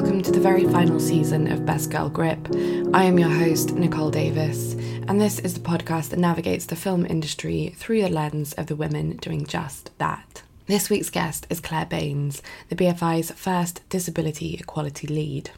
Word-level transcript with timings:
welcome 0.00 0.22
to 0.22 0.32
the 0.32 0.40
very 0.40 0.64
final 0.64 0.98
season 0.98 1.46
of 1.52 1.66
Best 1.66 1.90
Girl 1.90 2.08
Grip. 2.08 2.48
I 2.94 3.04
am 3.04 3.18
your 3.18 3.28
host, 3.28 3.74
Nicole 3.74 4.10
Davis, 4.10 4.72
and 5.06 5.20
this 5.20 5.38
is 5.40 5.52
the 5.52 5.60
podcast 5.60 6.08
that 6.08 6.18
navigates 6.18 6.64
the 6.64 6.74
film 6.74 7.04
industry 7.04 7.74
through 7.76 8.00
the 8.00 8.08
lens 8.08 8.54
of 8.54 8.64
the 8.64 8.76
women 8.76 9.18
doing 9.18 9.44
just 9.44 9.90
that. 9.98 10.42
This 10.64 10.88
week's 10.88 11.10
guest 11.10 11.46
is 11.50 11.60
Clare 11.60 11.84
Baines, 11.84 12.42
the 12.70 12.76
BFI's 12.76 13.32
first 13.32 13.86
disability 13.90 14.54
equality 14.54 15.06
lead. 15.06 15.50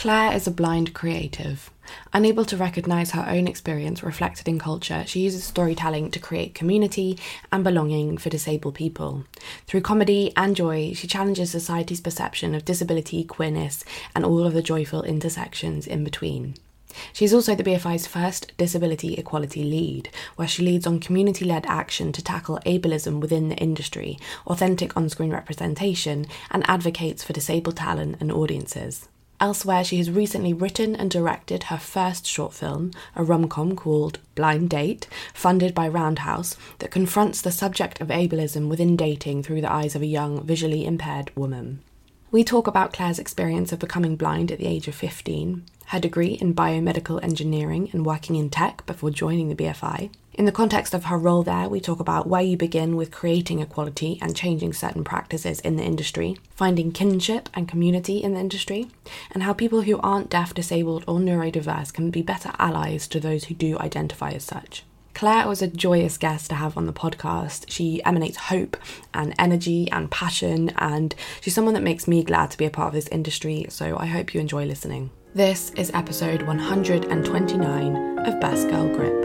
Clare 0.00 0.34
is 0.34 0.46
a 0.46 0.50
blind 0.50 0.94
creative. 0.94 1.70
Unable 2.14 2.46
to 2.46 2.56
recognise 2.56 3.10
her 3.10 3.26
own 3.28 3.46
experience 3.46 4.02
reflected 4.02 4.48
in 4.48 4.58
culture, 4.58 5.04
she 5.06 5.20
uses 5.20 5.44
storytelling 5.44 6.10
to 6.10 6.18
create 6.18 6.54
community 6.54 7.18
and 7.52 7.62
belonging 7.62 8.16
for 8.16 8.30
disabled 8.30 8.76
people. 8.76 9.24
Through 9.66 9.82
comedy 9.82 10.32
and 10.38 10.56
joy, 10.56 10.94
she 10.94 11.06
challenges 11.06 11.50
society's 11.50 12.00
perception 12.00 12.54
of 12.54 12.64
disability, 12.64 13.24
queerness, 13.24 13.84
and 14.16 14.24
all 14.24 14.46
of 14.46 14.54
the 14.54 14.62
joyful 14.62 15.02
intersections 15.02 15.86
in 15.86 16.02
between. 16.02 16.54
She 17.12 17.26
is 17.26 17.34
also 17.34 17.54
the 17.54 17.62
BFI's 17.62 18.06
first 18.06 18.56
disability 18.56 19.16
equality 19.16 19.64
lead, 19.64 20.08
where 20.36 20.48
she 20.48 20.62
leads 20.62 20.86
on 20.86 21.00
community 21.00 21.44
led 21.44 21.66
action 21.66 22.10
to 22.12 22.24
tackle 22.24 22.58
ableism 22.64 23.20
within 23.20 23.50
the 23.50 23.56
industry, 23.56 24.18
authentic 24.46 24.96
on 24.96 25.10
screen 25.10 25.30
representation, 25.30 26.24
and 26.50 26.64
advocates 26.70 27.22
for 27.22 27.34
disabled 27.34 27.76
talent 27.76 28.16
and 28.18 28.32
audiences. 28.32 29.09
Elsewhere, 29.40 29.82
she 29.82 29.96
has 29.96 30.10
recently 30.10 30.52
written 30.52 30.94
and 30.94 31.10
directed 31.10 31.64
her 31.64 31.78
first 31.78 32.26
short 32.26 32.52
film, 32.52 32.90
a 33.16 33.24
rom 33.24 33.48
com 33.48 33.74
called 33.74 34.18
Blind 34.34 34.68
Date, 34.68 35.08
funded 35.32 35.74
by 35.74 35.88
Roundhouse, 35.88 36.58
that 36.80 36.90
confronts 36.90 37.40
the 37.40 37.50
subject 37.50 38.02
of 38.02 38.08
ableism 38.08 38.68
within 38.68 38.96
dating 38.96 39.42
through 39.42 39.62
the 39.62 39.72
eyes 39.72 39.94
of 39.94 40.02
a 40.02 40.06
young, 40.06 40.44
visually 40.44 40.84
impaired 40.84 41.34
woman. 41.34 41.82
We 42.30 42.44
talk 42.44 42.66
about 42.66 42.92
Clare's 42.92 43.18
experience 43.18 43.72
of 43.72 43.78
becoming 43.78 44.14
blind 44.14 44.52
at 44.52 44.58
the 44.58 44.66
age 44.66 44.86
of 44.88 44.94
15, 44.94 45.64
her 45.90 46.00
degree 46.00 46.34
in 46.34 46.54
biomedical 46.54 47.22
engineering 47.22 47.90
and 47.92 48.04
working 48.04 48.36
in 48.36 48.50
tech 48.50 48.84
before 48.86 49.10
joining 49.10 49.48
the 49.48 49.54
BFI, 49.54 50.10
in 50.40 50.46
the 50.46 50.52
context 50.52 50.94
of 50.94 51.04
her 51.04 51.18
role 51.18 51.42
there, 51.42 51.68
we 51.68 51.80
talk 51.80 52.00
about 52.00 52.26
where 52.26 52.40
you 52.40 52.56
begin 52.56 52.96
with 52.96 53.10
creating 53.10 53.58
equality 53.58 54.18
and 54.22 54.34
changing 54.34 54.72
certain 54.72 55.04
practices 55.04 55.60
in 55.60 55.76
the 55.76 55.82
industry, 55.82 56.38
finding 56.54 56.92
kinship 56.92 57.50
and 57.52 57.68
community 57.68 58.22
in 58.22 58.32
the 58.32 58.40
industry, 58.40 58.88
and 59.32 59.42
how 59.42 59.52
people 59.52 59.82
who 59.82 60.00
aren't 60.00 60.30
deaf, 60.30 60.54
disabled, 60.54 61.04
or 61.06 61.18
neurodiverse 61.18 61.92
can 61.92 62.10
be 62.10 62.22
better 62.22 62.52
allies 62.58 63.06
to 63.08 63.20
those 63.20 63.44
who 63.44 63.54
do 63.54 63.76
identify 63.80 64.30
as 64.30 64.44
such. 64.44 64.84
Clare 65.12 65.46
was 65.46 65.60
a 65.60 65.68
joyous 65.68 66.16
guest 66.16 66.48
to 66.48 66.54
have 66.54 66.76
on 66.76 66.86
the 66.86 66.92
podcast. 66.92 67.64
She 67.68 68.02
emanates 68.04 68.36
hope 68.36 68.78
and 69.12 69.34
energy 69.38 69.90
and 69.90 70.10
passion, 70.10 70.70
and 70.78 71.14
she's 71.40 71.54
someone 71.54 71.74
that 71.74 71.82
makes 71.82 72.08
me 72.08 72.22
glad 72.22 72.52
to 72.52 72.56
be 72.56 72.64
a 72.64 72.70
part 72.70 72.88
of 72.88 72.94
this 72.94 73.08
industry, 73.08 73.66
so 73.68 73.98
I 73.98 74.06
hope 74.06 74.32
you 74.32 74.40
enjoy 74.40 74.64
listening. 74.64 75.10
This 75.32 75.70
is 75.76 75.92
episode 75.94 76.42
129 76.42 78.18
of 78.26 78.40
Best 78.40 78.68
Girl 78.68 78.88
Grip. 78.88 79.22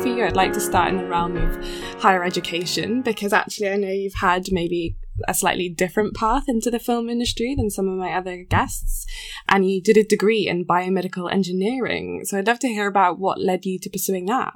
For 0.00 0.06
you, 0.06 0.24
I'd 0.24 0.36
like 0.36 0.52
to 0.52 0.60
start 0.60 0.90
in 0.90 0.98
the 0.98 1.06
realm 1.06 1.36
of 1.36 1.56
higher 2.00 2.22
education 2.22 3.02
because 3.02 3.32
actually 3.32 3.70
I 3.70 3.76
know 3.76 3.88
you've 3.88 4.14
had 4.20 4.52
maybe 4.52 4.94
a 5.26 5.34
slightly 5.34 5.68
different 5.68 6.14
path 6.14 6.44
into 6.48 6.70
the 6.70 6.78
film 6.78 7.08
industry 7.08 7.54
than 7.56 7.70
some 7.70 7.88
of 7.88 7.98
my 7.98 8.12
other 8.12 8.44
guests. 8.44 9.06
And 9.48 9.68
you 9.68 9.82
did 9.82 9.96
a 9.96 10.04
degree 10.04 10.46
in 10.46 10.64
biomedical 10.64 11.32
engineering. 11.32 12.22
So 12.24 12.38
I'd 12.38 12.46
love 12.46 12.58
to 12.60 12.68
hear 12.68 12.86
about 12.86 13.18
what 13.18 13.40
led 13.40 13.64
you 13.64 13.78
to 13.80 13.90
pursuing 13.90 14.26
that. 14.26 14.54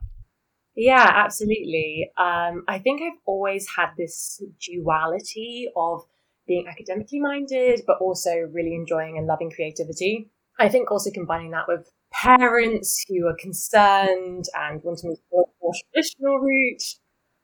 Yeah, 0.75 1.11
absolutely. 1.15 2.11
Um, 2.17 2.65
I 2.67 2.79
think 2.79 3.03
I've 3.03 3.19
always 3.27 3.67
had 3.77 3.91
this 3.99 4.43
duality 4.61 5.69
of 5.77 6.03
being 6.47 6.67
academically 6.69 7.21
minded, 7.21 7.83
but 7.87 7.99
also 8.01 8.31
really 8.53 8.75
enjoying 8.75 9.19
and 9.19 9.27
loving 9.27 9.51
creativity. 9.51 10.31
I 10.59 10.69
think 10.69 10.91
also 10.91 11.11
combining 11.11 11.51
that 11.53 11.69
with 11.69 11.91
parents 12.13 13.05
who 13.09 13.27
are 13.27 13.37
concerned 13.39 14.45
and 14.55 14.83
want 14.83 14.99
to 15.01 15.09
a 15.09 15.15
more 15.33 15.73
traditional 15.93 16.39
route. 16.39 16.83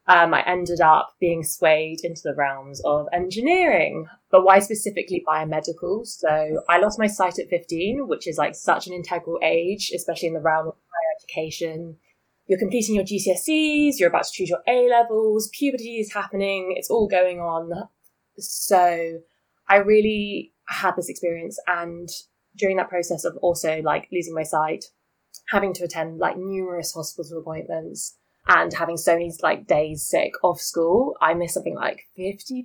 Um, 0.08 0.32
I 0.32 0.42
ended 0.46 0.80
up 0.80 1.14
being 1.20 1.44
swayed 1.44 2.00
into 2.02 2.22
the 2.24 2.34
realms 2.34 2.80
of 2.82 3.06
engineering, 3.12 4.06
but 4.30 4.42
why 4.42 4.58
specifically 4.58 5.22
biomedical? 5.28 6.06
So 6.06 6.62
I 6.66 6.78
lost 6.78 6.98
my 6.98 7.06
sight 7.06 7.38
at 7.38 7.50
15, 7.50 8.08
which 8.08 8.26
is 8.26 8.38
like 8.38 8.54
such 8.54 8.86
an 8.86 8.94
integral 8.94 9.38
age, 9.42 9.92
especially 9.94 10.28
in 10.28 10.34
the 10.34 10.40
realm 10.40 10.68
of 10.68 10.74
higher 10.74 11.16
education. 11.20 11.98
You're 12.46 12.58
completing 12.58 12.94
your 12.94 13.04
GCSEs, 13.04 13.98
you're 13.98 14.08
about 14.08 14.24
to 14.24 14.32
choose 14.32 14.48
your 14.48 14.62
A 14.66 14.88
levels, 14.88 15.50
puberty 15.52 15.98
is 15.98 16.14
happening, 16.14 16.74
it's 16.74 16.88
all 16.88 17.06
going 17.06 17.40
on. 17.40 17.70
So 18.38 19.18
I 19.68 19.76
really 19.76 20.54
had 20.68 20.96
this 20.96 21.10
experience 21.10 21.58
and 21.66 22.08
during 22.56 22.78
that 22.78 22.88
process 22.88 23.24
of 23.24 23.36
also 23.42 23.82
like 23.82 24.08
losing 24.10 24.34
my 24.34 24.42
sight, 24.42 24.86
having 25.48 25.74
to 25.74 25.84
attend 25.84 26.18
like 26.18 26.38
numerous 26.38 26.94
hospital 26.94 27.40
appointments 27.40 28.16
and 28.48 28.72
having 28.72 28.96
so 28.96 29.12
many 29.12 29.32
like 29.42 29.66
days 29.66 30.02
sick 30.02 30.32
off 30.42 30.60
school, 30.60 31.14
I 31.20 31.34
missed 31.34 31.54
something 31.54 31.74
like 31.74 32.08
50% 32.18 32.64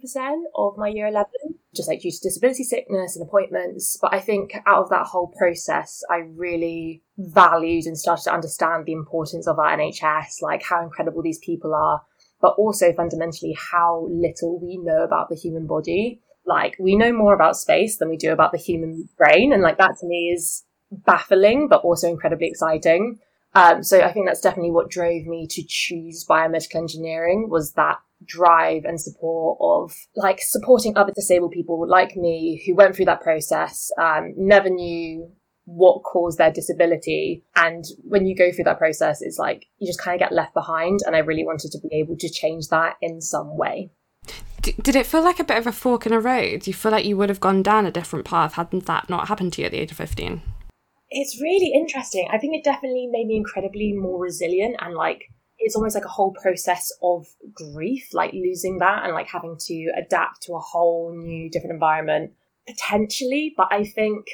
of 0.55 0.77
my 0.77 0.87
year 0.87 1.07
11, 1.07 1.29
just 1.75 1.89
like 1.89 2.01
due 2.01 2.11
to 2.11 2.19
disability 2.21 2.63
sickness 2.63 3.15
and 3.15 3.27
appointments. 3.27 3.97
But 4.01 4.13
I 4.13 4.19
think 4.19 4.55
out 4.65 4.83
of 4.83 4.89
that 4.89 5.07
whole 5.07 5.33
process, 5.37 6.01
I 6.09 6.19
really 6.35 7.03
valued 7.17 7.85
and 7.85 7.97
started 7.97 8.23
to 8.23 8.33
understand 8.33 8.85
the 8.85 8.93
importance 8.93 9.47
of 9.47 9.59
our 9.59 9.77
NHS, 9.77 10.41
like 10.41 10.63
how 10.63 10.81
incredible 10.81 11.21
these 11.21 11.39
people 11.39 11.75
are, 11.75 12.01
but 12.41 12.55
also 12.57 12.93
fundamentally 12.93 13.55
how 13.71 14.07
little 14.09 14.59
we 14.59 14.77
know 14.77 15.03
about 15.03 15.29
the 15.29 15.35
human 15.35 15.67
body 15.67 16.21
like 16.45 16.75
we 16.79 16.95
know 16.95 17.13
more 17.13 17.33
about 17.33 17.55
space 17.55 17.97
than 17.97 18.09
we 18.09 18.17
do 18.17 18.31
about 18.31 18.51
the 18.51 18.57
human 18.57 19.07
brain. 19.17 19.53
And 19.53 19.61
like 19.61 19.77
that 19.77 19.95
to 19.99 20.05
me 20.05 20.31
is 20.35 20.65
baffling, 20.91 21.67
but 21.69 21.83
also 21.83 22.09
incredibly 22.09 22.47
exciting. 22.47 23.19
Um, 23.55 23.83
so 23.83 24.01
I 24.01 24.11
think 24.11 24.25
that's 24.27 24.41
definitely 24.41 24.71
what 24.71 24.89
drove 24.89 25.25
me 25.25 25.47
to 25.49 25.63
choose 25.67 26.25
biomedical 26.27 26.75
engineering 26.75 27.49
was 27.49 27.73
that 27.73 27.99
drive 28.25 28.85
and 28.85 28.99
support 28.99 29.57
of 29.61 29.93
like 30.15 30.39
supporting 30.41 30.97
other 30.97 31.11
disabled 31.11 31.51
people 31.51 31.87
like 31.87 32.15
me 32.15 32.63
who 32.65 32.75
went 32.75 32.95
through 32.95 33.05
that 33.05 33.21
process, 33.21 33.91
um, 33.99 34.33
never 34.37 34.69
knew 34.69 35.29
what 35.65 36.03
caused 36.03 36.37
their 36.37 36.51
disability. 36.51 37.43
And 37.55 37.85
when 38.03 38.25
you 38.25 38.35
go 38.35 38.51
through 38.51 38.65
that 38.65 38.79
process, 38.79 39.21
it's 39.21 39.37
like 39.37 39.67
you 39.77 39.87
just 39.87 40.01
kind 40.01 40.15
of 40.15 40.27
get 40.27 40.35
left 40.35 40.53
behind. 40.53 41.01
And 41.05 41.15
I 41.15 41.19
really 41.19 41.45
wanted 41.45 41.71
to 41.71 41.79
be 41.79 41.95
able 41.95 42.17
to 42.17 42.29
change 42.29 42.67
that 42.69 42.95
in 43.01 43.21
some 43.21 43.57
way 43.57 43.91
did 44.63 44.95
it 44.95 45.05
feel 45.05 45.21
like 45.21 45.39
a 45.39 45.43
bit 45.43 45.57
of 45.57 45.67
a 45.67 45.71
fork 45.71 46.05
in 46.05 46.13
a 46.13 46.19
road? 46.19 46.61
Do 46.61 46.69
you 46.69 46.73
feel 46.73 46.91
like 46.91 47.05
you 47.05 47.17
would 47.17 47.29
have 47.29 47.41
gone 47.41 47.61
down 47.61 47.85
a 47.85 47.91
different 47.91 48.25
path 48.25 48.53
hadn't 48.53 48.85
that 48.85 49.09
not 49.09 49.27
happened 49.27 49.53
to 49.53 49.61
you 49.61 49.65
at 49.65 49.71
the 49.71 49.79
age 49.79 49.91
of 49.91 49.97
15? 49.97 50.41
It's 51.15 51.41
really 51.41 51.71
interesting. 51.73 52.27
I 52.31 52.37
think 52.37 52.55
it 52.55 52.63
definitely 52.63 53.07
made 53.07 53.27
me 53.27 53.37
incredibly 53.37 53.93
more 53.93 54.19
resilient 54.19 54.75
and 54.79 54.95
like 54.95 55.31
it's 55.59 55.75
almost 55.75 55.95
like 55.95 56.05
a 56.05 56.09
whole 56.09 56.33
process 56.33 56.91
of 57.01 57.27
grief, 57.53 58.09
like 58.13 58.33
losing 58.33 58.79
that 58.79 59.03
and 59.03 59.13
like 59.13 59.27
having 59.27 59.55
to 59.57 59.91
adapt 59.95 60.41
to 60.43 60.53
a 60.53 60.59
whole 60.59 61.15
new 61.15 61.49
different 61.49 61.73
environment 61.73 62.33
potentially. 62.67 63.53
But 63.55 63.67
I 63.71 63.85
think 63.85 64.25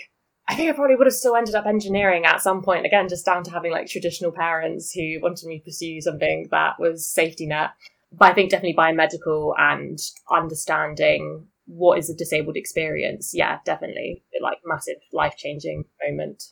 I 0.48 0.56
think 0.56 0.70
I 0.70 0.74
probably 0.74 0.96
would 0.96 1.06
have 1.06 1.14
still 1.14 1.36
ended 1.36 1.54
up 1.54 1.68
engineering 1.68 2.26
at 2.26 2.42
some 2.42 2.64
point, 2.64 2.86
again, 2.86 3.08
just 3.08 3.26
down 3.26 3.44
to 3.44 3.52
having 3.52 3.72
like 3.72 3.88
traditional 3.88 4.32
parents 4.32 4.92
who 4.92 5.20
wanted 5.22 5.46
me 5.46 5.60
to 5.60 5.66
pursue 5.66 6.02
something 6.02 6.48
that 6.50 6.80
was 6.80 7.06
safety 7.06 7.46
net 7.46 7.72
but 8.12 8.32
I 8.32 8.34
think 8.34 8.50
definitely 8.50 8.76
biomedical 8.76 9.54
and 9.58 10.00
understanding 10.32 11.48
what 11.66 12.00
is 12.00 12.10
a 12.10 12.16
disabled 12.16 12.58
experience. 12.58 13.32
Yeah, 13.34 13.60
definitely 13.66 14.24
like 14.42 14.58
massive 14.66 14.98
life 15.14 15.36
changing 15.38 15.86
moment. 16.08 16.44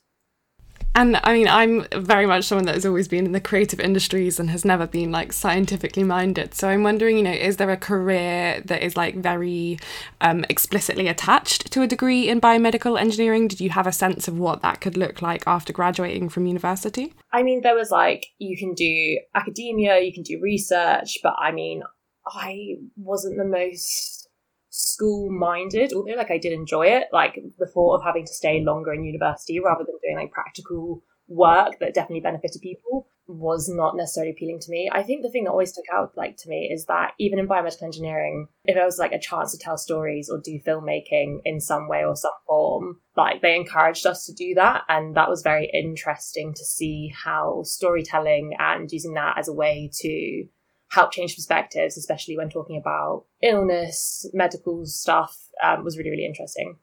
And 0.97 1.19
I 1.23 1.33
mean, 1.33 1.47
I'm 1.47 1.85
very 1.95 2.25
much 2.25 2.45
someone 2.45 2.65
that 2.65 2.73
has 2.73 2.83
always 2.83 3.07
been 3.07 3.27
in 3.27 3.31
the 3.31 3.39
creative 3.39 3.79
industries 3.79 4.39
and 4.39 4.49
has 4.49 4.65
never 4.65 4.87
been 4.87 5.11
like 5.11 5.31
scientifically 5.31 6.03
minded. 6.03 6.55
So 6.55 6.69
I'm 6.69 6.81
wondering, 6.81 7.17
you 7.17 7.23
know, 7.23 7.31
is 7.31 7.57
there 7.57 7.69
a 7.69 7.77
career 7.77 8.63
that 8.65 8.81
is 8.81 8.97
like 8.97 9.13
very 9.13 9.77
um, 10.21 10.43
explicitly 10.49 11.07
attached 11.07 11.71
to 11.73 11.83
a 11.83 11.87
degree 11.87 12.27
in 12.27 12.41
biomedical 12.41 12.99
engineering? 12.99 13.47
Did 13.47 13.61
you 13.61 13.69
have 13.69 13.85
a 13.85 13.91
sense 13.91 14.27
of 14.27 14.39
what 14.39 14.63
that 14.63 14.81
could 14.81 14.97
look 14.97 15.21
like 15.21 15.43
after 15.45 15.71
graduating 15.71 16.29
from 16.29 16.47
university? 16.47 17.13
I 17.31 17.43
mean, 17.43 17.61
there 17.61 17.75
was 17.75 17.91
like, 17.91 18.25
you 18.39 18.57
can 18.57 18.73
do 18.73 19.19
academia, 19.35 19.99
you 19.99 20.11
can 20.11 20.23
do 20.23 20.39
research, 20.41 21.19
but 21.21 21.35
I 21.39 21.51
mean, 21.51 21.83
I 22.25 22.77
wasn't 22.95 23.37
the 23.37 23.45
most 23.45 24.26
school 24.69 25.29
minded, 25.31 25.93
although 25.93 26.15
like 26.15 26.31
I 26.31 26.37
did 26.37 26.53
enjoy 26.53 26.87
it, 26.87 27.07
like 27.11 27.39
the 27.57 27.67
thought 27.67 27.95
of 27.95 28.03
having 28.03 28.25
to 28.25 28.33
stay 28.33 28.61
longer 28.63 28.93
in 28.93 29.03
university 29.03 29.59
rather 29.59 29.83
than 29.85 29.95
doing 30.03 30.17
like 30.17 30.31
practical 30.31 31.03
work 31.27 31.79
that 31.79 31.93
definitely 31.93 32.21
benefited 32.21 32.61
people. 32.61 33.09
was 33.27 33.67
not 33.69 33.95
necessarily 33.95 34.31
appealing 34.31 34.59
to 34.61 34.71
me. 34.71 34.89
I 34.91 35.03
think 35.03 35.21
the 35.21 35.29
thing 35.29 35.43
that 35.43 35.51
always 35.51 35.73
stuck 35.73 35.85
out 35.93 36.13
like 36.15 36.37
to 36.37 36.49
me 36.49 36.69
is 36.73 36.85
that 36.85 37.11
even 37.19 37.39
in 37.39 37.47
biomedical 37.47 37.83
engineering, 37.83 38.47
if 38.63 38.75
there 38.75 38.85
was 38.85 38.97
like 38.97 39.11
a 39.11 39.19
chance 39.19 39.51
to 39.51 39.57
tell 39.57 39.77
stories 39.77 40.29
or 40.29 40.39
do 40.43 40.59
filmmaking 40.65 41.39
in 41.43 41.59
some 41.59 41.89
way 41.89 42.05
or 42.05 42.15
some 42.15 42.31
form, 42.47 43.01
like 43.15 43.41
they 43.41 43.55
encouraged 43.55 44.05
us 44.05 44.25
to 44.25 44.33
do 44.33 44.53
that. 44.55 44.83
And 44.87 45.15
that 45.15 45.29
was 45.29 45.41
very 45.41 45.69
interesting 45.73 46.53
to 46.55 46.63
see 46.63 47.11
how 47.13 47.63
storytelling 47.63 48.53
and 48.59 48.89
using 48.91 49.13
that 49.15 49.37
as 49.37 49.47
a 49.47 49.53
way 49.53 49.91
to 50.01 50.45
help 50.89 51.11
change 51.11 51.35
perspectives, 51.35 51.97
especially 51.97 52.37
when 52.37 52.49
talking 52.49 52.77
about 52.77 53.25
illness, 53.41 54.25
medical 54.33 54.85
stuff, 54.85 55.37
um, 55.63 55.83
was 55.83 55.97
really, 55.97 56.11
really 56.11 56.25
interesting. 56.25 56.77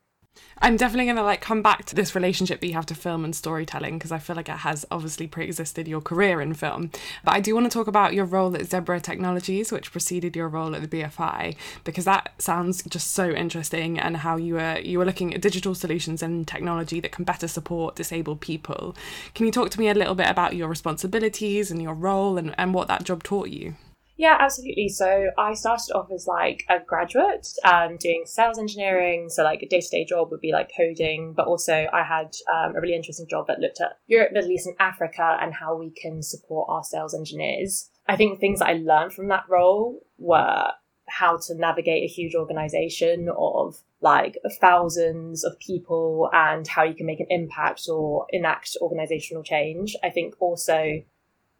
I'm 0.59 0.77
definitely 0.77 1.05
going 1.05 1.17
to 1.17 1.23
like 1.23 1.41
come 1.41 1.63
back 1.63 1.85
to 1.87 1.95
this 1.95 2.15
relationship 2.15 2.61
that 2.61 2.67
you 2.67 2.75
have 2.75 2.87
to 2.87 2.95
film 2.95 3.25
and 3.25 3.35
storytelling 3.35 3.99
because 3.99 4.13
I 4.13 4.19
feel 4.19 4.37
like 4.37 4.49
it 4.49 4.59
has 4.59 4.87
obviously 4.91 5.27
pre-existed 5.27 5.87
your 5.87 6.01
career 6.01 6.41
in 6.41 6.55
film. 6.55 6.91
But 7.25 7.35
I 7.35 7.41
do 7.41 7.55
want 7.55 7.71
to 7.71 7.77
talk 7.77 7.87
about 7.87 8.15
your 8.15 8.25
role 8.25 8.55
at 8.57 8.67
Zebra 8.67 9.01
Technologies, 9.01 9.71
which 9.71 9.93
preceded 9.93 10.35
your 10.37 10.49
role 10.49 10.75
at 10.75 10.83
the 10.83 10.89
BFI, 10.89 11.57
because 11.85 12.05
that 12.05 12.33
sounds 12.39 12.83
just 12.85 13.13
so 13.13 13.31
interesting 13.31 13.99
and 13.99 14.19
how 14.19 14.37
you 14.37 14.55
were 14.55 14.79
you 14.79 14.99
were 14.99 15.05
looking 15.05 15.35
at 15.35 15.43
digital 15.43 15.75
solutions 15.75 16.23
and 16.23 16.49
technology 16.49 17.01
that 17.01 17.13
can 17.13 17.25
better 17.25 17.49
support 17.49 17.97
disabled 17.97 18.41
people. 18.41 18.97
Can 19.35 19.47
you 19.47 19.53
talk 19.53 19.71
to 19.71 19.81
me 19.81 19.89
a 19.89 19.95
little 19.95 20.15
bit 20.15 20.29
about 20.29 20.57
your 20.57 20.69
responsibilities 20.69 21.71
and 21.71 21.83
your 21.83 21.95
role 21.95 22.39
and, 22.39 22.55
and 22.59 22.75
what 22.75 22.89
that 22.89 23.05
job 23.05 23.23
taught 23.23 23.51
you? 23.51 23.75
Yeah, 24.17 24.37
absolutely. 24.39 24.89
So 24.89 25.31
I 25.37 25.55
started 25.55 25.93
off 25.93 26.11
as 26.13 26.27
like 26.27 26.65
a 26.69 26.79
graduate 26.79 27.49
um, 27.65 27.97
doing 27.97 28.25
sales 28.27 28.59
engineering. 28.59 29.29
So 29.29 29.43
like 29.43 29.63
a 29.63 29.67
day 29.67 29.81
to 29.81 29.89
day 29.89 30.05
job 30.05 30.31
would 30.31 30.41
be 30.41 30.53
like 30.53 30.71
coding, 30.77 31.33
but 31.37 31.47
also 31.47 31.87
I 31.93 32.05
had 32.05 32.35
um, 32.53 32.77
a 32.77 32.81
really 32.81 32.95
interesting 32.95 33.27
job 33.29 33.49
that 33.49 33.59
looked 33.59 33.81
at 33.81 33.99
Europe, 34.07 34.31
Middle 34.33 34.51
East, 34.51 34.67
and 34.67 34.77
Africa 34.79 35.37
and 35.41 35.53
how 35.53 35.77
we 35.77 35.91
can 35.91 36.23
support 36.23 36.69
our 36.71 36.85
sales 36.85 37.15
engineers. 37.15 37.91
I 38.07 38.17
think 38.17 38.35
the 38.35 38.41
things 38.41 38.61
that 38.61 38.69
I 38.69 38.75
learned 38.75 39.15
from 39.15 39.29
that 39.29 39.45
role 39.49 40.01
were 40.19 40.69
how 41.09 41.37
to 41.37 41.55
navigate 41.55 42.05
a 42.05 42.13
huge 42.13 42.35
organization 42.35 43.29
of 43.37 43.77
like 44.01 44.39
thousands 44.61 45.45
of 45.45 45.59
people 45.59 46.31
and 46.33 46.69
how 46.69 46.83
you 46.83 46.95
can 46.95 47.07
make 47.07 47.21
an 47.21 47.27
impact 47.31 47.89
or 47.89 48.27
enact 48.31 48.77
organizational 48.81 49.43
change. 49.43 49.97
I 50.05 50.11
think 50.11 50.35
also 50.41 51.03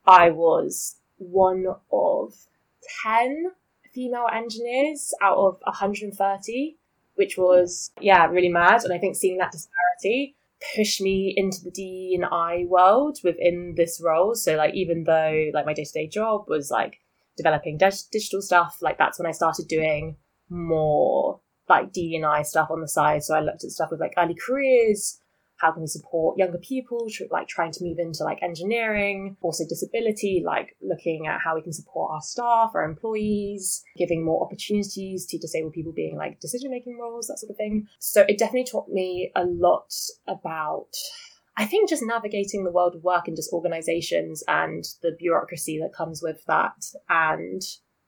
I 0.07 0.31
was 0.31 0.97
one 1.19 1.67
of 1.93 2.35
10 3.03 3.47
female 3.93 4.27
engineers 4.33 5.13
out 5.23 5.37
of 5.37 5.59
130, 5.65 6.77
which 7.15 7.37
was, 7.37 7.93
yeah, 8.01 8.27
really 8.27 8.49
mad. 8.49 8.83
And 8.85 8.93
I 8.93 8.99
think 8.99 9.17
seeing 9.17 9.39
that 9.39 9.53
disparity 9.53 10.37
pushed 10.75 11.01
me 11.01 11.35
into 11.37 11.63
the 11.63 11.71
D 11.71 12.13
and 12.15 12.25
I 12.25 12.65
world 12.69 13.19
within 13.23 13.75
this 13.77 14.01
role. 14.03 14.35
So 14.35 14.57
like, 14.57 14.75
even 14.75 15.05
though 15.05 15.51
like 15.53 15.67
my 15.67 15.75
day 15.75 15.85
to 15.85 15.93
day 15.93 16.09
job 16.09 16.45
was 16.49 16.71
like 16.71 17.01
developing 17.37 17.79
digital 17.79 18.43
stuff, 18.43 18.79
like 18.81 18.99
that's 18.99 19.19
when 19.19 19.27
I 19.27 19.33
started 19.33 19.69
doing 19.69 20.17
more 20.49 21.41
like 21.69 21.93
D 21.93 22.15
and 22.17 22.27
I 22.27 22.43
stuff 22.43 22.71
on 22.71 22.81
the 22.81 22.89
side. 22.89 23.23
So 23.23 23.35
I 23.35 23.41
looked 23.41 23.65
at 23.65 23.71
stuff 23.71 23.91
with 23.91 24.01
like 24.01 24.15
early 24.17 24.35
careers, 24.35 25.21
how 25.59 25.73
can 25.73 25.83
we 25.83 25.87
support 25.87 26.39
younger 26.39 26.59
people 26.59 27.09
like 27.31 27.49
trying 27.49 27.73
to 27.73 27.85
move 27.85 27.99
into 27.99 28.25
like 28.25 28.43
engineering 28.43 29.37
also 29.41 29.65
disability 29.69 30.43
like 30.45 30.77
looking 30.83 31.27
at 31.27 31.41
how 31.41 31.55
we 31.55 31.63
can 31.63 31.73
support 31.73 32.11
our 32.13 32.21
staff 32.21 32.71
our 32.75 32.85
employees 32.85 33.83
giving 33.97 34.25
more 34.25 34.45
opportunities 34.45 35.27
to 35.27 35.39
disabled 35.39 35.73
people 35.73 35.93
being 35.93 36.17
like 36.17 36.41
decision 36.41 36.71
making 36.71 36.99
roles 36.99 37.27
that 37.27 37.39
sort 37.39 37.51
of 37.51 37.57
thing. 37.57 37.87
So 37.99 38.25
it 38.29 38.39
definitely 38.39 38.71
taught 38.71 38.89
me 38.89 39.31
a 39.37 39.45
lot 39.45 39.93
about 40.27 40.89
I 41.57 41.67
think 41.67 41.89
just 41.89 42.03
navigating 42.05 42.65
the 42.65 42.73
world 42.73 42.97
of 42.97 43.05
work 43.05 43.29
and 43.29 43.37
just 43.37 43.53
organizations 43.53 44.43
and 44.49 44.85
the 45.03 45.13
bureaucracy 45.19 45.79
that 45.81 45.95
comes 45.97 46.21
with 46.21 46.45
that 46.47 46.85
and 47.09 47.63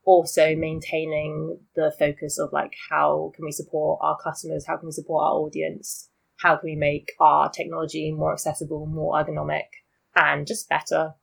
also 0.05 0.55
maintaining 0.57 1.59
the 1.75 1.93
focus 1.99 2.39
of 2.39 2.53
like 2.53 2.73
how 2.91 3.33
can 3.35 3.45
we 3.45 3.53
support 3.53 3.99
our 4.03 4.17
customers 4.23 4.67
how 4.67 4.77
can 4.77 4.87
we 4.87 4.93
support 4.93 5.25
our 5.25 5.35
audience 5.35 6.09
how 6.39 6.57
can 6.57 6.71
we 6.71 6.77
make 6.77 7.13
our 7.21 7.51
technology 7.51 8.13
more 8.13 8.33
accessible, 8.33 8.87
more 8.87 9.15
ergonomic, 9.15 9.65
and 10.15 10.47
just 10.47 10.69
better? 10.69 11.15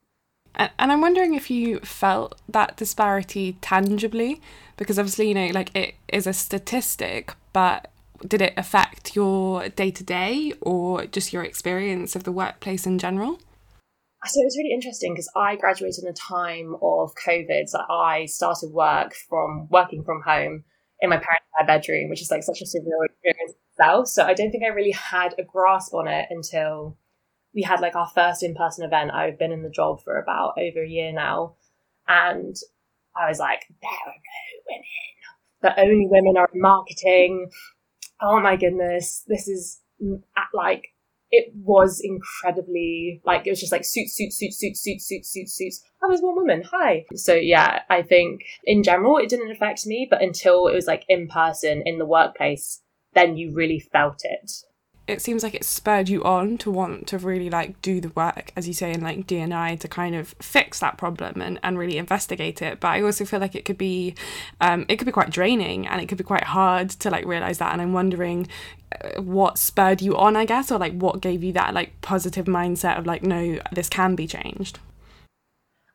And, 0.56 0.92
I'm 0.92 1.02
wondering 1.02 1.34
if 1.34 1.50
you 1.50 1.80
felt 1.80 2.40
that 2.48 2.78
disparity 2.78 3.58
tangibly, 3.62 4.40
because 4.78 5.00
obviously, 5.00 5.28
you 5.28 5.34
know, 5.34 5.48
like 5.48 5.76
it 5.76 5.96
is 6.08 6.28
a 6.28 6.34
statistic, 6.34 7.34
but 7.54 7.90
did 8.26 8.42
it 8.42 8.54
affect 8.56 9.16
your 9.16 9.70
day 9.70 9.92
to 9.92 10.04
day 10.04 10.54
or 10.62 11.06
just 11.08 11.34
your 11.34 11.44
experience 11.44 12.16
of 12.16 12.24
the 12.24 12.32
workplace 12.32 12.86
in 12.86 13.00
general? 13.00 13.40
So 14.26 14.40
it 14.40 14.46
was 14.46 14.58
really 14.58 14.74
interesting 14.74 15.14
because 15.14 15.30
I 15.36 15.58
graduated 15.58 16.04
in 16.04 16.10
a 16.10 16.14
time 16.14 16.76
of 16.82 17.14
COVID. 17.16 17.68
So 17.68 17.80
I 17.90 18.26
started 18.26 18.72
work 18.72 19.14
from 19.28 19.68
working 19.70 20.04
from 20.04 20.22
home 20.22 20.64
in 21.02 21.10
my 21.10 21.18
parents' 21.18 21.46
bedroom, 21.68 22.10
which 22.10 22.22
is 22.22 22.32
like 22.32 22.44
such 22.44 22.62
a 22.62 22.66
surreal 22.66 23.04
experience 23.06 23.54
itself. 23.78 24.08
So 24.08 24.24
I 24.24 24.34
don't 24.34 24.52
think 24.52 24.64
I 24.64 24.74
really 24.74 24.92
had 24.92 25.36
a 25.38 25.44
grasp 25.44 25.94
on 25.94 26.08
it 26.08 26.28
until 26.30 26.98
we 27.54 27.62
had 27.62 27.82
like 27.82 27.96
our 27.96 28.08
first 28.08 28.44
in 28.44 28.56
person 28.56 28.86
event. 28.86 29.12
I've 29.12 29.38
been 29.38 29.52
in 29.52 29.64
the 29.64 29.70
job 29.70 30.02
for 30.04 30.18
about 30.18 30.58
over 30.58 30.84
a 30.84 30.90
year 30.90 31.12
now. 31.12 31.56
And 32.08 32.56
I 33.16 33.30
was 33.30 33.40
like, 33.40 33.66
there 33.82 33.92
are 33.92 34.14
no 34.14 34.62
women. 34.70 34.86
The 35.62 35.80
only 35.80 36.08
women 36.10 36.38
are 36.38 36.50
in 36.54 36.62
marketing. 36.62 37.52
Oh 38.22 38.40
my 38.40 38.56
goodness. 38.56 39.24
This 39.28 39.48
is 39.48 39.82
like, 40.54 40.88
it 41.36 41.52
was 41.56 42.00
incredibly 42.04 43.20
like 43.26 43.48
it 43.48 43.50
was 43.50 43.60
just 43.60 43.72
like 43.72 43.84
suits, 43.84 44.14
suits, 44.14 44.38
suits, 44.38 44.60
suits, 44.60 44.82
suits, 44.84 45.08
suits, 45.08 45.32
suits, 45.32 45.54
suits. 45.56 45.84
I 46.04 46.08
was 46.08 46.22
one 46.22 46.36
woman. 46.36 46.64
Hi. 46.72 47.06
So 47.16 47.34
yeah, 47.34 47.82
I 47.90 48.04
think 48.04 48.42
in 48.66 48.84
general 48.84 49.18
it 49.18 49.30
didn't 49.30 49.50
affect 49.50 49.88
me, 49.88 50.08
but 50.08 50.22
until 50.22 50.68
it 50.68 50.76
was 50.76 50.86
like 50.86 51.06
in 51.10 51.28
person 51.28 51.82
in 51.88 51.98
the 51.98 52.06
workplace, 52.06 52.83
then 53.14 53.38
you 53.38 53.54
really 53.54 53.80
felt 53.80 54.22
it. 54.24 54.52
It 55.06 55.22
seems 55.22 55.44
like 55.44 55.54
it 55.54 55.66
spurred 55.66 56.08
you 56.08 56.24
on 56.24 56.58
to 56.60 56.72
want 56.72 57.08
to 57.08 57.18
really 57.18 57.50
like 57.50 57.82
do 57.82 58.00
the 58.00 58.08
work 58.10 58.54
as 58.56 58.70
you 58.70 58.74
say 58.74 58.94
in 58.94 59.02
like 59.02 59.28
dni 59.28 59.78
to 59.82 59.88
kind 59.90 60.16
of 60.16 60.30
fix 60.40 60.80
that 60.80 60.98
problem 60.98 61.42
and, 61.42 61.60
and 61.62 61.78
really 61.78 61.98
investigate 61.98 62.62
it. 62.62 62.80
But 62.80 62.88
i 62.88 63.02
also 63.02 63.26
feel 63.26 63.42
like 63.42 63.54
it 63.54 63.66
could 63.66 63.78
be 63.78 64.16
um, 64.62 64.86
it 64.88 64.96
could 64.96 65.06
be 65.06 65.12
quite 65.12 65.30
draining 65.30 65.86
and 65.88 66.02
it 66.02 66.08
could 66.08 66.18
be 66.18 66.24
quite 66.24 66.46
hard 66.46 66.90
to 66.92 67.10
like 67.10 67.26
realize 67.26 67.58
that. 67.58 67.74
And 67.74 67.82
i'm 67.82 67.92
wondering 67.92 68.48
uh, 69.02 69.22
what 69.22 69.58
spurred 69.58 70.02
you 70.02 70.16
on 70.16 70.38
i 70.38 70.46
guess 70.46 70.72
or 70.72 70.80
like 70.80 70.94
what 70.94 71.20
gave 71.20 71.44
you 71.44 71.52
that 71.52 71.74
like 71.74 72.00
positive 72.00 72.46
mindset 72.46 72.98
of 72.98 73.06
like 73.06 73.24
no 73.24 73.60
this 73.74 73.90
can 73.90 74.16
be 74.16 74.26
changed 74.26 74.80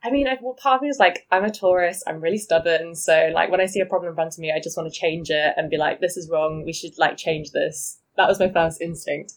I 0.02 0.10
mean, 0.10 0.28
I, 0.28 0.38
well, 0.40 0.54
part 0.54 0.76
of 0.76 0.82
me 0.82 0.88
is 0.88 0.98
like, 0.98 1.26
I'm 1.30 1.44
a 1.44 1.50
Taurus, 1.50 2.04
I'm 2.06 2.20
really 2.20 2.38
stubborn. 2.38 2.94
So, 2.94 3.30
like, 3.34 3.50
when 3.50 3.60
I 3.60 3.66
see 3.66 3.80
a 3.80 3.86
problem 3.86 4.10
in 4.10 4.14
front 4.14 4.34
of 4.34 4.38
me, 4.38 4.52
I 4.54 4.60
just 4.60 4.76
want 4.76 4.92
to 4.92 4.96
change 4.96 5.28
it 5.30 5.54
and 5.56 5.68
be 5.68 5.76
like, 5.76 6.00
this 6.00 6.16
is 6.16 6.30
wrong. 6.30 6.62
We 6.64 6.72
should, 6.72 6.96
like, 6.98 7.16
change 7.16 7.50
this. 7.50 7.98
That 8.16 8.28
was 8.28 8.38
my 8.38 8.48
first 8.48 8.80
instinct. 8.80 9.34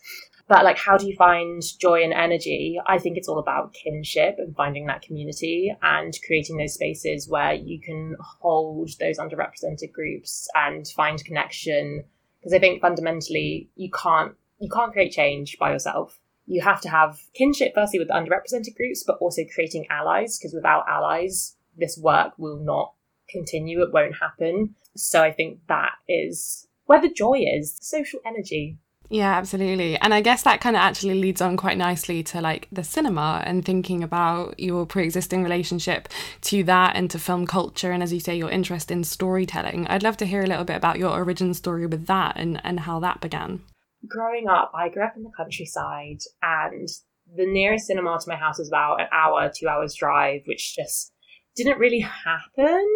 But, 0.47 0.63
like, 0.63 0.77
how 0.77 0.97
do 0.97 1.07
you 1.07 1.15
find 1.15 1.63
joy 1.79 2.03
and 2.03 2.13
energy? 2.13 2.79
I 2.85 2.99
think 2.99 3.17
it's 3.17 3.27
all 3.27 3.39
about 3.39 3.73
kinship 3.73 4.35
and 4.37 4.55
finding 4.55 4.85
that 4.85 5.01
community 5.01 5.75
and 5.81 6.13
creating 6.27 6.57
those 6.57 6.75
spaces 6.75 7.27
where 7.27 7.53
you 7.53 7.79
can 7.79 8.15
hold 8.19 8.91
those 8.99 9.17
underrepresented 9.17 9.91
groups 9.91 10.47
and 10.53 10.87
find 10.89 11.23
connection. 11.23 12.03
Because 12.39 12.53
I 12.53 12.59
think 12.59 12.81
fundamentally, 12.81 13.69
you 13.75 13.89
can't 13.89 14.35
you 14.59 14.69
can't 14.69 14.93
create 14.93 15.11
change 15.11 15.57
by 15.57 15.71
yourself 15.71 16.19
you 16.45 16.61
have 16.61 16.81
to 16.81 16.89
have 16.89 17.19
kinship 17.33 17.73
firstly 17.73 17.99
with 17.99 18.07
the 18.07 18.13
underrepresented 18.13 18.75
groups, 18.75 19.03
but 19.05 19.17
also 19.19 19.43
creating 19.53 19.85
allies, 19.89 20.37
because 20.37 20.53
without 20.53 20.85
allies, 20.87 21.55
this 21.77 21.97
work 21.97 22.33
will 22.37 22.57
not 22.57 22.93
continue, 23.29 23.81
it 23.81 23.93
won't 23.93 24.15
happen. 24.19 24.75
So 24.95 25.23
I 25.23 25.31
think 25.31 25.59
that 25.67 25.93
is 26.07 26.67
where 26.85 27.01
the 27.01 27.09
joy 27.09 27.43
is, 27.45 27.77
social 27.81 28.19
energy. 28.25 28.77
Yeah, 29.09 29.35
absolutely. 29.35 29.97
And 29.97 30.13
I 30.13 30.21
guess 30.21 30.43
that 30.43 30.61
kind 30.61 30.75
of 30.75 30.81
actually 30.81 31.19
leads 31.19 31.41
on 31.41 31.57
quite 31.57 31.77
nicely 31.77 32.23
to 32.23 32.39
like 32.39 32.69
the 32.71 32.83
cinema 32.83 33.43
and 33.45 33.63
thinking 33.63 34.03
about 34.03 34.57
your 34.57 34.85
pre 34.85 35.03
existing 35.03 35.43
relationship 35.43 36.07
to 36.43 36.63
that 36.63 36.95
and 36.95 37.11
to 37.11 37.19
film 37.19 37.45
culture. 37.45 37.91
And 37.91 38.01
as 38.01 38.13
you 38.13 38.21
say, 38.21 38.37
your 38.37 38.49
interest 38.49 38.89
in 38.89 39.03
storytelling. 39.03 39.85
I'd 39.87 40.03
love 40.03 40.15
to 40.17 40.25
hear 40.25 40.43
a 40.43 40.47
little 40.47 40.63
bit 40.63 40.77
about 40.77 40.97
your 40.97 41.09
origin 41.09 41.53
story 41.53 41.87
with 41.87 42.07
that 42.07 42.37
and, 42.37 42.61
and 42.63 42.79
how 42.79 43.01
that 43.01 43.19
began 43.19 43.61
growing 44.07 44.47
up, 44.47 44.71
I 44.73 44.89
grew 44.89 45.03
up 45.03 45.15
in 45.15 45.23
the 45.23 45.31
countryside 45.35 46.19
and 46.41 46.87
the 47.35 47.45
nearest 47.45 47.87
cinema 47.87 48.17
to 48.19 48.29
my 48.29 48.35
house 48.35 48.59
was 48.59 48.67
about 48.67 49.01
an 49.01 49.07
hour, 49.11 49.51
two 49.53 49.67
hours 49.67 49.95
drive, 49.95 50.41
which 50.45 50.75
just 50.75 51.13
didn't 51.55 51.79
really 51.79 51.99
happen. 51.99 52.87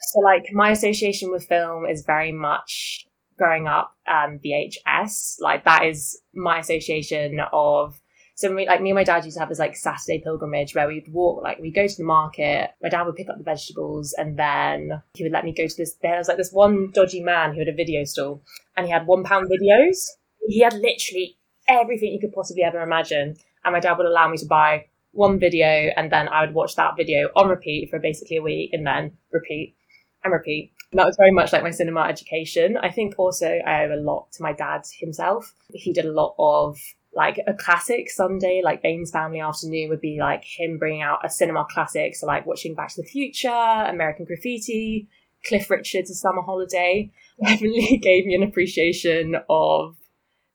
So, 0.00 0.20
like, 0.20 0.46
my 0.52 0.70
association 0.70 1.30
with 1.30 1.46
film 1.46 1.86
is 1.86 2.04
very 2.04 2.32
much 2.32 3.06
growing 3.38 3.66
up 3.66 3.96
um, 4.08 4.40
VHS. 4.44 5.36
Like, 5.40 5.64
that 5.64 5.84
is 5.84 6.20
my 6.34 6.58
association 6.58 7.40
of. 7.52 8.00
So, 8.34 8.52
we, 8.52 8.66
like, 8.66 8.80
me 8.80 8.90
and 8.90 8.96
my 8.96 9.04
dad 9.04 9.24
used 9.24 9.36
to 9.36 9.40
have 9.40 9.50
this, 9.50 9.58
like, 9.58 9.76
Saturday 9.76 10.20
pilgrimage 10.24 10.74
where 10.74 10.88
we'd 10.88 11.12
walk, 11.12 11.42
like, 11.44 11.58
we'd 11.58 11.74
go 11.74 11.86
to 11.86 11.96
the 11.96 12.02
market. 12.02 12.70
My 12.82 12.88
dad 12.88 13.04
would 13.04 13.14
pick 13.14 13.28
up 13.28 13.36
the 13.36 13.44
vegetables 13.44 14.14
and 14.16 14.38
then 14.38 15.02
he 15.14 15.22
would 15.22 15.32
let 15.32 15.44
me 15.44 15.52
go 15.52 15.66
to 15.66 15.76
this. 15.76 15.96
There 16.02 16.16
was, 16.16 16.28
like, 16.28 16.38
this 16.38 16.50
one 16.50 16.90
dodgy 16.92 17.22
man 17.22 17.52
who 17.52 17.60
had 17.60 17.68
a 17.68 17.74
video 17.74 18.04
stall 18.04 18.42
and 18.76 18.86
he 18.86 18.92
had 18.92 19.06
one 19.06 19.22
pound 19.22 19.48
videos 19.48 19.98
he 20.46 20.60
had 20.60 20.74
literally 20.74 21.36
everything 21.68 22.12
you 22.12 22.20
could 22.20 22.32
possibly 22.32 22.62
ever 22.62 22.82
imagine. 22.82 23.36
And 23.64 23.72
my 23.72 23.80
dad 23.80 23.96
would 23.96 24.06
allow 24.06 24.28
me 24.28 24.36
to 24.38 24.46
buy 24.46 24.86
one 25.12 25.38
video 25.38 25.90
and 25.96 26.10
then 26.10 26.28
I 26.28 26.44
would 26.44 26.54
watch 26.54 26.74
that 26.76 26.96
video 26.96 27.28
on 27.36 27.48
repeat 27.48 27.90
for 27.90 27.98
basically 27.98 28.38
a 28.38 28.42
week 28.42 28.70
and 28.72 28.86
then 28.86 29.12
repeat 29.30 29.76
and 30.24 30.32
repeat. 30.32 30.72
And 30.90 30.98
that 30.98 31.06
was 31.06 31.16
very 31.16 31.30
much 31.30 31.52
like 31.52 31.62
my 31.62 31.70
cinema 31.70 32.02
education. 32.02 32.76
I 32.76 32.90
think 32.90 33.14
also 33.18 33.46
I 33.46 33.84
owe 33.84 33.94
a 33.94 34.00
lot 34.00 34.32
to 34.32 34.42
my 34.42 34.52
dad 34.52 34.82
himself. 34.98 35.54
He 35.72 35.92
did 35.92 36.04
a 36.04 36.12
lot 36.12 36.34
of 36.38 36.78
like 37.14 37.38
a 37.46 37.54
classic 37.54 38.10
Sunday, 38.10 38.62
like 38.64 38.82
Baines 38.82 39.10
Family 39.10 39.40
Afternoon 39.40 39.90
would 39.90 40.00
be 40.00 40.18
like 40.18 40.44
him 40.44 40.78
bringing 40.78 41.02
out 41.02 41.24
a 41.24 41.28
cinema 41.28 41.66
classic. 41.70 42.16
So 42.16 42.26
like 42.26 42.46
watching 42.46 42.74
Back 42.74 42.88
to 42.94 43.02
the 43.02 43.08
Future, 43.08 43.48
American 43.48 44.24
Graffiti, 44.24 45.08
Cliff 45.46 45.68
Richard's 45.70 46.10
A 46.10 46.14
Summer 46.14 46.42
Holiday. 46.42 47.10
Definitely 47.44 47.98
gave 48.02 48.24
me 48.24 48.34
an 48.34 48.42
appreciation 48.42 49.36
of 49.48 49.96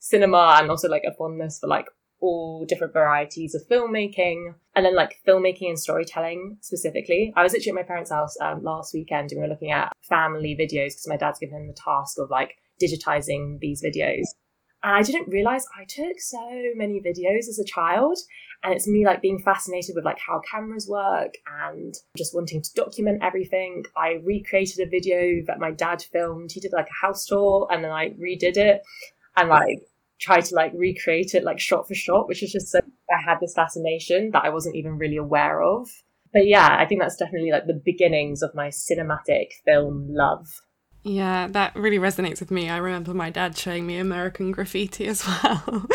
cinema 0.10 0.58
and 0.60 0.70
also 0.70 0.88
like 0.88 1.04
a 1.08 1.14
fondness 1.14 1.60
for 1.60 1.68
like 1.68 1.88
all 2.20 2.66
different 2.68 2.94
varieties 2.94 3.54
of 3.54 3.62
filmmaking 3.70 4.54
and 4.76 4.86
then 4.86 4.96
like 4.96 5.16
filmmaking 5.28 5.70
and 5.70 5.80
storytelling 5.80 6.58
specifically. 6.62 7.32
I 7.36 7.44
was 7.44 7.54
actually 7.54 7.72
at 7.72 7.76
my 7.76 7.84
parents' 7.84 8.12
house 8.12 8.36
um, 8.42 8.64
last 8.64 8.94
weekend 8.94 9.32
and 9.32 9.40
we 9.40 9.48
were 9.48 9.54
looking 9.54 9.72
at 9.72 9.94
family 10.08 10.58
videos 10.60 10.94
because 10.94 11.08
my 11.08 11.18
dad's 11.18 11.40
given 11.40 11.58
him 11.58 11.68
the 11.68 11.74
task 11.74 12.18
of 12.18 12.30
like 12.30 12.56
digitizing 12.82 13.60
these 13.60 13.84
videos. 13.84 14.24
And 14.84 14.96
I 14.96 15.02
didn't 15.02 15.30
realize 15.30 15.66
I 15.78 15.86
took 15.86 16.20
so 16.20 16.50
many 16.76 17.02
videos 17.02 17.50
as 17.50 17.60
a 17.60 17.66
child. 17.66 18.18
And 18.64 18.74
it's 18.74 18.88
me 18.88 19.06
like 19.06 19.22
being 19.22 19.40
fascinated 19.40 19.94
with 19.96 20.06
like 20.06 20.18
how 20.20 20.42
cameras 20.50 20.88
work 20.90 21.34
and 21.70 21.94
just 22.18 22.34
wanting 22.34 22.62
to 22.62 22.70
document 22.76 23.22
everything. 23.22 23.84
I 23.96 24.20
recreated 24.24 24.80
a 24.80 24.90
video 24.90 25.44
that 25.46 25.60
my 25.60 25.72
dad 25.72 26.04
filmed. 26.12 26.52
He 26.52 26.60
did 26.60 26.74
like 26.74 26.88
a 26.88 27.06
house 27.06 27.26
tour 27.26 27.68
and 27.70 27.84
then 27.84 27.92
I 27.92 28.10
redid 28.12 28.58
it 28.58 28.82
and 29.36 29.50
like 29.50 29.80
tried 30.20 30.46
to 30.46 30.56
like 30.56 30.72
recreate 30.76 31.36
it 31.36 31.44
like 31.44 31.60
shot 31.60 31.88
for 31.88 31.96
shot, 31.96 32.28
which 32.28 32.44
is 32.44 32.52
just 32.52 32.70
so 32.72 32.80
I 33.10 33.22
had 33.22 33.40
this 33.40 33.54
fascination 33.54 34.32
that 34.32 34.44
I 34.44 34.50
wasn't 34.50 34.76
even 34.76 34.98
really 34.98 35.18
aware 35.18 35.62
of. 35.62 35.90
But 36.34 36.48
yeah, 36.48 36.76
I 36.80 36.86
think 36.86 37.02
that's 37.02 37.16
definitely 37.16 37.52
like 37.52 37.68
the 37.68 37.82
beginnings 37.84 38.42
of 38.42 38.54
my 38.54 38.68
cinematic 38.68 39.52
film 39.66 40.08
love. 40.10 40.62
Yeah, 41.08 41.48
that 41.52 41.74
really 41.76 42.00
resonates 42.00 42.42
with 42.42 42.52
me. 42.52 42.70
I 42.70 42.78
remember 42.78 43.14
my 43.14 43.30
dad 43.30 43.58
showing 43.58 43.88
me 43.88 43.98
American 43.98 44.52
graffiti 44.52 45.08
as 45.08 45.26
well. 45.44 45.88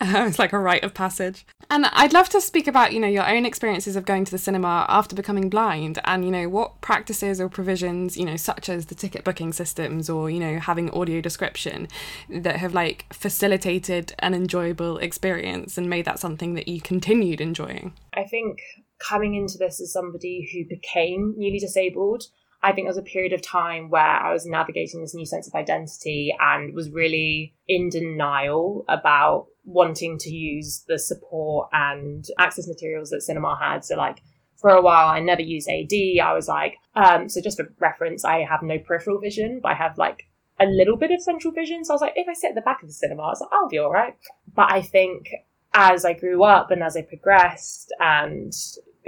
Um, 0.00 0.26
it's 0.26 0.38
like 0.38 0.52
a 0.52 0.58
rite 0.58 0.84
of 0.84 0.94
passage. 0.94 1.46
And 1.70 1.86
I'd 1.86 2.12
love 2.12 2.28
to 2.30 2.40
speak 2.40 2.66
about, 2.66 2.92
you 2.92 3.00
know, 3.00 3.08
your 3.08 3.28
own 3.28 3.44
experiences 3.44 3.94
of 3.94 4.04
going 4.04 4.24
to 4.24 4.30
the 4.30 4.38
cinema 4.38 4.86
after 4.88 5.14
becoming 5.14 5.50
blind 5.50 5.98
and, 6.04 6.24
you 6.24 6.30
know, 6.30 6.48
what 6.48 6.80
practices 6.80 7.40
or 7.40 7.48
provisions, 7.48 8.16
you 8.16 8.24
know, 8.24 8.36
such 8.36 8.68
as 8.68 8.86
the 8.86 8.94
ticket 8.94 9.22
booking 9.22 9.52
systems 9.52 10.08
or, 10.08 10.30
you 10.30 10.40
know, 10.40 10.58
having 10.58 10.90
audio 10.90 11.20
description 11.20 11.88
that 12.28 12.56
have 12.56 12.74
like 12.74 13.06
facilitated 13.12 14.14
an 14.20 14.34
enjoyable 14.34 14.98
experience 14.98 15.76
and 15.76 15.90
made 15.90 16.06
that 16.06 16.18
something 16.18 16.54
that 16.54 16.68
you 16.68 16.80
continued 16.80 17.40
enjoying. 17.40 17.92
I 18.14 18.24
think 18.24 18.60
coming 18.98 19.34
into 19.34 19.58
this 19.58 19.80
as 19.80 19.92
somebody 19.92 20.48
who 20.52 20.64
became 20.68 21.34
newly 21.36 21.58
disabled, 21.58 22.24
I 22.64 22.72
think 22.72 22.86
there 22.86 22.94
was 22.94 22.96
a 22.96 23.02
period 23.02 23.34
of 23.34 23.42
time 23.42 23.90
where 23.90 24.02
I 24.02 24.32
was 24.32 24.46
navigating 24.46 25.02
this 25.02 25.14
new 25.14 25.26
sense 25.26 25.46
of 25.46 25.54
identity 25.54 26.34
and 26.40 26.74
was 26.74 26.88
really 26.88 27.54
in 27.68 27.90
denial 27.90 28.86
about 28.88 29.48
wanting 29.64 30.16
to 30.20 30.30
use 30.30 30.82
the 30.88 30.98
support 30.98 31.68
and 31.74 32.24
access 32.38 32.66
materials 32.66 33.10
that 33.10 33.20
cinema 33.20 33.58
had. 33.60 33.84
So 33.84 33.96
like 33.96 34.22
for 34.56 34.70
a 34.70 34.80
while 34.80 35.08
I 35.08 35.20
never 35.20 35.42
used 35.42 35.68
AD. 35.68 35.92
I 36.22 36.32
was 36.32 36.48
like, 36.48 36.76
um, 36.94 37.28
so 37.28 37.42
just 37.42 37.58
for 37.58 37.70
reference, 37.80 38.24
I 38.24 38.44
have 38.44 38.62
no 38.62 38.78
peripheral 38.78 39.20
vision, 39.20 39.60
but 39.62 39.72
I 39.72 39.74
have 39.74 39.98
like 39.98 40.22
a 40.58 40.64
little 40.64 40.96
bit 40.96 41.10
of 41.10 41.20
central 41.20 41.52
vision. 41.52 41.84
So 41.84 41.92
I 41.92 41.96
was 41.96 42.00
like, 42.00 42.14
if 42.16 42.28
I 42.28 42.32
sit 42.32 42.48
at 42.48 42.54
the 42.54 42.62
back 42.62 42.82
of 42.82 42.88
the 42.88 42.94
cinema, 42.94 43.24
I 43.24 43.28
was 43.28 43.42
like, 43.42 43.50
I'll 43.52 43.68
be 43.68 43.76
all 43.76 43.92
right. 43.92 44.16
But 44.54 44.72
I 44.72 44.80
think 44.80 45.28
as 45.74 46.06
I 46.06 46.14
grew 46.14 46.44
up 46.44 46.70
and 46.70 46.82
as 46.82 46.96
I 46.96 47.02
progressed 47.02 47.92
and 48.00 48.54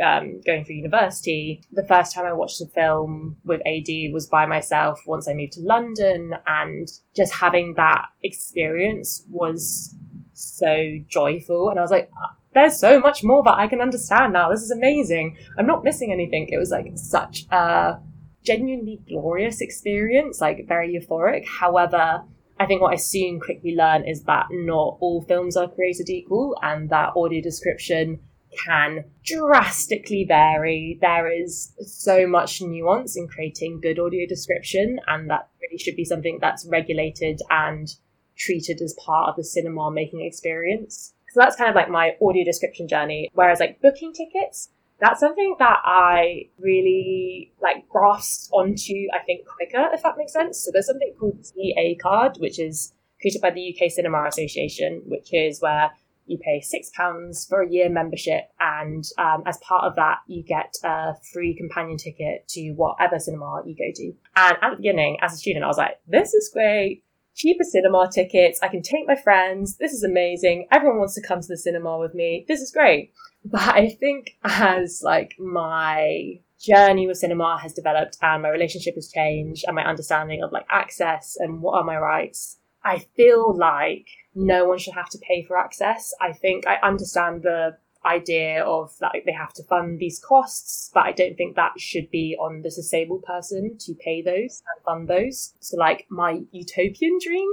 um, 0.03 0.41
going 0.45 0.65
through 0.65 0.77
university, 0.77 1.63
the 1.73 1.85
first 1.85 2.15
time 2.15 2.25
I 2.25 2.33
watched 2.33 2.61
a 2.61 2.67
film 2.67 3.37
with 3.45 3.61
AD 3.67 4.13
was 4.13 4.27
by 4.27 4.47
myself 4.47 5.01
once 5.07 5.29
I 5.29 5.35
moved 5.35 5.53
to 5.55 5.61
London. 5.61 6.35
And 6.47 6.89
just 7.15 7.35
having 7.35 7.75
that 7.75 8.07
experience 8.23 9.25
was 9.31 9.95
so 10.33 10.99
joyful. 11.09 11.71
And 11.71 11.79
I 11.79 11.83
was 11.83 11.91
like, 11.91 12.11
there's 12.55 12.79
so 12.79 13.01
much 13.01 13.23
more 13.23 13.43
that 13.45 13.55
I 13.55 13.69
can 13.69 13.81
understand 13.81 14.33
now. 14.33 14.51
This 14.51 14.63
is 14.63 14.71
amazing. 14.71 15.37
I'm 15.59 15.67
not 15.67 15.85
missing 15.85 16.13
anything. 16.13 16.49
It 16.51 16.59
was 16.59 16.71
like 16.71 16.87
such 16.95 17.45
a 17.51 17.99
genuinely 18.45 19.01
glorious 19.09 19.61
experience, 19.61 20.41
like 20.41 20.67
very 20.67 20.95
euphoric. 20.95 21.47
However, 21.47 22.23
I 22.59 22.67
think 22.67 22.81
what 22.81 22.93
I 22.93 22.97
soon 22.97 23.41
quickly 23.41 23.75
learned 23.75 24.09
is 24.09 24.23
that 24.23 24.47
not 24.51 24.97
all 25.01 25.25
films 25.29 25.57
are 25.57 25.69
created 25.69 26.09
equal 26.09 26.57
and 26.63 26.89
that 26.89 27.13
audio 27.15 27.43
description 27.43 28.21
can 28.65 29.05
drastically 29.25 30.25
vary. 30.27 30.99
There 31.01 31.31
is 31.31 31.73
so 31.87 32.27
much 32.27 32.61
nuance 32.61 33.17
in 33.17 33.29
creating 33.29 33.81
good 33.81 33.99
audio 33.99 34.27
description, 34.27 34.99
and 35.07 35.29
that 35.31 35.49
really 35.63 35.79
should 35.79 35.97
be 35.97 36.05
something 36.05 36.39
that's 36.41 36.67
regulated 36.67 37.41
and 37.51 37.89
treated 38.37 38.81
as 38.83 38.95
part 39.05 39.29
of 39.29 39.37
the 39.37 39.45
cinema 39.45 39.91
making 39.91 40.23
experience. 40.23 41.15
So 41.31 41.41
that's 41.41 41.57
kind 41.57 41.71
of 41.71 41.77
like 41.77 41.91
my 41.91 42.17
audio 42.23 42.45
description 42.45 42.89
journey. 42.89 43.31
Whereas 43.35 43.61
like 43.61 43.81
booking 43.81 44.13
tickets, 44.13 44.71
that's 45.01 45.21
something 45.21 45.57
that 45.59 45.79
I 45.85 46.49
really 46.59 47.53
like 47.61 47.89
grasped 47.89 48.49
onto, 48.53 48.95
I 49.15 49.23
think, 49.25 49.47
quicker, 49.47 49.89
if 49.93 50.03
that 50.03 50.17
makes 50.17 50.33
sense. 50.33 50.59
So 50.65 50.71
there's 50.73 50.87
something 50.87 51.13
called 51.19 51.45
the 51.55 51.75
A 51.79 51.95
card, 51.97 52.37
which 52.39 52.59
is 52.59 52.93
created 53.21 53.43
by 53.43 53.51
the 53.51 53.75
UK 53.75 53.91
Cinema 53.91 54.25
Association, 54.27 55.03
which 55.07 55.29
is 55.33 55.61
where 55.61 55.91
you 56.27 56.39
pay 56.39 56.61
six 56.61 56.91
pounds 56.97 57.47
for 57.49 57.63
a 57.63 57.71
year 57.71 57.89
membership, 57.89 58.51
and 58.61 59.05
um, 59.19 59.43
as 59.47 59.59
part 59.59 59.85
of 59.85 59.97
that, 59.97 60.19
you 60.27 60.43
get 60.43 60.75
a 60.85 61.15
free 61.33 61.55
companion 61.57 61.97
ticket 61.97 62.47
to 62.49 62.73
whatever 62.73 63.19
cinema 63.19 63.63
you 63.65 63.75
go 63.77 63.93
to. 63.95 64.13
And 64.37 64.57
at 64.63 64.71
the 64.71 64.77
beginning, 64.77 65.19
as 65.23 65.35
a 65.35 65.37
student, 65.37 65.65
I 65.65 65.69
was 65.69 65.79
like, 65.79 65.99
"This 66.07 66.35
is 66.35 66.51
great." 66.53 67.03
Cheaper 67.35 67.65
cinema 67.65 68.09
tickets. 68.11 68.61
I 68.63 68.69
can 68.69 68.81
take 68.81 69.07
my 69.07 69.15
friends. 69.15 69.77
This 69.77 69.93
is 69.93 70.03
amazing. 70.03 70.69
Everyone 70.73 70.99
wants 70.99 71.15
to 71.17 71.27
come 71.27 71.43
to 71.43 71.47
the 71.47 71.59
cinema 71.59 71.99
with 71.99 72.15
me. 72.15 72.47
This 72.49 72.63
is 72.63 72.73
great. 72.73 73.13
But 73.45 73.61
I 73.61 73.91
think 73.91 74.39
as 74.43 75.03
like 75.05 75.35
my 75.39 76.41
journey 76.59 77.07
with 77.07 77.19
cinema 77.19 77.59
has 77.61 77.73
developed 77.73 78.17
and 78.23 78.43
my 78.43 78.49
relationship 78.49 78.95
has 78.95 79.11
changed 79.11 79.65
and 79.67 79.77
my 79.77 79.85
understanding 79.85 80.43
of 80.43 80.53
like 80.53 80.67
access 80.71 81.37
and 81.39 81.61
what 81.61 81.75
are 81.75 81.85
my 81.85 81.99
rights, 81.99 82.59
I 82.87 83.05
feel 83.17 83.53
like 83.57 84.07
no 84.33 84.65
one 84.65 84.79
should 84.79 84.95
have 84.95 85.09
to 85.11 85.19
pay 85.19 85.43
for 85.43 85.59
access. 85.59 86.15
I 86.21 86.33
think 86.33 86.69
I 86.69 86.77
understand 86.87 87.43
the 87.43 87.79
idea 88.05 88.63
of 88.63 88.97
that 89.01 89.13
they 89.27 89.33
have 89.33 89.53
to 89.55 89.65
fund 89.65 89.99
these 89.99 90.21
costs, 90.21 90.93
but 90.95 91.05
I 91.05 91.11
don't 91.11 91.35
think 91.35 91.57
that 91.57 91.81
should 91.81 92.09
be 92.13 92.37
on 92.39 92.63
the 92.63 92.71
disabled 92.71 93.25
person 93.25 93.77
to 93.81 93.95
pay 93.95 94.23
those 94.23 94.63
and 94.69 94.85
fund 94.85 95.09
those. 95.09 95.55
So, 95.59 95.77
like, 95.77 96.07
my 96.11 96.43
utopian 96.53 97.19
dream 97.21 97.49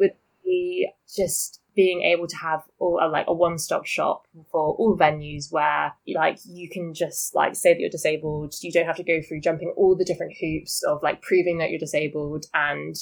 would 0.00 0.16
be 0.44 0.88
just 1.14 1.60
being 1.76 2.02
able 2.02 2.26
to 2.26 2.36
have 2.36 2.64
all 2.80 3.00
like 3.10 3.26
a 3.28 3.32
one-stop 3.32 3.86
shop 3.86 4.26
for 4.50 4.74
all 4.74 4.98
venues 4.98 5.50
where 5.50 5.94
like 6.14 6.38
you 6.44 6.68
can 6.68 6.92
just 6.92 7.34
like 7.34 7.54
say 7.56 7.72
that 7.72 7.80
you're 7.80 7.88
disabled 7.88 8.54
you 8.60 8.70
don't 8.70 8.84
have 8.84 8.96
to 8.96 9.02
go 9.02 9.22
through 9.22 9.40
jumping 9.40 9.72
all 9.74 9.96
the 9.96 10.04
different 10.04 10.34
hoops 10.38 10.82
of 10.82 11.02
like 11.02 11.22
proving 11.22 11.56
that 11.56 11.70
you're 11.70 11.78
disabled 11.78 12.44
and 12.52 12.94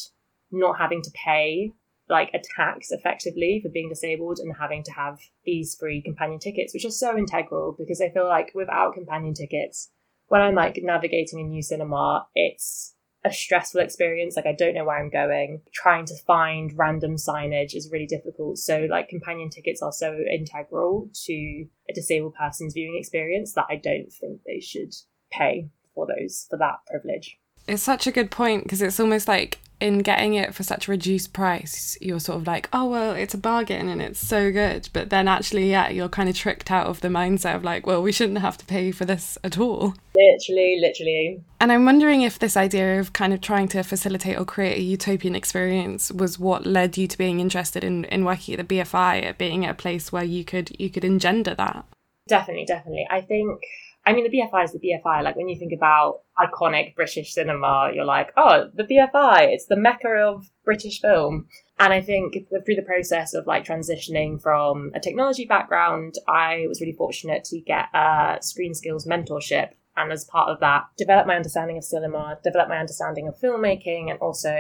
not 0.50 0.78
having 0.78 1.02
to 1.02 1.10
pay 1.12 1.72
like 2.08 2.30
a 2.34 2.42
tax 2.56 2.90
effectively 2.90 3.60
for 3.62 3.70
being 3.70 3.88
disabled 3.88 4.38
and 4.40 4.52
having 4.58 4.82
to 4.82 4.92
have 4.92 5.18
these 5.44 5.76
free 5.78 6.02
companion 6.02 6.40
tickets, 6.40 6.74
which 6.74 6.84
are 6.84 6.90
so 6.90 7.16
integral 7.16 7.74
because 7.78 8.00
I 8.00 8.10
feel 8.10 8.26
like 8.26 8.50
without 8.54 8.94
companion 8.94 9.32
tickets, 9.32 9.90
when 10.26 10.40
I'm 10.40 10.54
like 10.54 10.78
navigating 10.82 11.40
a 11.40 11.44
new 11.44 11.62
cinema, 11.62 12.26
it's 12.34 12.94
a 13.24 13.32
stressful 13.32 13.80
experience. 13.80 14.36
Like 14.36 14.46
I 14.46 14.54
don't 14.56 14.74
know 14.74 14.84
where 14.84 14.98
I'm 14.98 15.10
going. 15.10 15.62
Trying 15.72 16.06
to 16.06 16.14
find 16.26 16.72
random 16.76 17.16
signage 17.16 17.74
is 17.74 17.90
really 17.92 18.06
difficult. 18.06 18.58
So 18.58 18.86
like 18.90 19.08
companion 19.08 19.50
tickets 19.50 19.82
are 19.82 19.92
so 19.92 20.16
integral 20.32 21.10
to 21.26 21.66
a 21.88 21.94
disabled 21.94 22.34
person's 22.34 22.74
viewing 22.74 22.96
experience 22.98 23.52
that 23.54 23.66
I 23.68 23.76
don't 23.76 24.12
think 24.12 24.40
they 24.46 24.60
should 24.60 24.94
pay 25.30 25.68
for 25.94 26.06
those 26.06 26.46
for 26.48 26.58
that 26.58 26.78
privilege. 26.86 27.39
It's 27.66 27.82
such 27.82 28.06
a 28.06 28.12
good 28.12 28.30
point 28.30 28.64
because 28.64 28.82
it's 28.82 29.00
almost 29.00 29.28
like 29.28 29.58
in 29.80 30.00
getting 30.00 30.34
it 30.34 30.54
for 30.54 30.62
such 30.62 30.86
a 30.86 30.90
reduced 30.90 31.32
price, 31.32 31.96
you're 32.00 32.20
sort 32.20 32.38
of 32.38 32.46
like, 32.46 32.68
oh, 32.72 32.88
well, 32.88 33.12
it's 33.14 33.32
a 33.32 33.38
bargain 33.38 33.88
and 33.88 34.02
it's 34.02 34.20
so 34.20 34.52
good. 34.52 34.88
But 34.92 35.08
then 35.08 35.26
actually, 35.26 35.70
yeah, 35.70 35.88
you're 35.88 36.08
kind 36.08 36.28
of 36.28 36.36
tricked 36.36 36.70
out 36.70 36.86
of 36.86 37.00
the 37.00 37.08
mindset 37.08 37.56
of 37.56 37.64
like, 37.64 37.86
well, 37.86 38.02
we 38.02 38.12
shouldn't 38.12 38.38
have 38.40 38.58
to 38.58 38.66
pay 38.66 38.92
for 38.92 39.06
this 39.06 39.38
at 39.42 39.58
all. 39.58 39.94
Literally, 40.14 40.78
literally. 40.80 41.42
And 41.60 41.72
I'm 41.72 41.86
wondering 41.86 42.22
if 42.22 42.38
this 42.38 42.56
idea 42.56 43.00
of 43.00 43.14
kind 43.14 43.32
of 43.32 43.40
trying 43.40 43.68
to 43.68 43.82
facilitate 43.82 44.38
or 44.38 44.44
create 44.44 44.76
a 44.76 44.82
utopian 44.82 45.34
experience 45.34 46.12
was 46.12 46.38
what 46.38 46.66
led 46.66 46.98
you 46.98 47.06
to 47.08 47.16
being 47.16 47.40
interested 47.40 47.82
in, 47.82 48.04
in 48.04 48.24
working 48.24 48.58
at 48.58 48.68
the 48.68 48.76
BFI, 48.76 49.24
at 49.24 49.38
being 49.38 49.64
at 49.64 49.70
a 49.70 49.74
place 49.74 50.12
where 50.12 50.24
you 50.24 50.44
could 50.44 50.78
you 50.78 50.90
could 50.90 51.04
engender 51.04 51.54
that. 51.54 51.86
Definitely, 52.28 52.66
definitely. 52.66 53.06
I 53.10 53.22
think 53.22 53.60
I 54.06 54.12
mean, 54.12 54.24
the 54.24 54.38
BFI 54.38 54.64
is 54.64 54.72
the 54.72 54.78
BFI. 54.78 55.22
Like 55.22 55.36
when 55.36 55.48
you 55.48 55.58
think 55.58 55.72
about 55.76 56.20
iconic 56.38 56.94
British 56.94 57.34
cinema, 57.34 57.90
you're 57.94 58.04
like, 58.04 58.32
oh, 58.36 58.70
the 58.74 58.84
BFI, 58.84 59.52
it's 59.52 59.66
the 59.66 59.76
mecca 59.76 60.08
of 60.08 60.50
British 60.64 61.00
film. 61.00 61.46
And 61.78 61.92
I 61.92 62.00
think 62.00 62.34
through 62.48 62.76
the 62.76 62.82
process 62.82 63.34
of 63.34 63.46
like 63.46 63.64
transitioning 63.64 64.40
from 64.40 64.90
a 64.94 65.00
technology 65.00 65.44
background, 65.44 66.14
I 66.28 66.64
was 66.66 66.80
really 66.80 66.94
fortunate 66.96 67.44
to 67.44 67.60
get 67.60 67.86
a 67.92 68.38
ScreenSkills 68.40 69.06
mentorship. 69.06 69.70
And 69.96 70.12
as 70.12 70.24
part 70.24 70.48
of 70.48 70.60
that, 70.60 70.84
develop 70.96 71.26
my 71.26 71.36
understanding 71.36 71.76
of 71.76 71.84
cinema, 71.84 72.38
develop 72.42 72.68
my 72.68 72.78
understanding 72.78 73.28
of 73.28 73.38
filmmaking, 73.38 74.10
and 74.10 74.18
also 74.20 74.54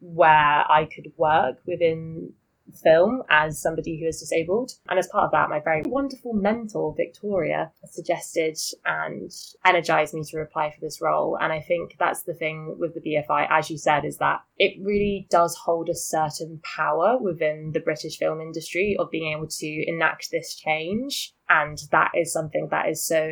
where 0.00 0.28
I 0.28 0.88
could 0.92 1.12
work 1.16 1.58
within 1.66 2.32
film 2.72 3.22
as 3.30 3.60
somebody 3.60 3.98
who 3.98 4.06
is 4.06 4.20
disabled. 4.20 4.72
And 4.88 4.98
as 4.98 5.08
part 5.08 5.24
of 5.24 5.32
that, 5.32 5.48
my 5.48 5.60
very 5.60 5.82
wonderful 5.86 6.32
mentor, 6.32 6.94
Victoria, 6.96 7.72
suggested 7.84 8.58
and 8.84 9.30
energized 9.64 10.14
me 10.14 10.24
to 10.24 10.38
apply 10.38 10.70
for 10.70 10.80
this 10.80 11.00
role. 11.00 11.38
And 11.40 11.52
I 11.52 11.60
think 11.60 11.96
that's 11.98 12.22
the 12.22 12.34
thing 12.34 12.76
with 12.78 12.94
the 12.94 13.00
BFI, 13.00 13.46
as 13.50 13.70
you 13.70 13.78
said, 13.78 14.04
is 14.04 14.18
that 14.18 14.40
it 14.58 14.76
really 14.82 15.26
does 15.30 15.56
hold 15.56 15.88
a 15.88 15.94
certain 15.94 16.60
power 16.62 17.18
within 17.18 17.72
the 17.72 17.80
British 17.80 18.18
film 18.18 18.40
industry 18.40 18.96
of 18.98 19.10
being 19.10 19.32
able 19.32 19.48
to 19.48 19.84
enact 19.86 20.30
this 20.30 20.54
change. 20.54 21.34
And 21.48 21.78
that 21.90 22.12
is 22.14 22.32
something 22.32 22.68
that 22.70 22.88
is 22.88 23.04
so 23.04 23.30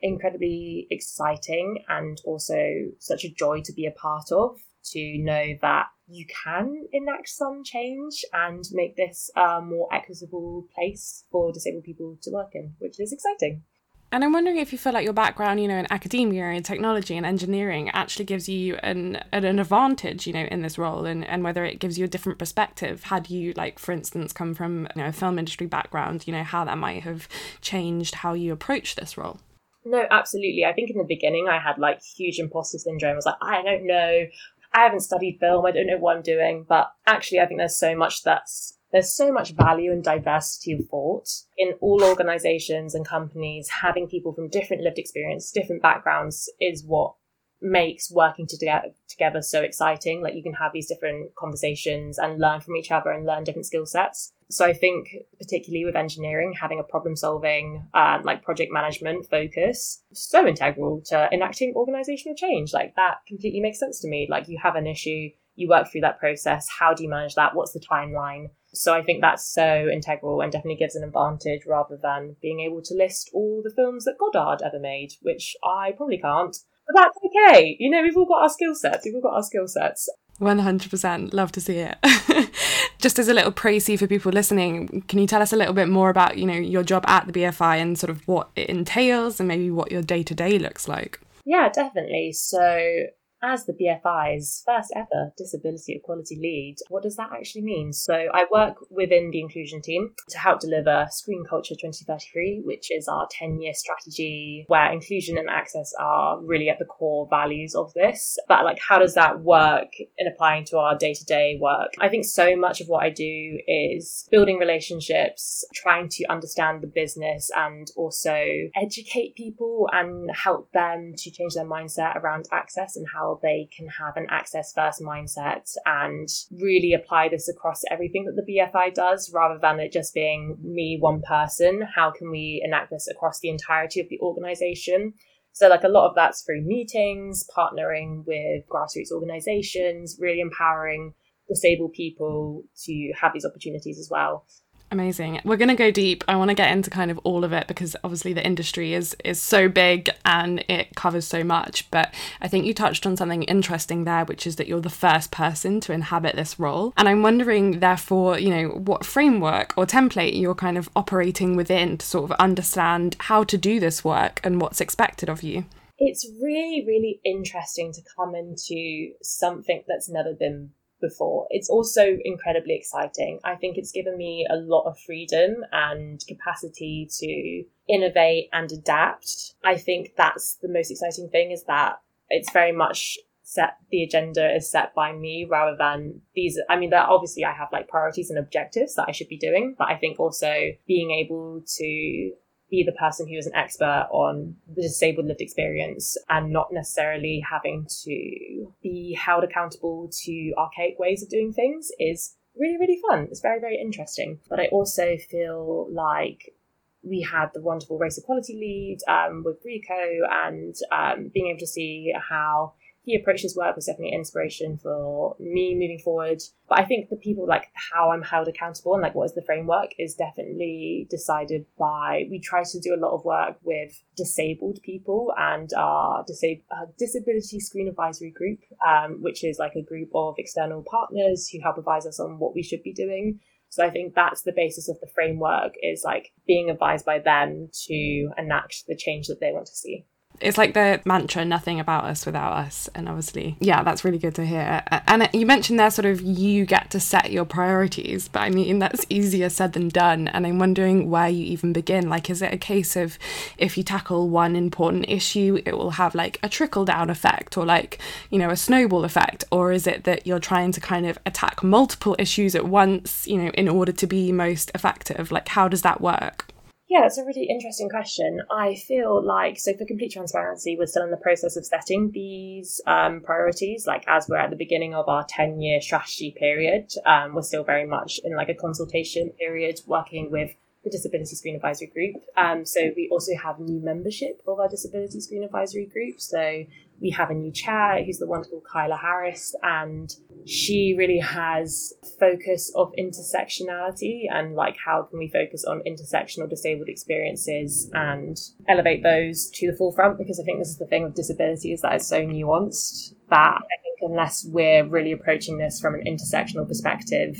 incredibly 0.00 0.86
exciting 0.90 1.84
and 1.88 2.20
also 2.24 2.58
such 2.98 3.24
a 3.24 3.32
joy 3.32 3.60
to 3.62 3.72
be 3.72 3.86
a 3.86 3.90
part 3.90 4.30
of 4.30 4.58
to 4.92 5.18
know 5.18 5.54
that 5.62 5.86
you 6.08 6.26
can 6.44 6.86
enact 6.92 7.28
some 7.28 7.62
change 7.64 8.24
and 8.32 8.64
make 8.72 8.96
this 8.96 9.30
a 9.36 9.60
more 9.60 9.88
equitable 9.92 10.66
place 10.74 11.24
for 11.30 11.52
disabled 11.52 11.84
people 11.84 12.18
to 12.22 12.30
work 12.30 12.50
in, 12.54 12.74
which 12.78 12.98
is 12.98 13.12
exciting. 13.12 13.62
And 14.10 14.24
I'm 14.24 14.32
wondering 14.32 14.56
if 14.56 14.72
you 14.72 14.78
feel 14.78 14.94
like 14.94 15.04
your 15.04 15.12
background, 15.12 15.60
you 15.60 15.68
know, 15.68 15.76
in 15.76 15.86
academia 15.90 16.44
and 16.44 16.64
technology 16.64 17.14
and 17.14 17.26
engineering 17.26 17.90
actually 17.90 18.24
gives 18.24 18.48
you 18.48 18.76
an 18.76 19.16
an 19.32 19.58
advantage, 19.58 20.26
you 20.26 20.32
know, 20.32 20.44
in 20.44 20.62
this 20.62 20.78
role 20.78 21.04
and, 21.04 21.26
and 21.26 21.44
whether 21.44 21.62
it 21.62 21.78
gives 21.78 21.98
you 21.98 22.06
a 22.06 22.08
different 22.08 22.38
perspective. 22.38 23.04
Had 23.04 23.28
you 23.28 23.52
like, 23.54 23.78
for 23.78 23.92
instance, 23.92 24.32
come 24.32 24.54
from 24.54 24.88
you 24.96 25.02
know, 25.02 25.08
a 25.08 25.12
film 25.12 25.38
industry 25.38 25.66
background, 25.66 26.26
you 26.26 26.32
know, 26.32 26.42
how 26.42 26.64
that 26.64 26.78
might 26.78 27.02
have 27.02 27.28
changed 27.60 28.16
how 28.16 28.32
you 28.32 28.50
approach 28.50 28.96
this 28.96 29.18
role. 29.18 29.40
No, 29.84 30.06
absolutely. 30.10 30.64
I 30.64 30.72
think 30.72 30.90
in 30.90 30.96
the 30.96 31.04
beginning 31.06 31.46
I 31.48 31.58
had 31.58 31.78
like 31.78 32.00
huge 32.02 32.38
imposter 32.38 32.78
syndrome. 32.78 33.12
I 33.12 33.16
was 33.16 33.26
like, 33.26 33.36
I 33.42 33.62
don't 33.62 33.86
know 33.86 34.24
I 34.72 34.82
haven't 34.82 35.00
studied 35.00 35.38
film. 35.40 35.66
I 35.66 35.70
don't 35.70 35.86
know 35.86 35.98
what 35.98 36.16
I'm 36.16 36.22
doing, 36.22 36.64
but 36.68 36.88
actually, 37.06 37.40
I 37.40 37.46
think 37.46 37.58
there's 37.58 37.78
so 37.78 37.96
much 37.96 38.22
that's 38.22 38.78
there's 38.92 39.14
so 39.14 39.30
much 39.32 39.52
value 39.52 39.92
and 39.92 40.02
diversity 40.02 40.72
of 40.72 40.88
thought 40.88 41.28
in 41.58 41.74
all 41.80 42.02
organizations 42.02 42.94
and 42.94 43.06
companies. 43.06 43.68
Having 43.82 44.08
people 44.08 44.32
from 44.32 44.48
different 44.48 44.82
lived 44.82 44.98
experience, 44.98 45.50
different 45.50 45.82
backgrounds 45.82 46.50
is 46.60 46.84
what 46.84 47.14
makes 47.60 48.10
working 48.10 48.46
together 48.46 48.88
together 49.08 49.42
so 49.42 49.62
exciting. 49.62 50.22
Like 50.22 50.34
you 50.34 50.42
can 50.42 50.54
have 50.54 50.72
these 50.72 50.86
different 50.86 51.34
conversations 51.34 52.18
and 52.18 52.38
learn 52.38 52.60
from 52.60 52.76
each 52.76 52.90
other 52.90 53.10
and 53.10 53.26
learn 53.26 53.44
different 53.44 53.66
skill 53.66 53.86
sets. 53.86 54.32
So 54.50 54.64
I 54.64 54.72
think 54.72 55.08
particularly 55.38 55.84
with 55.84 55.96
engineering, 55.96 56.54
having 56.58 56.78
a 56.78 56.82
problem 56.82 57.16
solving, 57.16 57.86
uh, 57.92 58.18
like 58.24 58.42
project 58.42 58.72
management 58.72 59.28
focus, 59.28 60.02
so 60.12 60.46
integral 60.46 61.02
to 61.06 61.28
enacting 61.32 61.74
organizational 61.74 62.34
change. 62.34 62.72
Like 62.72 62.94
that 62.96 63.16
completely 63.26 63.60
makes 63.60 63.78
sense 63.78 64.00
to 64.00 64.08
me. 64.08 64.26
Like 64.30 64.48
you 64.48 64.58
have 64.62 64.76
an 64.76 64.86
issue, 64.86 65.30
you 65.54 65.68
work 65.68 65.90
through 65.90 66.02
that 66.02 66.18
process. 66.18 66.68
How 66.78 66.94
do 66.94 67.02
you 67.02 67.10
manage 67.10 67.34
that? 67.34 67.54
What's 67.54 67.72
the 67.72 67.80
timeline? 67.80 68.50
So 68.72 68.94
I 68.94 69.02
think 69.02 69.20
that's 69.20 69.52
so 69.52 69.88
integral 69.92 70.40
and 70.40 70.52
definitely 70.52 70.76
gives 70.76 70.94
an 70.94 71.04
advantage 71.04 71.62
rather 71.66 71.98
than 72.00 72.36
being 72.40 72.60
able 72.60 72.82
to 72.82 72.94
list 72.94 73.30
all 73.34 73.62
the 73.62 73.74
films 73.74 74.04
that 74.04 74.18
Godard 74.18 74.62
ever 74.62 74.78
made, 74.78 75.12
which 75.22 75.56
I 75.64 75.92
probably 75.96 76.18
can't. 76.18 76.56
But 76.88 77.00
that's 77.02 77.18
okay. 77.24 77.76
You 77.78 77.90
know, 77.90 78.02
we've 78.02 78.16
all 78.16 78.26
got 78.26 78.42
our 78.42 78.48
skill 78.48 78.74
sets. 78.74 79.04
We've 79.04 79.14
all 79.14 79.20
got 79.20 79.34
our 79.34 79.42
skill 79.42 79.68
sets. 79.68 80.08
100%. 80.40 81.32
Love 81.32 81.52
to 81.52 81.60
see 81.60 81.78
it. 81.78 81.98
Just 82.98 83.18
as 83.18 83.28
a 83.28 83.34
little 83.34 83.52
précis 83.52 83.98
for 83.98 84.06
people 84.06 84.32
listening, 84.32 85.02
can 85.08 85.18
you 85.18 85.26
tell 85.26 85.42
us 85.42 85.52
a 85.52 85.56
little 85.56 85.74
bit 85.74 85.88
more 85.88 86.10
about, 86.10 86.38
you 86.38 86.46
know, 86.46 86.54
your 86.54 86.82
job 86.82 87.04
at 87.06 87.26
the 87.26 87.32
BFI 87.32 87.76
and 87.76 87.98
sort 87.98 88.10
of 88.10 88.26
what 88.26 88.48
it 88.56 88.68
entails 88.68 89.38
and 89.38 89.48
maybe 89.48 89.70
what 89.70 89.92
your 89.92 90.02
day-to-day 90.02 90.58
looks 90.58 90.88
like? 90.88 91.20
Yeah, 91.44 91.68
definitely. 91.68 92.32
So 92.32 93.06
as 93.42 93.66
the 93.66 93.72
BFI's 93.72 94.62
first 94.66 94.92
ever 94.94 95.32
disability 95.36 95.94
equality 95.94 96.36
lead, 96.40 96.76
what 96.88 97.02
does 97.02 97.16
that 97.16 97.30
actually 97.32 97.62
mean? 97.62 97.92
So 97.92 98.14
I 98.14 98.46
work 98.50 98.76
within 98.90 99.30
the 99.30 99.40
inclusion 99.40 99.80
team 99.80 100.10
to 100.30 100.38
help 100.38 100.60
deliver 100.60 101.06
Screen 101.10 101.44
Culture 101.48 101.74
2033, 101.74 102.62
which 102.64 102.90
is 102.90 103.08
our 103.08 103.28
10 103.30 103.60
year 103.60 103.74
strategy 103.74 104.64
where 104.68 104.92
inclusion 104.92 105.38
and 105.38 105.48
access 105.48 105.92
are 105.98 106.40
really 106.42 106.68
at 106.68 106.78
the 106.78 106.84
core 106.84 107.26
values 107.30 107.74
of 107.74 107.92
this. 107.94 108.36
But 108.48 108.64
like, 108.64 108.78
how 108.86 108.98
does 108.98 109.14
that 109.14 109.40
work 109.40 109.88
in 110.16 110.26
applying 110.26 110.64
to 110.66 110.78
our 110.78 110.96
day 110.96 111.14
to 111.14 111.24
day 111.24 111.58
work? 111.60 111.92
I 112.00 112.08
think 112.08 112.24
so 112.24 112.56
much 112.56 112.80
of 112.80 112.88
what 112.88 113.04
I 113.04 113.10
do 113.10 113.58
is 113.66 114.26
building 114.30 114.58
relationships, 114.58 115.64
trying 115.74 116.08
to 116.10 116.24
understand 116.26 116.82
the 116.82 116.86
business 116.86 117.50
and 117.56 117.90
also 117.96 118.36
educate 118.74 119.36
people 119.36 119.88
and 119.92 120.30
help 120.34 120.72
them 120.72 121.12
to 121.16 121.30
change 121.30 121.54
their 121.54 121.64
mindset 121.64 122.16
around 122.16 122.46
access 122.52 122.96
and 122.96 123.06
how 123.14 123.27
they 123.36 123.68
can 123.76 123.88
have 123.88 124.16
an 124.16 124.26
access 124.30 124.72
first 124.72 125.00
mindset 125.00 125.70
and 125.86 126.28
really 126.52 126.92
apply 126.92 127.28
this 127.28 127.48
across 127.48 127.82
everything 127.90 128.24
that 128.24 128.36
the 128.36 128.52
BFI 128.52 128.94
does 128.94 129.30
rather 129.32 129.58
than 129.60 129.80
it 129.80 129.92
just 129.92 130.14
being 130.14 130.56
me, 130.62 130.98
one 131.00 131.22
person. 131.22 131.82
How 131.94 132.10
can 132.10 132.30
we 132.30 132.62
enact 132.64 132.90
this 132.90 133.08
across 133.08 133.40
the 133.40 133.48
entirety 133.48 134.00
of 134.00 134.08
the 134.08 134.20
organization? 134.20 135.14
So, 135.52 135.68
like 135.68 135.84
a 135.84 135.88
lot 135.88 136.08
of 136.08 136.14
that's 136.14 136.42
through 136.42 136.62
meetings, 136.62 137.44
partnering 137.56 138.24
with 138.26 138.64
grassroots 138.68 139.12
organizations, 139.12 140.16
really 140.20 140.40
empowering 140.40 141.14
disabled 141.48 141.94
people 141.94 142.62
to 142.84 143.12
have 143.20 143.32
these 143.32 143.44
opportunities 143.44 143.98
as 143.98 144.08
well. 144.10 144.46
Amazing. 144.90 145.40
We're 145.44 145.56
going 145.56 145.68
to 145.68 145.74
go 145.74 145.90
deep. 145.90 146.24
I 146.28 146.36
want 146.36 146.48
to 146.48 146.54
get 146.54 146.72
into 146.72 146.88
kind 146.88 147.10
of 147.10 147.18
all 147.18 147.44
of 147.44 147.52
it 147.52 147.66
because 147.66 147.94
obviously 148.02 148.32
the 148.32 148.44
industry 148.44 148.94
is 148.94 149.14
is 149.22 149.40
so 149.40 149.68
big 149.68 150.08
and 150.24 150.64
it 150.68 150.94
covers 150.94 151.26
so 151.26 151.44
much, 151.44 151.90
but 151.90 152.14
I 152.40 152.48
think 152.48 152.64
you 152.64 152.72
touched 152.72 153.04
on 153.04 153.16
something 153.16 153.42
interesting 153.44 154.04
there 154.04 154.24
which 154.24 154.46
is 154.46 154.56
that 154.56 154.66
you're 154.66 154.80
the 154.80 154.88
first 154.88 155.30
person 155.30 155.80
to 155.80 155.92
inhabit 155.92 156.36
this 156.36 156.58
role. 156.58 156.94
And 156.96 157.08
I'm 157.08 157.22
wondering 157.22 157.80
therefore, 157.80 158.38
you 158.38 158.50
know, 158.50 158.68
what 158.68 159.04
framework 159.04 159.74
or 159.76 159.84
template 159.84 160.40
you're 160.40 160.54
kind 160.54 160.78
of 160.78 160.88
operating 160.96 161.54
within 161.54 161.98
to 161.98 162.06
sort 162.06 162.30
of 162.30 162.36
understand 162.38 163.16
how 163.20 163.44
to 163.44 163.58
do 163.58 163.78
this 163.80 164.02
work 164.02 164.40
and 164.42 164.60
what's 164.60 164.80
expected 164.80 165.28
of 165.28 165.42
you. 165.42 165.66
It's 165.98 166.26
really 166.40 166.84
really 166.86 167.20
interesting 167.24 167.92
to 167.92 168.00
come 168.16 168.34
into 168.34 169.12
something 169.20 169.84
that's 169.86 170.08
never 170.08 170.32
been 170.32 170.70
before. 171.00 171.46
It's 171.50 171.68
also 171.68 172.18
incredibly 172.24 172.74
exciting. 172.74 173.40
I 173.44 173.54
think 173.54 173.76
it's 173.76 173.92
given 173.92 174.16
me 174.16 174.46
a 174.50 174.56
lot 174.56 174.84
of 174.84 174.98
freedom 174.98 175.64
and 175.72 176.22
capacity 176.26 177.08
to 177.18 177.64
innovate 177.92 178.48
and 178.52 178.70
adapt. 178.72 179.54
I 179.64 179.76
think 179.76 180.12
that's 180.16 180.56
the 180.56 180.68
most 180.68 180.90
exciting 180.90 181.28
thing 181.30 181.50
is 181.50 181.64
that 181.64 182.00
it's 182.28 182.52
very 182.52 182.72
much 182.72 183.18
set 183.42 183.78
the 183.90 184.02
agenda 184.02 184.54
is 184.54 184.70
set 184.70 184.94
by 184.94 185.10
me 185.10 185.46
rather 185.48 185.74
than 185.74 186.20
these 186.34 186.60
i 186.68 186.76
mean 186.76 186.90
that 186.90 187.08
obviously 187.08 187.46
i 187.46 187.52
have 187.52 187.68
like 187.72 187.88
priorities 187.88 188.28
and 188.28 188.38
objectives 188.38 188.94
that 188.94 189.06
i 189.08 189.10
should 189.10 189.26
be 189.26 189.38
doing 189.38 189.74
but 189.78 189.88
i 189.88 189.96
think 189.96 190.20
also 190.20 190.52
being 190.86 191.10
able 191.12 191.62
to 191.66 192.30
be 192.70 192.84
the 192.84 192.92
person 192.92 193.26
who 193.26 193.36
is 193.36 193.46
an 193.46 193.54
expert 193.54 194.08
on 194.10 194.56
the 194.74 194.82
disabled 194.82 195.26
lived 195.26 195.40
experience 195.40 196.16
and 196.28 196.52
not 196.52 196.72
necessarily 196.72 197.42
having 197.48 197.86
to 198.02 198.72
be 198.82 199.18
held 199.18 199.44
accountable 199.44 200.10
to 200.12 200.52
archaic 200.58 200.98
ways 200.98 201.22
of 201.22 201.28
doing 201.28 201.52
things 201.52 201.90
is 201.98 202.36
really, 202.58 202.76
really 202.78 203.00
fun. 203.08 203.28
It's 203.30 203.40
very, 203.40 203.60
very 203.60 203.78
interesting. 203.80 204.40
But 204.48 204.60
I 204.60 204.66
also 204.66 205.16
feel 205.30 205.88
like 205.92 206.54
we 207.02 207.22
had 207.22 207.50
the 207.54 207.62
wonderful 207.62 207.98
race 207.98 208.18
equality 208.18 208.54
lead 208.54 208.98
um, 209.08 209.42
with 209.44 209.58
Rico 209.64 210.26
and 210.30 210.74
um, 210.92 211.30
being 211.32 211.48
able 211.48 211.60
to 211.60 211.66
see 211.66 212.12
how 212.28 212.74
he 213.08 213.16
approached 213.16 213.42
his 213.42 213.56
work 213.56 213.74
was 213.74 213.86
definitely 213.86 214.12
inspiration 214.12 214.76
for 214.76 215.34
me 215.40 215.74
moving 215.74 215.98
forward. 215.98 216.42
But 216.68 216.80
I 216.80 216.84
think 216.84 217.08
the 217.08 217.16
people 217.16 217.46
like 217.46 217.68
how 217.90 218.10
I'm 218.10 218.20
held 218.20 218.48
accountable 218.48 218.92
and 218.92 219.02
like 219.02 219.14
what 219.14 219.24
is 219.24 219.34
the 219.34 219.42
framework 219.42 219.92
is 219.98 220.14
definitely 220.14 221.06
decided 221.08 221.64
by 221.78 222.26
we 222.30 222.38
try 222.38 222.62
to 222.64 222.80
do 222.80 222.94
a 222.94 223.00
lot 223.00 223.14
of 223.14 223.24
work 223.24 223.56
with 223.62 223.98
disabled 224.14 224.80
people 224.82 225.32
and 225.38 225.70
our 225.72 226.22
disab- 226.24 226.64
uh, 226.70 226.84
disability 226.98 227.60
screen 227.60 227.88
advisory 227.88 228.30
group, 228.30 228.58
um, 228.86 229.22
which 229.22 229.42
is 229.42 229.58
like 229.58 229.74
a 229.74 229.82
group 229.82 230.10
of 230.14 230.34
external 230.36 230.82
partners 230.82 231.48
who 231.48 231.62
help 231.62 231.78
advise 231.78 232.04
us 232.04 232.20
on 232.20 232.38
what 232.38 232.54
we 232.54 232.62
should 232.62 232.82
be 232.82 232.92
doing. 232.92 233.40
So 233.70 233.86
I 233.86 233.90
think 233.90 234.14
that's 234.14 234.42
the 234.42 234.52
basis 234.52 234.90
of 234.90 235.00
the 235.00 235.08
framework 235.14 235.72
is 235.82 236.02
like 236.04 236.32
being 236.46 236.68
advised 236.68 237.06
by 237.06 237.20
them 237.20 237.70
to 237.86 238.30
enact 238.36 238.84
the 238.86 238.96
change 238.96 239.28
that 239.28 239.40
they 239.40 239.52
want 239.52 239.66
to 239.66 239.74
see. 239.74 240.04
It's 240.40 240.58
like 240.58 240.74
the 240.74 241.00
mantra, 241.04 241.44
nothing 241.44 241.80
about 241.80 242.04
us 242.04 242.24
without 242.24 242.52
us. 242.52 242.88
And 242.94 243.08
obviously, 243.08 243.56
yeah, 243.60 243.82
that's 243.82 244.04
really 244.04 244.18
good 244.18 244.34
to 244.36 244.46
hear. 244.46 244.82
And 245.06 245.28
you 245.32 245.46
mentioned 245.46 245.80
there 245.80 245.90
sort 245.90 246.06
of 246.06 246.20
you 246.20 246.64
get 246.64 246.90
to 246.92 247.00
set 247.00 247.32
your 247.32 247.44
priorities, 247.44 248.28
but 248.28 248.40
I 248.40 248.50
mean, 248.50 248.78
that's 248.78 249.04
easier 249.08 249.48
said 249.48 249.72
than 249.72 249.88
done. 249.88 250.28
And 250.28 250.46
I'm 250.46 250.58
wondering 250.58 251.10
where 251.10 251.28
you 251.28 251.44
even 251.46 251.72
begin. 251.72 252.08
Like, 252.08 252.30
is 252.30 252.42
it 252.42 252.52
a 252.52 252.58
case 252.58 252.96
of 252.96 253.18
if 253.56 253.76
you 253.76 253.82
tackle 253.82 254.28
one 254.28 254.54
important 254.56 255.06
issue, 255.08 255.60
it 255.64 255.76
will 255.76 255.92
have 255.92 256.14
like 256.14 256.38
a 256.42 256.48
trickle 256.48 256.84
down 256.84 257.10
effect 257.10 257.56
or 257.56 257.64
like, 257.64 257.98
you 258.30 258.38
know, 258.38 258.50
a 258.50 258.56
snowball 258.56 259.04
effect? 259.04 259.44
Or 259.50 259.72
is 259.72 259.86
it 259.86 260.04
that 260.04 260.26
you're 260.26 260.38
trying 260.38 260.72
to 260.72 260.80
kind 260.80 261.06
of 261.06 261.18
attack 261.26 261.62
multiple 261.62 262.14
issues 262.18 262.54
at 262.54 262.66
once, 262.66 263.26
you 263.26 263.38
know, 263.38 263.50
in 263.50 263.68
order 263.68 263.92
to 263.92 264.06
be 264.06 264.32
most 264.32 264.70
effective? 264.74 265.32
Like, 265.32 265.48
how 265.48 265.68
does 265.68 265.82
that 265.82 266.00
work? 266.00 266.46
Yeah, 266.88 267.04
it's 267.04 267.18
a 267.18 267.24
really 267.24 267.44
interesting 267.44 267.90
question. 267.90 268.40
I 268.50 268.74
feel 268.74 269.22
like, 269.22 269.58
so 269.58 269.74
for 269.76 269.84
complete 269.84 270.12
transparency, 270.12 270.74
we're 270.78 270.86
still 270.86 271.04
in 271.04 271.10
the 271.10 271.18
process 271.18 271.54
of 271.54 271.66
setting 271.66 272.12
these 272.12 272.80
um, 272.86 273.20
priorities. 273.20 273.86
Like, 273.86 274.04
as 274.08 274.26
we're 274.26 274.38
at 274.38 274.48
the 274.48 274.56
beginning 274.56 274.94
of 274.94 275.06
our 275.06 275.26
10 275.28 275.60
year 275.60 275.82
strategy 275.82 276.34
period, 276.38 276.90
um, 277.04 277.34
we're 277.34 277.42
still 277.42 277.62
very 277.62 277.86
much 277.86 278.20
in 278.24 278.34
like 278.34 278.48
a 278.48 278.54
consultation 278.54 279.30
period, 279.38 279.80
working 279.86 280.30
with 280.30 280.52
the 280.82 280.88
Disability 280.88 281.34
Screen 281.36 281.56
Advisory 281.56 281.88
Group. 281.88 282.22
Um, 282.38 282.64
so 282.64 282.80
we 282.96 283.10
also 283.12 283.32
have 283.36 283.58
new 283.58 283.80
membership 283.80 284.40
of 284.46 284.58
our 284.58 284.68
Disability 284.68 285.20
Screen 285.20 285.44
Advisory 285.44 285.86
Group. 285.86 286.20
So 286.20 286.64
we 287.00 287.10
have 287.10 287.30
a 287.30 287.34
new 287.34 287.52
chair 287.52 288.02
who's 288.04 288.18
the 288.18 288.26
wonderful 288.26 288.62
Kyla 288.70 288.96
Harris, 288.96 289.54
and 289.62 290.14
she 290.46 290.94
really 290.96 291.18
has 291.18 291.92
focus 292.18 292.72
of 292.74 292.92
intersectionality 292.98 294.22
and 294.30 294.54
like 294.54 294.76
how 294.84 295.02
can 295.02 295.18
we 295.18 295.28
focus 295.28 295.64
on 295.64 295.82
intersectional 295.86 296.48
disabled 296.48 296.88
experiences 296.88 297.90
and 297.92 298.38
elevate 298.68 299.02
those 299.02 299.50
to 299.50 299.70
the 299.70 299.76
forefront 299.76 300.18
because 300.18 300.40
I 300.40 300.44
think 300.44 300.58
this 300.58 300.68
is 300.68 300.78
the 300.78 300.86
thing 300.86 301.04
with 301.04 301.14
disability 301.14 301.72
is 301.72 301.82
that 301.82 301.94
it's 301.94 302.08
so 302.08 302.22
nuanced 302.22 303.14
that 303.30 303.56
I 303.56 303.76
think 303.82 304.10
unless 304.10 304.44
we're 304.48 304.86
really 304.86 305.12
approaching 305.12 305.58
this 305.58 305.80
from 305.80 305.94
an 305.94 306.04
intersectional 306.06 306.66
perspective, 306.66 307.36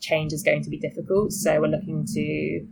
change 0.00 0.32
is 0.32 0.42
going 0.42 0.62
to 0.62 0.70
be 0.70 0.78
difficult. 0.78 1.32
So 1.32 1.60
we're 1.60 1.68
looking 1.68 2.06
to 2.14 2.66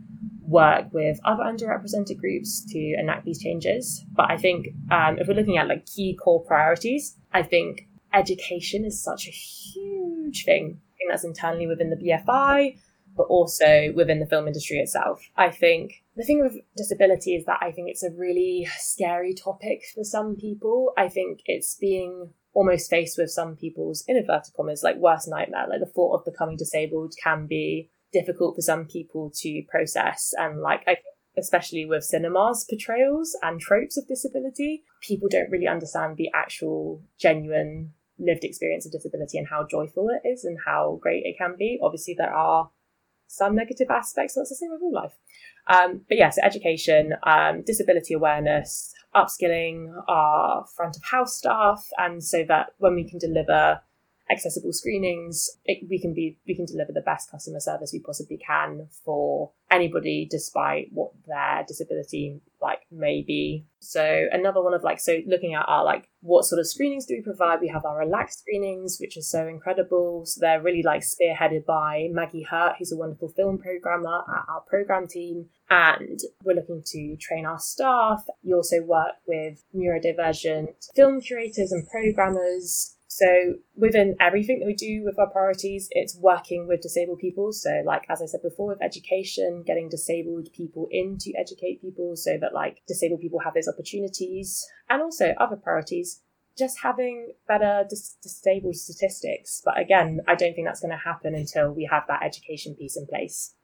work 0.49 0.91
with 0.91 1.19
other 1.23 1.43
underrepresented 1.43 2.17
groups 2.17 2.65
to 2.71 2.95
enact 2.97 3.25
these 3.25 3.41
changes. 3.41 4.03
But 4.11 4.31
I 4.31 4.37
think 4.37 4.69
um, 4.91 5.17
if 5.19 5.27
we're 5.27 5.35
looking 5.35 5.57
at 5.57 5.67
like 5.67 5.85
key 5.85 6.17
core 6.21 6.43
priorities, 6.43 7.15
I 7.31 7.43
think 7.43 7.87
education 8.13 8.83
is 8.83 9.01
such 9.01 9.27
a 9.27 9.31
huge 9.31 10.43
thing. 10.43 10.79
I 10.79 10.93
think 10.97 11.11
that's 11.11 11.23
internally 11.23 11.67
within 11.67 11.91
the 11.91 11.95
BFI, 11.95 12.77
but 13.15 13.23
also 13.23 13.93
within 13.95 14.19
the 14.19 14.25
film 14.25 14.47
industry 14.47 14.77
itself. 14.77 15.21
I 15.37 15.51
think 15.51 16.03
the 16.15 16.23
thing 16.23 16.41
with 16.41 16.55
disability 16.75 17.35
is 17.35 17.45
that 17.45 17.59
I 17.61 17.71
think 17.71 17.89
it's 17.89 18.03
a 18.03 18.11
really 18.11 18.67
scary 18.77 19.33
topic 19.33 19.83
for 19.93 20.03
some 20.03 20.35
people. 20.35 20.93
I 20.97 21.07
think 21.09 21.41
it's 21.45 21.75
being 21.75 22.33
almost 22.53 22.89
faced 22.89 23.17
with 23.17 23.29
some 23.29 23.55
people's 23.55 24.03
in 24.07 24.17
inverted 24.17 24.53
commas 24.55 24.81
like 24.83 24.97
worst 24.97 25.27
nightmare. 25.29 25.67
Like 25.69 25.79
the 25.79 25.85
thought 25.85 26.15
of 26.15 26.25
becoming 26.25 26.57
disabled 26.57 27.13
can 27.23 27.45
be 27.45 27.91
difficult 28.11 28.55
for 28.55 28.61
some 28.61 28.85
people 28.85 29.31
to 29.35 29.63
process. 29.69 30.33
And 30.37 30.61
like, 30.61 30.83
I 30.87 30.97
especially 31.37 31.85
with 31.85 32.03
cinemas 32.03 32.65
portrayals 32.69 33.35
and 33.41 33.59
tropes 33.59 33.97
of 33.97 34.07
disability, 34.07 34.83
people 35.01 35.29
don't 35.29 35.49
really 35.49 35.67
understand 35.67 36.17
the 36.17 36.29
actual 36.33 37.01
genuine 37.17 37.93
lived 38.17 38.43
experience 38.43 38.85
of 38.85 38.91
disability 38.91 39.37
and 39.37 39.47
how 39.47 39.65
joyful 39.69 40.09
it 40.09 40.27
is 40.27 40.43
and 40.43 40.57
how 40.65 40.99
great 41.01 41.23
it 41.25 41.37
can 41.37 41.55
be. 41.57 41.79
Obviously, 41.81 42.15
there 42.17 42.33
are 42.33 42.69
some 43.27 43.55
negative 43.55 43.87
aspects. 43.89 44.35
That's 44.35 44.49
the 44.49 44.55
same 44.55 44.71
with 44.71 44.81
all 44.81 44.93
life. 44.93 45.13
Um, 45.67 46.01
but 46.09 46.17
yes, 46.17 46.35
yeah, 46.37 46.43
so 46.43 46.47
education, 46.47 47.13
um, 47.23 47.63
disability 47.65 48.13
awareness, 48.13 48.93
upskilling 49.15 49.93
our 50.07 50.65
front 50.75 50.97
of 50.97 51.03
house 51.03 51.37
staff, 51.37 51.87
and 51.97 52.23
so 52.23 52.43
that 52.47 52.71
when 52.79 52.95
we 52.95 53.07
can 53.07 53.19
deliver 53.19 53.81
accessible 54.31 54.73
screenings, 54.73 55.49
it, 55.65 55.87
we 55.89 55.99
can 55.99 56.13
be 56.13 56.37
we 56.47 56.55
can 56.55 56.65
deliver 56.65 56.91
the 56.91 57.01
best 57.01 57.31
customer 57.31 57.59
service 57.59 57.91
we 57.91 57.99
possibly 57.99 58.37
can 58.37 58.87
for 59.03 59.51
anybody, 59.71 60.27
despite 60.29 60.87
what 60.91 61.11
their 61.27 61.63
disability 61.67 62.41
like 62.61 62.81
may 62.91 63.23
be. 63.25 63.65
So 63.79 64.27
another 64.31 64.61
one 64.61 64.73
of 64.73 64.83
like 64.83 64.99
so 64.99 65.19
looking 65.25 65.53
at 65.53 65.65
our 65.67 65.83
like 65.83 66.09
what 66.21 66.45
sort 66.45 66.59
of 66.59 66.67
screenings 66.67 67.05
do 67.05 67.15
we 67.15 67.21
provide? 67.21 67.61
We 67.61 67.69
have 67.69 67.85
our 67.85 67.97
relaxed 67.97 68.39
screenings, 68.39 68.97
which 68.99 69.15
are 69.17 69.21
so 69.21 69.47
incredible. 69.47 70.25
So 70.25 70.39
they're 70.41 70.61
really 70.61 70.83
like 70.83 71.01
spearheaded 71.01 71.65
by 71.65 72.09
Maggie 72.11 72.43
Hurt, 72.43 72.75
who's 72.77 72.91
a 72.91 72.97
wonderful 72.97 73.29
film 73.29 73.57
programmer 73.57 74.23
at 74.27 74.45
our 74.49 74.61
program 74.67 75.07
team. 75.07 75.45
And 75.69 76.19
we're 76.43 76.55
looking 76.55 76.83
to 76.87 77.15
train 77.17 77.45
our 77.45 77.59
staff. 77.59 78.25
You 78.41 78.55
also 78.55 78.81
work 78.83 79.15
with 79.27 79.63
neurodivergent 79.73 80.93
film 80.95 81.21
curators 81.21 81.71
and 81.71 81.87
programmers 81.87 82.97
so 83.11 83.55
within 83.75 84.15
everything 84.19 84.59
that 84.59 84.67
we 84.67 84.75
do 84.75 85.01
with 85.03 85.17
our 85.17 85.29
priorities, 85.29 85.87
it's 85.91 86.15
working 86.15 86.67
with 86.67 86.81
disabled 86.81 87.17
people. 87.17 87.51
So 87.51 87.81
like 87.83 88.03
as 88.07 88.21
I 88.21 88.27
said 88.27 88.43
before, 88.43 88.67
with 88.67 88.83
education, 88.83 89.63
getting 89.65 89.89
disabled 89.89 90.49
people 90.55 90.87
in 90.91 91.17
to 91.21 91.33
educate 91.35 91.81
people 91.81 92.15
so 92.15 92.37
that 92.39 92.53
like 92.53 92.83
disabled 92.87 93.21
people 93.21 93.39
have 93.39 93.55
those 93.55 93.67
opportunities, 93.67 94.63
and 94.89 95.01
also 95.01 95.33
other 95.39 95.55
priorities. 95.55 96.21
Just 96.55 96.81
having 96.83 97.33
better 97.47 97.85
dis- 97.89 98.17
disabled 98.21 98.75
statistics. 98.75 99.61
But 99.65 99.79
again, 99.79 100.19
I 100.27 100.35
don't 100.35 100.53
think 100.53 100.67
that's 100.67 100.81
going 100.81 100.91
to 100.91 100.97
happen 100.97 101.33
until 101.33 101.71
we 101.71 101.87
have 101.89 102.03
that 102.09 102.21
education 102.21 102.75
piece 102.75 102.95
in 102.95 103.07
place. 103.07 103.55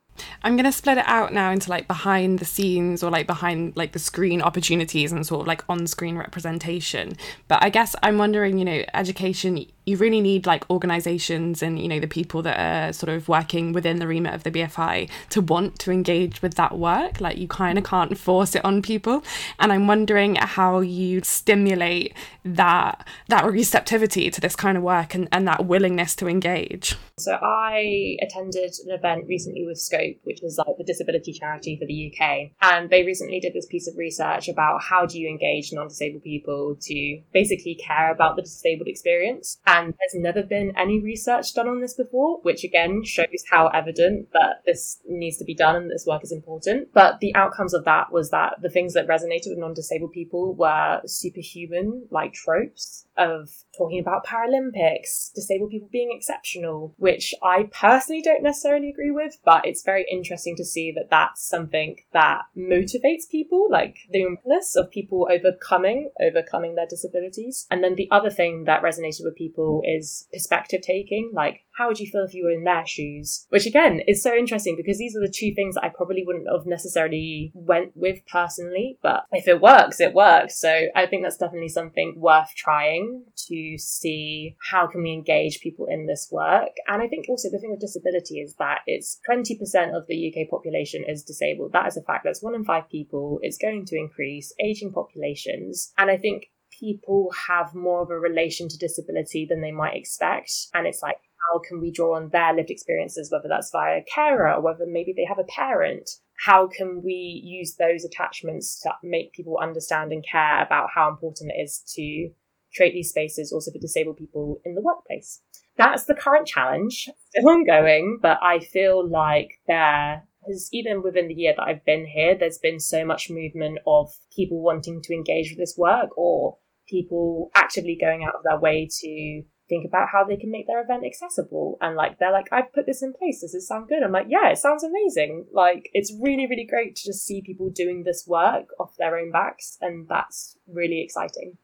I'm 0.43 0.55
going 0.55 0.65
to 0.65 0.71
split 0.71 0.97
it 0.97 1.07
out 1.07 1.33
now 1.33 1.51
into 1.51 1.69
like 1.69 1.87
behind 1.87 2.39
the 2.39 2.45
scenes 2.45 3.03
or 3.03 3.11
like 3.11 3.27
behind 3.27 3.75
like 3.75 3.91
the 3.91 3.99
screen 3.99 4.41
opportunities 4.41 5.11
and 5.11 5.25
sort 5.25 5.41
of 5.41 5.47
like 5.47 5.63
on 5.69 5.87
screen 5.87 6.17
representation. 6.17 7.13
But 7.47 7.63
I 7.63 7.69
guess 7.69 7.95
I'm 8.03 8.17
wondering, 8.17 8.57
you 8.57 8.65
know, 8.65 8.83
education, 8.93 9.65
you 9.85 9.97
really 9.97 10.21
need 10.21 10.45
like 10.45 10.67
organizations 10.69 11.61
and 11.61 11.79
you 11.79 11.87
know 11.87 11.99
the 11.99 12.07
people 12.07 12.41
that 12.41 12.59
are 12.59 12.93
sort 12.93 13.09
of 13.09 13.29
working 13.29 13.71
within 13.71 13.99
the 13.99 14.07
remit 14.07 14.33
of 14.33 14.43
the 14.43 14.51
BFI 14.51 15.09
to 15.29 15.41
want 15.41 15.79
to 15.79 15.91
engage 15.91 16.41
with 16.41 16.55
that 16.55 16.77
work. 16.77 17.21
Like 17.21 17.37
you 17.37 17.47
kind 17.47 17.77
of 17.77 17.83
can't 17.83 18.17
force 18.17 18.55
it 18.55 18.65
on 18.65 18.81
people. 18.81 19.23
And 19.59 19.71
I'm 19.71 19.87
wondering 19.87 20.35
how 20.35 20.79
you 20.79 21.21
stimulate 21.23 22.13
that 22.43 23.07
that 23.27 23.45
receptivity 23.45 24.29
to 24.31 24.41
this 24.41 24.55
kind 24.55 24.77
of 24.77 24.83
work 24.83 25.13
and, 25.13 25.27
and 25.31 25.47
that 25.47 25.65
willingness 25.65 26.15
to 26.17 26.27
engage. 26.27 26.95
So 27.17 27.33
I 27.41 28.17
attended 28.21 28.73
an 28.85 28.91
event 28.91 29.25
recently 29.27 29.65
with 29.65 29.77
Scope 29.77 30.17
which 30.23 30.43
is 30.43 30.57
like 30.57 30.77
the 30.77 30.83
disability 30.83 31.33
charity 31.33 31.77
for 31.77 31.85
the 31.85 32.11
UK 32.11 32.51
and 32.61 32.89
they 32.89 33.03
recently 33.03 33.39
did 33.39 33.53
this 33.53 33.65
piece 33.65 33.87
of 33.87 33.97
research 33.97 34.49
about 34.49 34.81
how 34.81 35.05
do 35.05 35.19
you 35.19 35.29
engage 35.29 35.71
non-disabled 35.71 36.23
people 36.23 36.75
to 36.81 37.21
basically 37.33 37.75
care 37.75 38.11
about 38.11 38.35
the 38.35 38.41
disabled 38.41 38.87
experience 38.87 39.57
there's 39.83 40.21
never 40.21 40.43
been 40.43 40.73
any 40.77 41.01
research 41.01 41.53
done 41.53 41.67
on 41.67 41.81
this 41.81 41.93
before, 41.93 42.39
which 42.41 42.63
again 42.63 43.03
shows 43.03 43.43
how 43.49 43.67
evident 43.67 44.29
that 44.33 44.61
this 44.65 44.99
needs 45.07 45.37
to 45.37 45.45
be 45.45 45.55
done 45.55 45.75
and 45.75 45.91
this 45.91 46.05
work 46.07 46.23
is 46.23 46.31
important. 46.31 46.89
But 46.93 47.19
the 47.19 47.33
outcomes 47.35 47.73
of 47.73 47.85
that 47.85 48.11
was 48.11 48.31
that 48.31 48.61
the 48.61 48.69
things 48.69 48.93
that 48.93 49.07
resonated 49.07 49.49
with 49.49 49.57
non 49.57 49.73
disabled 49.73 50.11
people 50.11 50.55
were 50.55 51.01
superhuman, 51.05 52.07
like 52.11 52.33
tropes 52.33 53.05
of 53.17 53.49
talking 53.77 53.99
about 53.99 54.25
Paralympics, 54.25 55.33
disabled 55.33 55.71
people 55.71 55.89
being 55.91 56.11
exceptional, 56.15 56.93
which 56.97 57.33
I 57.43 57.69
personally 57.71 58.21
don't 58.21 58.43
necessarily 58.43 58.89
agree 58.89 59.11
with, 59.11 59.37
but 59.43 59.65
it's 59.65 59.83
very 59.83 60.05
interesting 60.11 60.55
to 60.57 60.65
see 60.65 60.91
that 60.95 61.09
that's 61.09 61.47
something 61.47 61.97
that 62.13 62.43
motivates 62.57 63.29
people, 63.29 63.67
like 63.69 63.97
the 64.11 64.23
humbleness 64.23 64.75
of 64.75 64.91
people 64.91 65.27
overcoming, 65.31 66.11
overcoming 66.21 66.75
their 66.75 66.87
disabilities. 66.87 67.67
And 67.69 67.83
then 67.83 67.95
the 67.95 68.09
other 68.11 68.29
thing 68.29 68.65
that 68.65 68.81
resonated 68.81 69.23
with 69.23 69.35
people 69.35 69.64
is 69.83 70.27
perspective 70.31 70.81
taking, 70.81 71.31
like 71.33 71.61
how 71.77 71.87
would 71.87 71.99
you 71.99 72.07
feel 72.09 72.23
if 72.23 72.33
you 72.33 72.45
were 72.45 72.51
in 72.51 72.63
their 72.63 72.85
shoes? 72.85 73.45
Which 73.49 73.65
again 73.65 74.01
is 74.07 74.23
so 74.23 74.33
interesting 74.33 74.75
because 74.77 74.97
these 74.97 75.15
are 75.15 75.21
the 75.21 75.33
two 75.33 75.53
things 75.53 75.75
I 75.77 75.89
probably 75.89 76.23
wouldn't 76.25 76.47
have 76.51 76.65
necessarily 76.65 77.51
went 77.53 77.91
with 77.95 78.19
personally, 78.31 78.97
but 79.01 79.25
if 79.31 79.47
it 79.47 79.61
works, 79.61 79.99
it 79.99 80.13
works. 80.13 80.59
So 80.59 80.87
I 80.95 81.05
think 81.05 81.23
that's 81.23 81.37
definitely 81.37 81.69
something 81.69 82.15
worth 82.17 82.49
trying 82.55 83.23
to 83.47 83.77
see 83.77 84.55
how 84.71 84.87
can 84.87 85.03
we 85.03 85.13
engage 85.13 85.59
people 85.59 85.87
in 85.89 86.07
this 86.07 86.29
work. 86.31 86.69
And 86.87 87.01
I 87.01 87.07
think 87.07 87.25
also 87.29 87.49
the 87.49 87.59
thing 87.59 87.71
with 87.71 87.79
disability 87.79 88.39
is 88.39 88.55
that 88.55 88.79
it's 88.87 89.19
20% 89.29 89.95
of 89.95 90.07
the 90.07 90.33
UK 90.33 90.49
population 90.49 91.03
is 91.07 91.23
disabled. 91.23 91.73
That 91.73 91.87
is 91.87 91.97
a 91.97 92.01
fact. 92.01 92.23
That's 92.23 92.43
one 92.43 92.55
in 92.55 92.63
five 92.63 92.89
people. 92.89 93.39
It's 93.41 93.57
going 93.57 93.85
to 93.87 93.97
increase 93.97 94.53
aging 94.63 94.93
populations. 94.93 95.91
And 95.97 96.09
I 96.09 96.17
think 96.17 96.47
people 96.79 97.31
have 97.47 97.73
more 97.73 98.01
of 98.01 98.09
a 98.09 98.19
relation 98.19 98.67
to 98.69 98.77
disability 98.77 99.45
than 99.49 99.61
they 99.61 99.71
might 99.71 99.95
expect. 99.95 100.51
And 100.73 100.87
it's 100.87 101.01
like, 101.01 101.17
how 101.51 101.59
can 101.59 101.79
we 101.79 101.91
draw 101.91 102.15
on 102.15 102.29
their 102.29 102.53
lived 102.53 102.71
experiences, 102.71 103.31
whether 103.31 103.47
that's 103.47 103.71
via 103.71 103.99
a 103.99 104.03
carer 104.03 104.53
or 104.53 104.61
whether 104.61 104.85
maybe 104.87 105.13
they 105.15 105.25
have 105.25 105.39
a 105.39 105.43
parent? 105.43 106.09
How 106.45 106.67
can 106.67 107.01
we 107.03 107.41
use 107.43 107.75
those 107.75 108.03
attachments 108.03 108.81
to 108.81 108.91
make 109.03 109.33
people 109.33 109.57
understand 109.61 110.11
and 110.11 110.25
care 110.25 110.61
about 110.61 110.89
how 110.95 111.09
important 111.09 111.51
it 111.51 111.61
is 111.61 111.83
to 111.95 112.29
create 112.75 112.93
these 112.93 113.09
spaces 113.09 113.53
also 113.53 113.71
for 113.71 113.79
disabled 113.79 114.17
people 114.17 114.59
in 114.65 114.75
the 114.75 114.81
workplace? 114.81 115.41
That's 115.77 116.05
the 116.05 116.15
current 116.15 116.47
challenge, 116.47 117.09
still 117.29 117.49
ongoing, 117.49 118.19
but 118.21 118.39
I 118.41 118.59
feel 118.59 119.07
like 119.07 119.59
there 119.67 120.23
Because 120.45 120.69
even 120.71 121.01
within 121.01 121.27
the 121.27 121.33
year 121.33 121.53
that 121.57 121.63
I've 121.63 121.85
been 121.85 122.05
here, 122.05 122.35
there's 122.35 122.57
been 122.57 122.79
so 122.79 123.05
much 123.05 123.29
movement 123.29 123.79
of 123.87 124.11
people 124.35 124.61
wanting 124.61 125.01
to 125.01 125.13
engage 125.13 125.49
with 125.49 125.57
this 125.57 125.75
work 125.77 126.09
or 126.17 126.57
people 126.87 127.51
actively 127.55 127.97
going 127.99 128.23
out 128.23 128.35
of 128.35 128.43
their 128.43 128.59
way 128.59 128.87
to 129.01 129.43
think 129.67 129.85
about 129.85 130.09
how 130.11 130.23
they 130.23 130.37
can 130.37 130.51
make 130.51 130.67
their 130.67 130.81
event 130.81 131.03
accessible. 131.05 131.77
And 131.81 131.95
like, 131.95 132.19
they're 132.19 132.31
like, 132.31 132.47
I've 132.51 132.71
put 132.73 132.85
this 132.85 133.01
in 133.01 133.13
place. 133.13 133.41
Does 133.41 133.53
this 133.53 133.67
sound 133.67 133.87
good? 133.87 134.03
I'm 134.03 134.11
like, 134.11 134.27
yeah, 134.29 134.49
it 134.49 134.57
sounds 134.57 134.83
amazing. 134.83 135.47
Like, 135.51 135.89
it's 135.93 136.13
really, 136.21 136.45
really 136.47 136.67
great 136.69 136.95
to 136.97 137.05
just 137.05 137.25
see 137.25 137.41
people 137.43 137.69
doing 137.69 138.03
this 138.03 138.25
work 138.27 138.65
off 138.79 138.95
their 138.97 139.17
own 139.17 139.31
backs. 139.31 139.77
And 139.81 140.07
that's 140.07 140.57
really 140.67 141.01
exciting. 141.01 141.57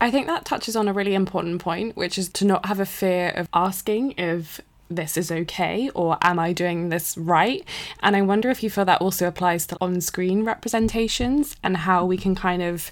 I 0.00 0.10
think 0.10 0.26
that 0.26 0.44
touches 0.44 0.76
on 0.76 0.86
a 0.86 0.92
really 0.92 1.14
important 1.14 1.60
point, 1.60 1.96
which 1.96 2.18
is 2.18 2.28
to 2.30 2.44
not 2.44 2.66
have 2.66 2.78
a 2.78 2.86
fear 2.86 3.30
of 3.30 3.48
asking 3.52 4.12
if 4.12 4.60
this 4.88 5.16
is 5.16 5.30
okay 5.30 5.90
or 5.94 6.18
am 6.22 6.38
I 6.38 6.52
doing 6.52 6.88
this 6.88 7.16
right? 7.16 7.64
And 8.00 8.16
I 8.16 8.22
wonder 8.22 8.50
if 8.50 8.62
you 8.62 8.70
feel 8.70 8.84
that 8.86 9.00
also 9.00 9.26
applies 9.26 9.66
to 9.68 9.76
on 9.80 10.00
screen 10.00 10.44
representations 10.44 11.56
and 11.62 11.78
how 11.78 12.04
we 12.04 12.16
can 12.16 12.34
kind 12.34 12.62
of 12.62 12.90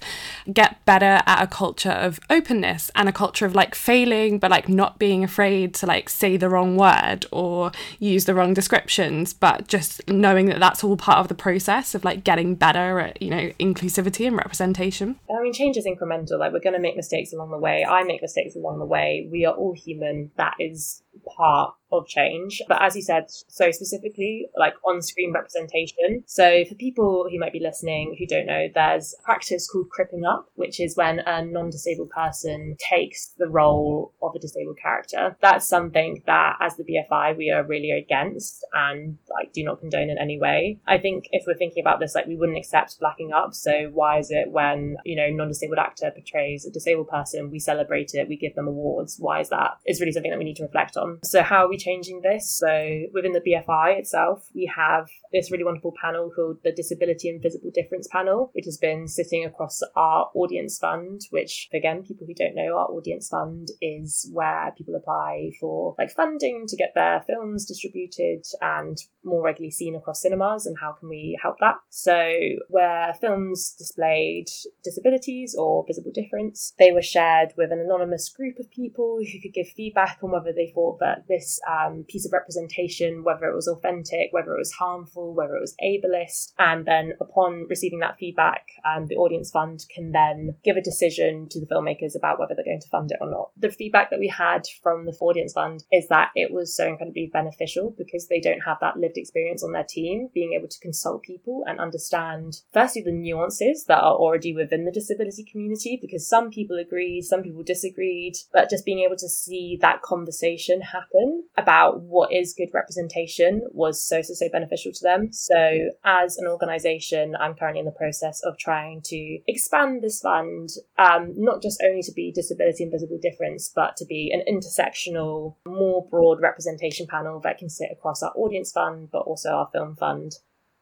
get 0.53 0.85
better 0.85 1.23
at 1.27 1.43
a 1.43 1.47
culture 1.47 1.91
of 1.91 2.21
openness 2.31 2.91
and 2.95 3.09
a 3.09 3.13
culture 3.13 3.47
of 3.47 3.55
like 3.55 3.75
failing, 3.75 4.39
but 4.39 4.51
like 4.51 4.69
not 4.69 4.99
being 4.99 5.25
afraid 5.25 5.75
to 5.75 5.87
like 5.87 6.09
say 6.09 6.37
the 6.37 6.49
wrong 6.49 6.77
word 6.77 7.27
or 7.33 7.73
use 7.99 8.25
the 8.25 8.35
wrong 8.35 8.55
descriptions, 8.55 9.33
but 9.33 9.69
just 9.69 10.07
knowing 10.09 10.47
that 10.47 10.61
that's 10.61 10.85
all 10.85 10.97
part 10.97 11.19
of 11.19 11.29
the 11.29 11.35
process 11.35 11.95
of 11.95 12.05
like 12.05 12.25
getting 12.25 12.55
better 12.55 13.01
at, 13.01 13.21
you 13.21 13.31
know, 13.31 13.51
inclusivity 13.59 14.27
and 14.27 14.37
representation. 14.37 15.17
I 15.31 15.43
mean, 15.43 15.53
change 15.53 15.77
is 15.77 15.87
incremental. 15.87 16.39
Like, 16.39 16.53
we're 16.53 16.61
going 16.61 16.75
to 16.75 16.81
make 16.81 16.97
mistakes 16.97 17.33
along 17.33 17.51
the 17.51 17.59
way. 17.59 17.85
I 17.85 18.03
make 18.05 18.23
mistakes 18.23 18.57
along 18.57 18.79
the 18.79 18.85
way. 18.85 19.29
We 19.31 19.45
are 19.45 19.55
all 19.55 19.75
human. 19.75 20.31
That 20.37 20.55
is 20.59 21.03
part 21.37 21.75
of 21.93 22.07
change. 22.07 22.61
But 22.69 22.83
as 22.83 22.97
you 22.97 23.03
said, 23.03 23.27
so 23.29 23.71
specifically, 23.71 24.49
like 24.57 24.75
on 24.87 25.03
screen 25.03 25.33
representation. 25.33 26.25
So 26.27 26.65
for 26.65 26.75
people 26.75 27.27
who 27.31 27.39
might 27.39 27.53
be 27.53 27.61
listening 27.61 28.17
who 28.19 28.27
don't 28.27 28.47
know, 28.47 28.67
there's 28.75 29.15
a 29.19 29.23
practice 29.23 29.69
called 29.69 29.91
cripping 29.91 30.25
up, 30.25 30.51
which 30.55 30.81
is 30.81 30.97
when 30.97 31.21
a 31.21 31.45
non 31.45 31.71
disabled 31.71 32.11
person 32.11 32.77
takes 32.79 33.33
the 33.39 33.49
role 33.49 34.13
of 34.23 34.35
a 34.35 34.39
disabled 34.39 34.79
character. 34.83 35.37
That's 35.41 35.69
something 35.69 36.23
that 36.27 36.57
as 36.61 36.77
the 36.77 36.85
BFI 36.85 37.37
we 37.37 37.51
are 37.51 37.65
really 37.65 37.91
against 37.91 38.65
and 38.73 39.19
like 39.31 39.53
do 39.53 39.65
not 39.65 39.81
condone 39.81 40.11
in 40.11 40.19
any 40.19 40.39
way. 40.39 40.79
I 40.87 40.99
think 40.99 41.29
if 41.33 41.45
we're 41.47 41.55
thinking 41.55 41.83
about 41.83 42.01
this, 42.01 42.15
like 42.15 42.27
we 42.27 42.37
wouldn't 42.37 42.59
accept 42.59 42.99
blacking 42.99 43.33
up. 43.33 43.55
So 43.55 43.91
why 43.93 44.19
is 44.19 44.31
it 44.31 44.51
when, 44.51 44.97
you 45.05 45.17
know, 45.17 45.29
non 45.31 45.49
disabled 45.49 45.79
actor 45.79 46.11
portrays 46.11 46.67
a 46.67 46.71
disabled 46.71 47.09
person, 47.09 47.51
we 47.51 47.59
celebrate 47.59 48.11
it, 48.15 48.29
we 48.29 48.37
give 48.37 48.55
them 48.55 48.69
awards? 48.69 49.17
Why 49.19 49.41
is 49.41 49.51
that? 49.51 49.79
It's 49.85 50.01
really 50.01 50.13
something 50.13 50.31
that 50.31 50.39
we 50.39 50.45
need 50.45 50.57
to 50.57 50.65
reflect 50.65 50.97
on. 50.97 51.06
Um, 51.07 51.19
so 51.23 51.43
how 51.43 51.65
are 51.65 51.69
we 51.69 51.79
changing 51.79 52.23
this? 52.23 52.51
So 52.51 53.03
within 53.13 53.33
the 53.33 53.41
BFI 53.41 53.99
itself, 53.99 54.49
we 54.55 54.71
have 54.75 55.09
this 55.33 55.51
really 55.51 55.65
wonderful 55.65 55.95
panel 56.01 56.31
called 56.35 56.59
the 56.65 56.73
Disability 56.73 57.29
and 57.29 57.43
Visible 57.43 57.71
Difference 57.73 58.09
Panel, 58.11 58.51
which 58.55 58.65
has 58.65 58.79
been 58.79 59.09
sitting 59.09 59.45
across 59.45 59.81
our 59.95 60.31
audience 60.35 60.79
fund, 60.79 61.23
which 61.31 61.69
again, 61.73 62.03
people 62.03 62.27
who 62.27 62.35
don't 62.35 62.55
know, 62.55 62.77
our 62.77 62.89
audience 62.89 63.29
fund 63.29 63.69
is 63.81 64.29
where 64.33 64.73
people 64.77 64.95
apply 64.95 65.51
for 65.61 65.95
like 65.99 66.11
funding 66.11 66.65
to 66.69 66.77
get 66.77 66.93
their 66.95 67.23
films 67.27 67.67
distributed 67.67 68.45
and 68.61 68.99
more 69.25 69.45
regularly 69.45 69.71
seen 69.71 69.95
across 69.95 70.23
cinemas 70.23 70.67
and 70.67 70.77
how 70.81 70.93
can 70.93 71.09
we 71.09 71.39
help 71.43 71.57
that? 71.61 71.77
So 71.91 72.31
where 72.69 73.15
films 73.21 73.75
displayed 73.79 74.47
disabilities 74.85 75.55
or 75.59 75.85
visible 75.87 76.13
difference, 76.13 76.73
they 76.79 76.93
were 76.93 77.03
shared 77.03 77.53
with 77.57 77.73
an 77.73 77.81
anonymous 77.81 78.29
group 78.29 78.59
of 78.59 78.71
people 78.71 79.19
who 79.21 79.41
could 79.41 79.55
give 79.55 79.69
feedback 79.69 80.19
on 80.23 80.31
whether 80.31 80.53
they 80.53 80.73
thought 80.75 80.96
that 81.01 81.25
this 81.29 81.61
um, 81.71 82.05
piece 82.09 82.27
of 82.27 82.33
representation, 82.33 83.25
whether 83.25 83.47
it 83.47 83.55
was 83.55 83.69
authentic, 83.69 84.29
whether 84.33 84.55
it 84.55 84.59
was 84.59 84.73
harmful, 84.73 85.35
whether 85.35 85.57
it 85.57 85.61
was 85.61 85.75
ableist. 85.83 86.53
And 86.59 86.87
then 86.87 87.13
upon 87.21 87.67
receiving 87.69 88.01
that 88.01 88.19
feedback, 88.19 88.67
um, 88.85 89.07
the 89.07 89.17
Audience 89.17 89.51
Fund 89.51 89.85
can 89.95 90.13
then 90.13 90.57
give 90.65 90.77
a 90.77 90.83
decision 90.83 91.49
to 91.51 91.61
the 91.61 91.67
filmmakers 91.67 92.17
about 92.17 92.39
whether 92.39 92.55
they're 92.55 92.65
going 92.65 92.81
to 92.81 92.89
fund 92.89 93.11
it 93.11 93.19
or 93.21 93.31
not. 93.31 93.51
The 93.57 93.71
feedback 93.71 94.11
that 94.11 94.21
we 94.21 94.29
had 94.29 94.63
from 94.83 95.07
the 95.07 95.17
Audience 95.21 95.53
Fund 95.53 95.85
is 95.93 96.09
that 96.09 96.31
it 96.35 96.53
was 96.53 96.77
so 96.77 96.87
incredibly 96.87 97.31
beneficial 97.33 97.95
because 97.97 98.29
they 98.29 98.41
don't 98.41 98.61
have 98.61 98.79
that 98.81 98.97
lived 98.97 99.17
experience 99.17 99.63
on 99.63 99.73
their 99.73 99.85
team, 99.85 100.29
being 100.35 100.53
able 100.53 100.69
to 100.69 100.81
consult 100.81 101.23
people 101.23 101.65
and 101.67 101.81
understand, 101.81 102.61
firstly, 102.73 103.03
the 103.03 103.13
nuances 103.13 103.85
that 103.87 104.03
are 104.03 104.15
already 104.15 104.55
within 104.55 104.85
the 104.85 104.93
disability 104.93 105.45
community, 105.45 105.99
because 106.01 106.29
some 106.29 106.51
people 106.51 106.79
agreed, 106.79 107.23
some 107.23 107.43
people 107.43 107.63
disagreed, 107.63 108.35
but 108.53 108.71
just 108.71 108.85
being 108.85 109.01
able 109.01 109.17
to 109.17 109.29
see 109.29 109.79
that 109.81 110.03
conversation 110.03 110.81
happen 110.87 111.45
about 111.57 112.01
what 112.01 112.33
is 112.33 112.55
good 112.57 112.71
representation 112.73 113.63
was 113.71 114.03
so, 114.03 114.23
so, 114.23 114.35
so 114.35 114.49
beneficial 114.51 114.93
to 114.93 115.03
them. 115.03 115.33
So, 115.33 115.91
as 116.05 116.39
an 116.39 116.47
organization, 116.47 117.37
I'm 117.39 117.55
currently 117.55 117.81
in 117.81 117.87
the 117.87 117.93
process 117.93 118.41
of 118.43 118.59
trying 118.59 119.03
to 119.07 119.39
expand 119.47 120.03
this 120.03 120.21
fund, 120.21 120.71
um, 120.99 121.35
not 121.37 121.63
just 121.63 121.83
only 121.85 122.03
to 122.03 122.13
be 122.13 122.33
disability 122.33 122.85
and 122.85 122.93
visible 122.93 123.19
difference, 123.21 123.71
but 123.75 123.97
to 123.99 124.05
be 124.05 124.33
an 124.33 124.43
intersectional, 124.53 125.57
more 125.67 126.07
broad 126.09 126.41
representation 126.41 127.07
panel 127.07 127.41
that 127.41 127.59
can 127.59 127.69
sit 127.69 127.89
across 127.93 128.23
our 128.23 128.33
audience 128.37 128.73
fund, 128.73 129.09
but 129.11 129.23
also 129.23 129.51
our 129.51 129.69
film 129.73 129.97
fund, 129.97 130.33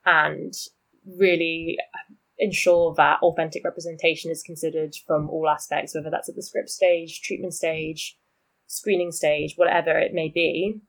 and 0.05 0.55
really 1.19 1.79
ensure 2.39 2.95
that 2.97 3.21
authentic 3.23 3.65
representation 3.65 4.31
is 4.31 4.43
considered 4.43 4.95
from 5.07 5.31
all 5.31 5.49
aspects, 5.49 5.95
whether 5.95 6.11
that's 6.11 6.29
at 6.29 6.35
the 6.35 6.43
script 6.43 6.69
stage, 6.69 7.21
treatment 7.23 7.55
stage, 7.55 8.19
screening 8.75 9.13
stage, 9.13 9.55
whatever 9.57 9.99
it 9.99 10.13
may 10.13 10.29
be, 10.29 10.81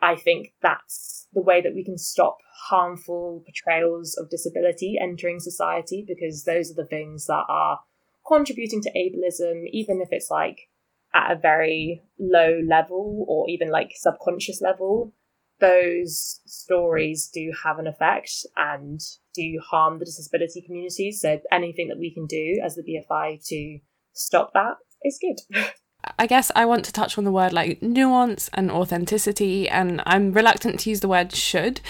I 0.00 0.16
think 0.16 0.54
that's 0.60 1.28
the 1.32 1.42
way 1.42 1.60
that 1.60 1.74
we 1.74 1.84
can 1.84 1.96
stop 1.96 2.38
harmful 2.68 3.44
portrayals 3.44 4.16
of 4.18 4.30
disability 4.30 4.96
entering 5.00 5.40
society 5.40 6.04
because 6.06 6.44
those 6.44 6.70
are 6.70 6.82
the 6.82 6.86
things 6.86 7.26
that 7.26 7.44
are 7.48 7.80
contributing 8.26 8.80
to 8.82 8.90
ableism, 8.90 9.64
even 9.72 10.00
if 10.00 10.08
it's 10.10 10.30
like 10.30 10.68
at 11.14 11.32
a 11.32 11.38
very 11.38 12.02
low 12.18 12.60
level 12.66 13.24
or 13.28 13.48
even 13.48 13.70
like 13.70 13.92
subconscious 13.94 14.60
level. 14.60 15.12
Those 15.60 16.40
stories 16.44 17.30
do 17.32 17.52
have 17.62 17.78
an 17.78 17.86
effect 17.86 18.32
and 18.56 19.00
do 19.34 19.60
harm 19.64 20.00
the 20.00 20.04
disability 20.04 20.60
community. 20.60 21.12
So 21.12 21.40
anything 21.52 21.88
that 21.88 21.98
we 21.98 22.12
can 22.12 22.26
do 22.26 22.60
as 22.64 22.74
the 22.74 22.82
BFI 22.82 23.46
to 23.46 23.78
stop 24.12 24.52
that 24.54 24.74
is 25.04 25.20
good. 25.20 25.64
I 26.18 26.26
guess 26.26 26.50
I 26.54 26.64
want 26.64 26.84
to 26.84 26.92
touch 26.92 27.18
on 27.18 27.24
the 27.24 27.32
word 27.32 27.52
like 27.52 27.82
nuance 27.82 28.48
and 28.54 28.70
authenticity, 28.70 29.68
and 29.68 30.02
I'm 30.06 30.32
reluctant 30.32 30.80
to 30.80 30.90
use 30.90 31.00
the 31.00 31.08
word 31.08 31.32
should 31.32 31.80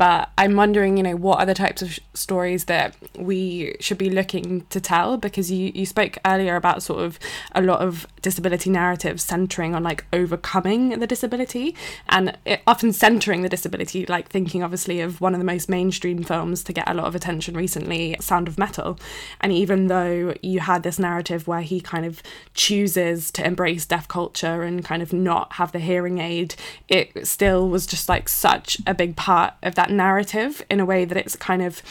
but 0.00 0.30
I'm 0.38 0.56
wondering, 0.56 0.96
you 0.96 1.02
know, 1.02 1.14
what 1.14 1.40
are 1.40 1.44
the 1.44 1.52
types 1.52 1.82
of 1.82 1.98
stories 2.14 2.64
that 2.64 2.96
we 3.18 3.76
should 3.80 3.98
be 3.98 4.08
looking 4.08 4.64
to 4.70 4.80
tell? 4.80 5.18
Because 5.18 5.52
you, 5.52 5.72
you 5.74 5.84
spoke 5.84 6.16
earlier 6.24 6.56
about 6.56 6.82
sort 6.82 7.04
of 7.04 7.18
a 7.54 7.60
lot 7.60 7.82
of 7.82 8.06
disability 8.22 8.70
narratives 8.70 9.22
centering 9.22 9.74
on 9.74 9.82
like 9.82 10.06
overcoming 10.10 10.98
the 11.00 11.06
disability 11.06 11.76
and 12.08 12.34
often 12.66 12.94
centering 12.94 13.42
the 13.42 13.48
disability, 13.50 14.06
like 14.06 14.30
thinking 14.30 14.62
obviously 14.62 15.02
of 15.02 15.20
one 15.20 15.34
of 15.34 15.38
the 15.38 15.44
most 15.44 15.68
mainstream 15.68 16.22
films 16.22 16.64
to 16.64 16.72
get 16.72 16.88
a 16.88 16.94
lot 16.94 17.04
of 17.04 17.14
attention 17.14 17.54
recently, 17.54 18.16
Sound 18.20 18.48
of 18.48 18.56
Metal. 18.56 18.98
And 19.42 19.52
even 19.52 19.88
though 19.88 20.32
you 20.40 20.60
had 20.60 20.82
this 20.82 20.98
narrative 20.98 21.46
where 21.46 21.60
he 21.60 21.78
kind 21.78 22.06
of 22.06 22.22
chooses 22.54 23.30
to 23.32 23.46
embrace 23.46 23.84
deaf 23.84 24.08
culture 24.08 24.62
and 24.62 24.82
kind 24.82 25.02
of 25.02 25.12
not 25.12 25.52
have 25.54 25.72
the 25.72 25.78
hearing 25.78 26.20
aid, 26.20 26.54
it 26.88 27.26
still 27.28 27.68
was 27.68 27.86
just 27.86 28.08
like 28.08 28.30
such 28.30 28.78
a 28.86 28.94
big 28.94 29.14
part 29.14 29.52
of 29.62 29.74
that 29.74 29.89
narrative 29.90 30.62
in 30.70 30.80
a 30.80 30.86
way 30.86 31.04
that 31.04 31.16
it's 31.16 31.36
kind 31.36 31.62
of 31.62 31.82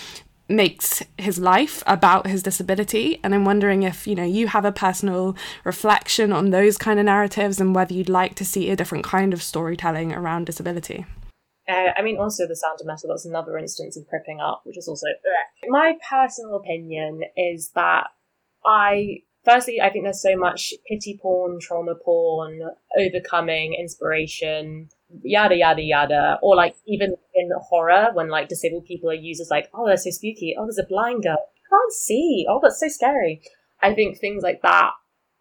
makes 0.47 1.03
his 1.17 1.37
life 1.37 1.83
about 1.85 2.25
his 2.25 2.41
disability 2.41 3.19
and 3.23 3.35
i'm 3.35 3.45
wondering 3.45 3.83
if 3.83 4.07
you 4.07 4.15
know 4.15 4.23
you 4.23 4.47
have 4.47 4.65
a 4.65 4.71
personal 4.71 5.37
reflection 5.63 6.33
on 6.33 6.49
those 6.49 6.75
kind 6.75 6.99
of 6.99 7.05
narratives 7.05 7.61
and 7.61 7.75
whether 7.75 7.93
you'd 7.93 8.09
like 8.09 8.33
to 8.33 8.43
see 8.43 8.71
a 8.71 8.75
different 8.75 9.03
kind 9.03 9.31
of 9.31 9.43
storytelling 9.43 10.11
around 10.11 10.45
disability 10.45 11.05
uh, 11.69 11.93
I 11.95 12.01
mean, 12.01 12.17
also 12.17 12.47
the 12.47 12.55
sound 12.55 12.79
of 12.81 12.87
metal. 12.87 13.09
That's 13.09 13.25
another 13.25 13.55
instance 13.55 13.95
of 13.95 14.07
cripping 14.07 14.39
up, 14.39 14.61
which 14.63 14.75
is 14.77 14.87
also 14.87 15.05
my 15.67 15.93
personal 16.09 16.55
opinion 16.55 17.21
is 17.37 17.69
that 17.75 18.07
I 18.65 19.19
firstly 19.45 19.79
I 19.79 19.91
think 19.91 20.05
there's 20.05 20.21
so 20.21 20.35
much 20.35 20.73
pity 20.87 21.19
porn, 21.21 21.59
trauma 21.59 21.93
porn, 21.93 22.61
overcoming, 22.97 23.75
inspiration, 23.75 24.89
yada 25.23 25.55
yada 25.55 25.81
yada. 25.81 26.39
Or 26.41 26.55
like 26.55 26.75
even 26.87 27.15
in 27.35 27.49
horror 27.61 28.09
when 28.13 28.29
like 28.29 28.49
disabled 28.49 28.85
people 28.85 29.09
are 29.09 29.15
used 29.15 29.41
as 29.41 29.49
like 29.49 29.69
oh 29.73 29.87
they're 29.87 29.97
so 29.97 30.11
spooky. 30.11 30.55
Oh 30.57 30.65
there's 30.65 30.79
a 30.79 30.83
blind 30.83 31.23
girl. 31.23 31.37
Can't 31.69 31.93
see. 31.93 32.45
Oh 32.49 32.59
that's 32.61 32.79
so 32.79 32.87
scary. 32.87 33.41
I 33.81 33.93
think 33.93 34.17
things 34.17 34.43
like 34.43 34.61
that 34.61 34.91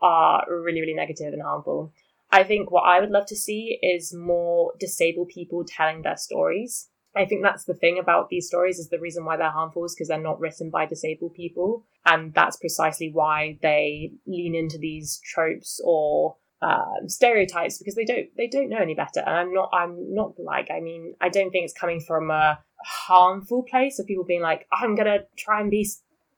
are 0.01 0.45
really 0.49 0.81
really 0.81 0.95
negative 0.95 1.33
and 1.33 1.43
harmful. 1.43 1.93
I 2.31 2.45
think 2.45 2.71
what 2.71 2.83
i 2.83 3.01
would 3.01 3.11
love 3.11 3.27
to 3.27 3.37
see 3.37 3.79
is 3.83 4.15
more 4.15 4.73
disabled 4.79 5.29
people 5.29 5.65
telling 5.67 6.03
their 6.03 6.17
stories. 6.17 6.89
I 7.17 7.25
think 7.25 7.43
that's 7.43 7.65
the 7.65 7.75
thing 7.75 7.99
about 7.99 8.29
these 8.29 8.47
stories 8.47 8.79
is 8.79 8.91
the 8.91 9.01
reason 9.01 9.25
why 9.25 9.37
they're 9.37 9.51
harmful 9.51 9.85
is 9.85 9.95
because 9.95 10.09
they're 10.09 10.21
not 10.21 10.39
written 10.39 10.71
by 10.71 10.87
disabled 10.87 11.35
people. 11.35 11.85
And 12.05 12.33
that's 12.35 12.59
precisely 12.59 13.11
why 13.13 13.59
they 13.63 14.13
lean 14.27 14.55
into 14.55 14.79
these 14.79 15.21
tropes 15.25 15.81
or 15.85 16.37
um, 16.61 17.09
stereotypes 17.09 17.79
because 17.79 17.95
they 17.95 18.05
don't 18.05 18.27
they 18.37 18.49
don't 18.49 18.69
know 18.69 18.79
any 18.79 18.95
better 18.95 19.21
and 19.21 19.37
i'm 19.37 19.53
not 19.55 19.71
i'm 19.73 20.13
not 20.13 20.33
like 20.39 20.69
i 20.71 20.81
mean 20.81 21.15
i 21.21 21.29
don't 21.29 21.51
think 21.51 21.65
it's 21.65 21.79
coming 21.79 22.01
from 22.01 22.31
a, 22.31 22.59
harmful 22.85 23.63
place 23.63 23.99
of 23.99 24.07
people 24.07 24.25
being 24.25 24.43
like, 24.43 24.67
I'm 24.73 24.95
gonna 24.95 25.21
try 25.37 25.61
and 25.61 25.71
be 25.71 25.89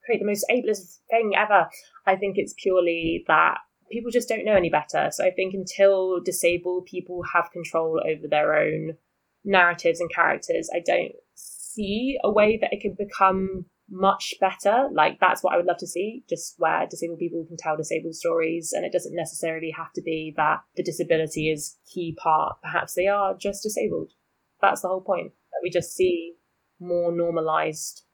create 0.04 0.18
the 0.18 0.26
most 0.26 0.46
ableist 0.50 0.98
thing 1.10 1.32
ever. 1.36 1.68
I 2.06 2.16
think 2.16 2.36
it's 2.38 2.54
purely 2.56 3.24
that 3.28 3.58
people 3.90 4.10
just 4.10 4.28
don't 4.28 4.44
know 4.44 4.54
any 4.54 4.70
better. 4.70 5.10
So 5.12 5.24
I 5.24 5.30
think 5.30 5.54
until 5.54 6.20
disabled 6.20 6.86
people 6.86 7.22
have 7.34 7.50
control 7.52 8.00
over 8.04 8.26
their 8.28 8.56
own 8.56 8.96
narratives 9.44 10.00
and 10.00 10.12
characters, 10.12 10.70
I 10.74 10.80
don't 10.84 11.12
see 11.34 12.18
a 12.24 12.30
way 12.30 12.58
that 12.60 12.72
it 12.72 12.80
can 12.80 12.94
become 12.94 13.66
much 13.90 14.34
better. 14.40 14.88
Like 14.92 15.18
that's 15.20 15.42
what 15.42 15.54
I 15.54 15.56
would 15.56 15.66
love 15.66 15.78
to 15.78 15.86
see, 15.86 16.24
just 16.28 16.54
where 16.58 16.86
disabled 16.88 17.18
people 17.18 17.44
can 17.46 17.56
tell 17.56 17.76
disabled 17.76 18.14
stories 18.14 18.72
and 18.72 18.84
it 18.84 18.92
doesn't 18.92 19.16
necessarily 19.16 19.72
have 19.76 19.92
to 19.94 20.02
be 20.02 20.32
that 20.36 20.60
the 20.76 20.82
disability 20.82 21.50
is 21.50 21.76
key 21.92 22.16
part. 22.22 22.56
Perhaps 22.62 22.94
they 22.94 23.06
are 23.06 23.34
just 23.34 23.62
disabled. 23.62 24.12
That's 24.60 24.82
the 24.82 24.88
whole 24.88 25.00
point. 25.00 25.32
That 25.52 25.60
we 25.62 25.70
just 25.70 25.94
see 25.94 26.34
more 26.78 27.12
normalized 27.12 28.04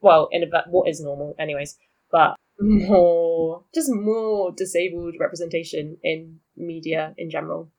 well, 0.00 0.28
in 0.32 0.42
a, 0.42 0.46
what 0.68 0.88
is 0.88 1.00
normal 1.00 1.34
anyways, 1.38 1.76
but 2.10 2.36
more 2.58 3.64
just 3.74 3.90
more 3.90 4.52
disabled 4.56 5.14
representation 5.18 5.96
in 6.02 6.40
media 6.56 7.14
in 7.16 7.30
general. 7.30 7.70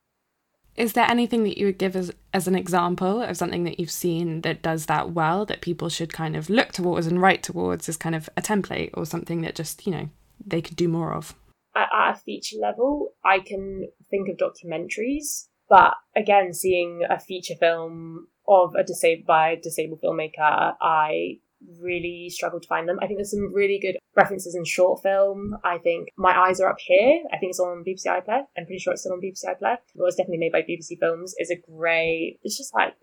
Is 0.78 0.94
there 0.94 1.10
anything 1.10 1.44
that 1.44 1.58
you 1.58 1.66
would 1.66 1.78
give 1.78 1.96
as, 1.96 2.12
as 2.34 2.48
an 2.48 2.56
example 2.56 3.22
of 3.22 3.38
something 3.38 3.66
that 3.66 3.80
you've 3.80 3.92
seen 3.92 4.42
that 4.42 4.62
does 4.62 4.86
that 4.86 5.12
well 5.12 5.46
that 5.46 5.62
people 5.62 5.90
should 5.90 6.14
kind 6.14 6.36
of 6.36 6.50
look 6.50 6.72
towards 6.72 7.08
and 7.08 7.22
write 7.22 7.44
towards 7.44 7.90
as 7.90 7.98
kind 7.98 8.16
of 8.16 8.30
a 8.38 8.42
template 8.42 8.92
or 8.94 9.06
something 9.06 9.42
that 9.42 9.56
just, 9.56 9.86
you 9.86 9.92
know, 9.92 10.10
they 10.46 10.62
could 10.62 10.78
do 10.78 10.88
more 10.88 11.14
of? 11.14 11.36
At, 11.76 11.90
at 11.94 12.16
a 12.16 12.20
feature 12.20 12.58
level, 12.60 13.14
I 13.24 13.40
can 13.40 13.90
think 14.10 14.30
of 14.30 14.38
documentaries, 14.38 15.48
but 15.70 15.94
again, 16.16 16.54
seeing 16.54 17.02
a 17.10 17.20
feature 17.20 17.56
film 17.56 18.28
of 18.48 18.74
a 18.76 18.84
disabled 18.84 19.28
by 19.28 19.52
a 19.52 19.62
disabled 19.62 20.02
filmmaker, 20.02 20.76
I 20.82 21.40
really 21.80 22.30
struggled 22.30 22.64
to 22.64 22.68
find 22.68 22.88
them. 22.88 23.00
I 23.02 23.08
think 23.08 23.18
there's 23.18 23.32
some 23.32 23.54
really 23.54 23.80
good 23.80 23.98
references 24.16 24.56
in 24.56 24.66
short 24.66 25.02
film. 25.02 25.56
I 25.64 25.78
think 25.78 26.10
My 26.18 26.38
Eyes 26.38 26.60
Are 26.60 26.70
Up 26.70 26.80
Here. 26.80 27.24
I 27.32 27.38
think 27.38 27.52
it's 27.52 27.60
on 27.60 27.84
BBC 27.84 28.06
iPlayer. 28.06 28.44
I'm 28.58 28.66
pretty 28.66 28.80
sure 28.80 28.94
it's 28.94 29.04
still 29.04 29.14
on 29.14 29.22
BBC 29.22 29.46
iPlayer. 29.46 29.74
It 29.74 30.02
was 30.02 30.16
definitely 30.16 30.40
made 30.40 30.52
by 30.52 30.62
BBC 30.62 31.00
Films. 31.00 31.34
It's 31.38 31.52
a 31.52 31.56
great, 31.56 32.40
it's 32.44 32.58
just 32.58 32.74
like, 32.74 32.96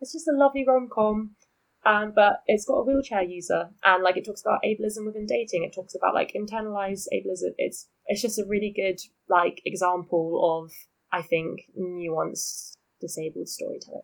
it's 0.00 0.12
just 0.12 0.28
a 0.28 0.36
lovely 0.36 0.64
rom-com. 0.66 1.30
Um, 1.86 2.12
but 2.16 2.42
it's 2.46 2.64
got 2.64 2.76
a 2.76 2.84
wheelchair 2.84 3.22
user 3.22 3.68
and 3.84 4.02
like 4.02 4.16
it 4.16 4.24
talks 4.24 4.40
about 4.40 4.62
ableism 4.64 5.04
within 5.04 5.26
dating. 5.26 5.64
It 5.64 5.74
talks 5.74 5.94
about 5.94 6.14
like 6.14 6.32
internalized 6.32 7.08
ableism. 7.12 7.52
It's, 7.58 7.88
it's 8.06 8.22
just 8.22 8.38
a 8.38 8.46
really 8.48 8.72
good 8.74 8.98
like 9.28 9.60
example 9.66 10.62
of, 10.64 10.72
I 11.12 11.20
think, 11.20 11.60
nuanced 11.78 12.72
disabled 13.02 13.48
storytelling. 13.48 14.00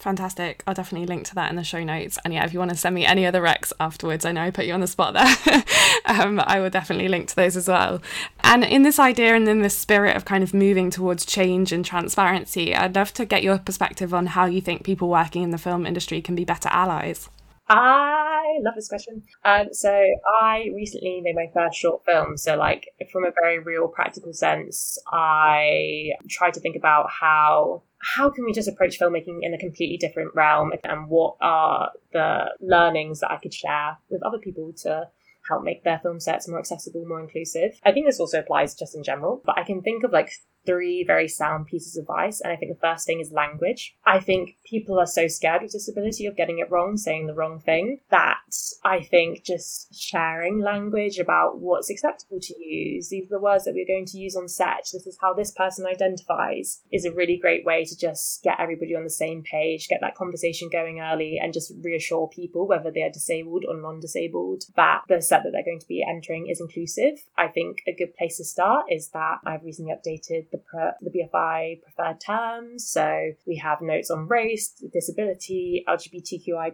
Fantastic. 0.00 0.62
I'll 0.66 0.72
definitely 0.72 1.06
link 1.06 1.26
to 1.26 1.34
that 1.34 1.50
in 1.50 1.56
the 1.56 1.62
show 1.62 1.84
notes. 1.84 2.18
And 2.24 2.32
yeah, 2.32 2.46
if 2.46 2.54
you 2.54 2.58
want 2.58 2.70
to 2.70 2.76
send 2.76 2.94
me 2.94 3.04
any 3.04 3.26
other 3.26 3.42
recs 3.42 3.70
afterwards, 3.78 4.24
I 4.24 4.32
know 4.32 4.40
I 4.40 4.50
put 4.50 4.64
you 4.64 4.72
on 4.72 4.80
the 4.80 4.86
spot 4.86 5.12
there. 5.12 5.62
um, 6.06 6.40
I 6.40 6.58
will 6.58 6.70
definitely 6.70 7.08
link 7.08 7.28
to 7.28 7.36
those 7.36 7.54
as 7.54 7.68
well. 7.68 8.00
And 8.42 8.64
in 8.64 8.82
this 8.82 8.98
idea 8.98 9.34
and 9.34 9.46
in 9.46 9.60
this 9.60 9.76
spirit 9.76 10.16
of 10.16 10.24
kind 10.24 10.42
of 10.42 10.54
moving 10.54 10.88
towards 10.88 11.26
change 11.26 11.70
and 11.70 11.84
transparency, 11.84 12.74
I'd 12.74 12.94
love 12.94 13.12
to 13.12 13.26
get 13.26 13.42
your 13.42 13.58
perspective 13.58 14.14
on 14.14 14.28
how 14.28 14.46
you 14.46 14.62
think 14.62 14.84
people 14.84 15.10
working 15.10 15.42
in 15.42 15.50
the 15.50 15.58
film 15.58 15.84
industry 15.84 16.22
can 16.22 16.34
be 16.34 16.46
better 16.46 16.70
allies. 16.70 17.28
I 17.72 18.58
love 18.62 18.74
this 18.74 18.88
question. 18.88 19.22
Um, 19.44 19.68
so 19.70 20.04
I 20.42 20.70
recently 20.74 21.20
made 21.20 21.36
my 21.36 21.48
first 21.54 21.78
short 21.78 22.04
film. 22.04 22.36
So 22.36 22.56
like 22.56 22.88
from 23.12 23.24
a 23.24 23.30
very 23.30 23.60
real 23.60 23.86
practical 23.86 24.32
sense, 24.32 24.98
I 25.12 26.10
tried 26.28 26.54
to 26.54 26.60
think 26.60 26.74
about 26.74 27.10
how 27.10 27.82
how 28.16 28.28
can 28.28 28.44
we 28.44 28.52
just 28.52 28.68
approach 28.68 28.98
filmmaking 28.98 29.40
in 29.42 29.54
a 29.54 29.58
completely 29.58 29.98
different 29.98 30.34
realm 30.34 30.72
and 30.82 31.08
what 31.08 31.36
are 31.40 31.92
the 32.12 32.46
learnings 32.60 33.20
that 33.20 33.30
I 33.30 33.36
could 33.36 33.54
share 33.54 33.98
with 34.08 34.22
other 34.24 34.38
people 34.38 34.72
to 34.78 35.08
help 35.48 35.62
make 35.62 35.84
their 35.84 36.00
film 36.00 36.18
sets 36.18 36.48
more 36.48 36.58
accessible, 36.58 37.04
more 37.06 37.20
inclusive. 37.20 37.78
I 37.84 37.92
think 37.92 38.06
this 38.06 38.18
also 38.18 38.40
applies 38.40 38.74
just 38.74 38.96
in 38.96 39.04
general, 39.04 39.42
but 39.44 39.58
I 39.58 39.62
can 39.62 39.80
think 39.82 40.02
of 40.02 40.12
like 40.12 40.32
three 40.66 41.04
very 41.04 41.28
sound 41.28 41.66
pieces 41.66 41.96
of 41.96 42.02
advice. 42.02 42.40
And 42.40 42.52
I 42.52 42.56
think 42.56 42.72
the 42.72 42.80
first 42.80 43.06
thing 43.06 43.20
is 43.20 43.32
language. 43.32 43.96
I 44.04 44.20
think 44.20 44.56
people 44.64 44.98
are 44.98 45.06
so 45.06 45.28
scared 45.28 45.62
with 45.62 45.72
disability 45.72 46.26
of 46.26 46.36
getting 46.36 46.58
it 46.58 46.70
wrong, 46.70 46.96
saying 46.96 47.26
the 47.26 47.34
wrong 47.34 47.60
thing, 47.60 48.00
that 48.10 48.38
I 48.84 49.02
think 49.02 49.44
just 49.44 49.94
sharing 49.94 50.60
language 50.60 51.18
about 51.18 51.60
what's 51.60 51.90
acceptable 51.90 52.40
to 52.40 52.62
use, 52.62 53.08
these 53.08 53.26
are 53.26 53.36
the 53.38 53.42
words 53.42 53.64
that 53.64 53.74
we're 53.74 53.86
going 53.86 54.06
to 54.06 54.18
use 54.18 54.36
on 54.36 54.48
set, 54.48 54.88
this 54.92 55.06
is 55.06 55.18
how 55.20 55.34
this 55.34 55.52
person 55.52 55.86
identifies, 55.86 56.82
is 56.92 57.04
a 57.04 57.12
really 57.12 57.36
great 57.36 57.64
way 57.64 57.84
to 57.84 57.96
just 57.96 58.42
get 58.42 58.58
everybody 58.58 58.94
on 58.94 59.04
the 59.04 59.10
same 59.10 59.42
page, 59.42 59.88
get 59.88 60.00
that 60.00 60.14
conversation 60.14 60.68
going 60.70 61.00
early, 61.00 61.38
and 61.42 61.52
just 61.52 61.72
reassure 61.82 62.28
people, 62.28 62.66
whether 62.66 62.90
they 62.90 63.02
are 63.02 63.10
disabled 63.10 63.64
or 63.66 63.76
non 63.76 64.00
disabled, 64.00 64.64
that 64.76 65.02
the 65.08 65.22
set 65.22 65.42
that 65.42 65.50
they're 65.52 65.64
going 65.64 65.80
to 65.80 65.88
be 65.88 66.04
entering 66.08 66.48
is 66.48 66.60
inclusive. 66.60 67.18
I 67.36 67.48
think 67.48 67.82
a 67.86 67.94
good 67.94 68.14
place 68.16 68.36
to 68.38 68.44
start 68.44 68.86
is 68.90 69.08
that 69.10 69.38
I've 69.44 69.64
recently 69.64 69.92
updated 69.92 70.49
the, 70.50 70.60
the 71.00 71.10
BFI 71.10 71.82
preferred 71.82 72.20
terms. 72.24 72.88
So 72.88 73.32
we 73.46 73.56
have 73.56 73.80
notes 73.80 74.10
on 74.10 74.28
race, 74.28 74.72
disability, 74.92 75.84
LGBTQI+, 75.88 76.72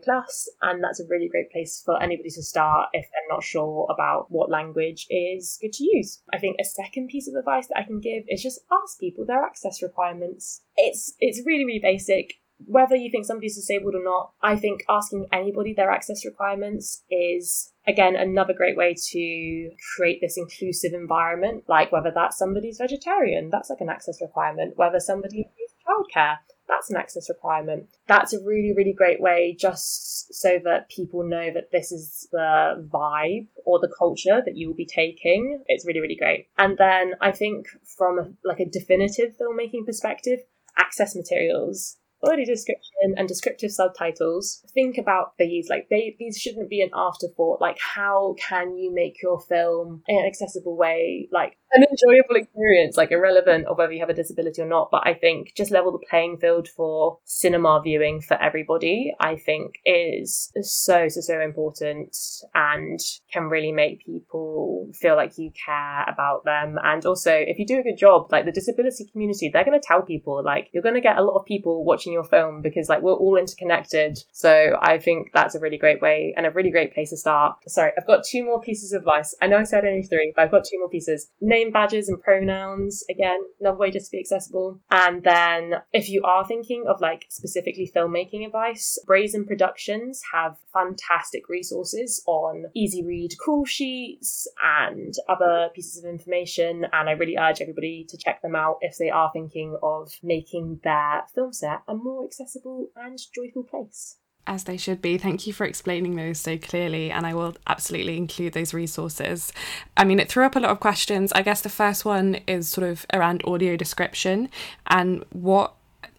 and 0.62 0.83
that's 0.83 1.01
a 1.01 1.07
really 1.09 1.29
great 1.29 1.51
place 1.51 1.83
for 1.85 2.03
anybody 2.03 2.31
to 2.31 2.43
start 2.43 2.89
if 2.93 3.07
they're 3.12 3.35
not 3.37 3.45
sure 3.45 3.87
about 3.91 4.27
what 4.31 4.51
language 4.51 5.07
is 5.11 5.59
good 5.61 5.73
to 5.75 5.85
use. 5.85 6.23
I 6.33 6.39
think 6.39 6.57
a 6.61 6.65
second 6.65 7.09
piece 7.09 7.29
of 7.29 7.35
advice 7.35 7.69
that 7.69 7.79
I 7.79 7.85
can 7.85 8.01
give 8.01 8.25
is 8.29 8.43
just 8.43 8.61
ask 8.73 8.99
people 8.99 9.25
their 9.25 9.45
access 9.45 9.83
requirements. 9.83 10.62
It's 10.77 11.15
it's 11.19 11.43
really, 11.47 11.65
really 11.65 11.81
basic 11.83 12.35
whether 12.64 12.97
you 12.97 13.11
think 13.11 13.27
somebody's 13.27 13.57
disabled 13.57 13.95
or 13.95 14.03
not, 14.03 14.33
I 14.42 14.57
think 14.57 14.85
asking 14.88 15.27
anybody 15.33 15.75
their 15.75 15.90
access 15.90 16.25
requirements 16.25 17.03
is 17.11 17.73
again 17.87 18.16
another 18.16 18.55
great 18.55 18.77
way 18.77 18.95
to 19.11 19.71
create 19.95 20.21
this 20.21 20.37
inclusive 20.37 20.92
environment 20.92 21.62
like 21.69 21.92
whether 21.92 22.11
that's 22.12 22.37
somebody's 22.37 22.79
vegetarian 22.79 23.49
that's 23.49 23.71
like 23.71 23.81
an 23.81 23.88
access 23.88 24.21
requirement 24.21 24.73
whether 24.77 24.99
somebody 24.99 25.37
needs 25.37 25.75
childcare 25.87 26.38
that's 26.69 26.90
an 26.90 26.97
access 26.97 27.29
requirement. 27.29 27.87
That's 28.09 28.33
a 28.33 28.42
really 28.42 28.73
really 28.77 28.92
great 28.92 29.21
way 29.21 29.57
just 29.59 30.35
so 30.35 30.59
that 30.64 30.88
people 30.88 31.23
know 31.23 31.53
that 31.53 31.71
this 31.73 31.92
is 31.92 32.29
the 32.33 32.88
vibe 32.92 33.47
or 33.64 33.79
the 33.79 33.92
culture 33.97 34.42
that 34.45 34.57
you 34.57 34.69
will 34.69 34.75
be 34.75 34.87
taking. 34.87 35.62
It's 35.66 35.87
really 35.87 36.01
really 36.01 36.16
great. 36.16 36.49
And 36.59 36.77
then 36.79 37.14
i 37.21 37.31
think 37.31 37.66
from 37.97 38.37
like 38.45 38.61
a 38.61 38.69
definitive 38.69 39.35
filmmaking 39.40 39.87
perspective 39.87 40.40
access 40.77 41.14
materials 41.14 41.97
body 42.20 42.44
description 42.44 43.14
and 43.16 43.29
descriptive 43.29 43.70
subtitles. 43.70 44.64
Think 44.74 44.98
about 44.98 45.33
these 45.38 45.68
like 45.68 45.88
they 45.90 46.16
these 46.18 46.38
shouldn't 46.38 46.70
be 46.70 46.81
an 46.81 46.90
afterthought. 46.94 47.61
Like 47.61 47.79
how 47.79 48.35
can 48.38 48.76
you 48.76 48.92
make 48.92 49.22
your 49.22 49.40
film 49.40 50.02
in 50.09 50.18
an 50.18 50.26
accessible 50.26 50.76
way? 50.76 51.29
Like 51.33 51.59
an 51.72 51.85
enjoyable 51.85 52.37
experience, 52.37 52.96
like 52.96 53.11
irrelevant 53.11 53.66
of 53.66 53.79
whether 53.79 53.92
you 53.92 54.00
have 54.00 54.09
a 54.09 54.14
disability 54.14 54.62
or 54.62 54.68
not. 54.68 54.88
But 54.90 55.07
I 55.07 55.14
think 55.14 55.52
just 55.57 55.70
level 55.70 55.92
the 55.92 56.05
playing 56.09 56.38
field 56.38 56.68
for 56.68 57.18
cinema 57.24 57.81
viewing 57.83 58.20
for 58.20 58.40
everybody, 58.40 59.14
I 59.20 59.37
think 59.37 59.76
is 59.85 60.52
so, 60.62 61.09
so, 61.09 61.20
so 61.20 61.40
important 61.40 62.16
and 62.55 63.00
can 63.33 63.44
really 63.44 63.72
make 63.72 64.05
people 64.05 64.90
feel 64.94 65.16
like 65.16 65.38
you 65.38 65.50
care 65.64 66.05
about 66.09 66.44
them. 66.44 66.79
And 66.83 67.05
also, 67.05 67.33
if 67.33 67.59
you 67.59 67.66
do 67.66 67.81
a 67.81 67.83
good 67.83 67.98
job, 67.98 68.31
like 68.31 68.44
the 68.44 68.52
disability 68.52 69.09
community, 69.11 69.50
they're 69.52 69.64
going 69.64 69.79
to 69.79 69.87
tell 69.87 70.02
people, 70.02 70.42
like, 70.44 70.68
you're 70.72 70.83
going 70.83 70.94
to 70.94 71.00
get 71.00 71.18
a 71.18 71.22
lot 71.22 71.38
of 71.38 71.44
people 71.46 71.85
watching 71.85 72.12
your 72.12 72.24
film 72.24 72.62
because, 72.62 72.88
like, 72.88 73.02
we're 73.02 73.12
all 73.12 73.37
interconnected. 73.37 74.18
So 74.33 74.76
I 74.81 74.98
think 74.98 75.29
that's 75.35 75.55
a 75.55 75.61
really 75.61 75.79
great 75.79 76.00
way 76.00 76.35
and 76.37 76.46
a 76.46 76.50
really 76.50 76.70
great 76.70 76.94
place 76.94 77.11
to 77.11 77.16
start. 77.16 77.57
Sorry, 77.68 77.92
I've 77.98 78.07
got 78.07 78.24
two 78.24 78.44
more 78.44 78.61
pieces 78.61 78.92
of 78.92 79.00
advice. 79.00 79.35
I 79.42 79.46
know 79.46 79.59
I 79.59 79.64
said 79.64 79.85
only 79.85 80.02
three, 80.02 80.33
but 80.35 80.42
I've 80.42 80.50
got 80.50 80.64
two 80.64 80.79
more 80.79 80.88
pieces. 80.88 81.29
Name 81.57 81.73
badges 81.73 82.09
and 82.09 82.21
pronouns. 82.21 83.05
Again, 83.11 83.40
another 83.61 83.79
way 83.79 83.90
just 83.90 84.07
to 84.07 84.16
be 84.16 84.21
accessible. 84.21 84.81
And 84.90 85.23
then 85.23 85.75
if 85.92 86.09
you 86.09 86.23
are 86.25 86.47
thinking 86.47 86.85
of 86.88 87.01
like 87.01 87.27
specifically 87.31 87.90
filmmaking 87.95 88.47
advice, 88.47 88.99
Brazen 89.07 89.47
Productions 89.47 90.21
have 90.33 90.57
fantastic 90.73 91.49
resources 91.49 92.23
on 92.27 92.66
easy 92.75 93.05
read 93.05 93.33
call 93.45 93.64
sheets 93.64 94.47
and 94.62 95.14
other 95.29 95.69
pieces 95.75 96.03
of 96.03 96.11
information. 96.11 96.87
And 96.92 97.09
I 97.09 97.12
really 97.12 97.37
urge 97.37 97.61
everybody 97.61 98.07
to 98.09 98.19
check 98.19 98.42
them 98.42 98.55
out 98.55 98.79
if 98.81 98.97
they 98.99 99.11
are 99.11 99.31
thinking 99.33 99.77
of 99.83 100.12
making 100.23 100.81
their 100.85 101.25
film 101.35 101.53
set 101.53 101.83
a 101.88 101.95
more 101.95 102.25
accessible 102.25 102.88
and 102.97 103.19
joyful 103.35 103.64
place 103.64 104.16
as 104.47 104.65
they 104.65 104.77
should 104.77 105.03
be. 105.03 105.19
Thank 105.19 105.47
you 105.47 105.53
for 105.53 105.65
explaining 105.65 106.17
those 106.17 106.38
so 106.38 106.59
clearly, 106.59 107.11
and 107.11 107.27
I 107.27 107.35
will 107.35 107.57
absolutely 107.67 108.17
include 108.17 108.53
those 108.53 108.75
resources. 108.75 109.53
I 109.97 110.05
mean, 110.05 110.21
it 110.21 110.29
threw 110.29 110.44
up 110.44 110.57
a 110.57 110.61
lot 110.61 110.71
of 110.71 110.81
questions. 110.81 111.33
I 111.33 111.42
guess 111.42 111.61
the 111.61 111.69
first 111.69 112.05
one 112.05 112.40
is 112.47 112.69
sort 112.69 112.88
of 112.88 113.07
around 113.13 113.42
audio 113.44 113.77
description 113.77 114.49
and 114.87 115.25
what 115.31 115.75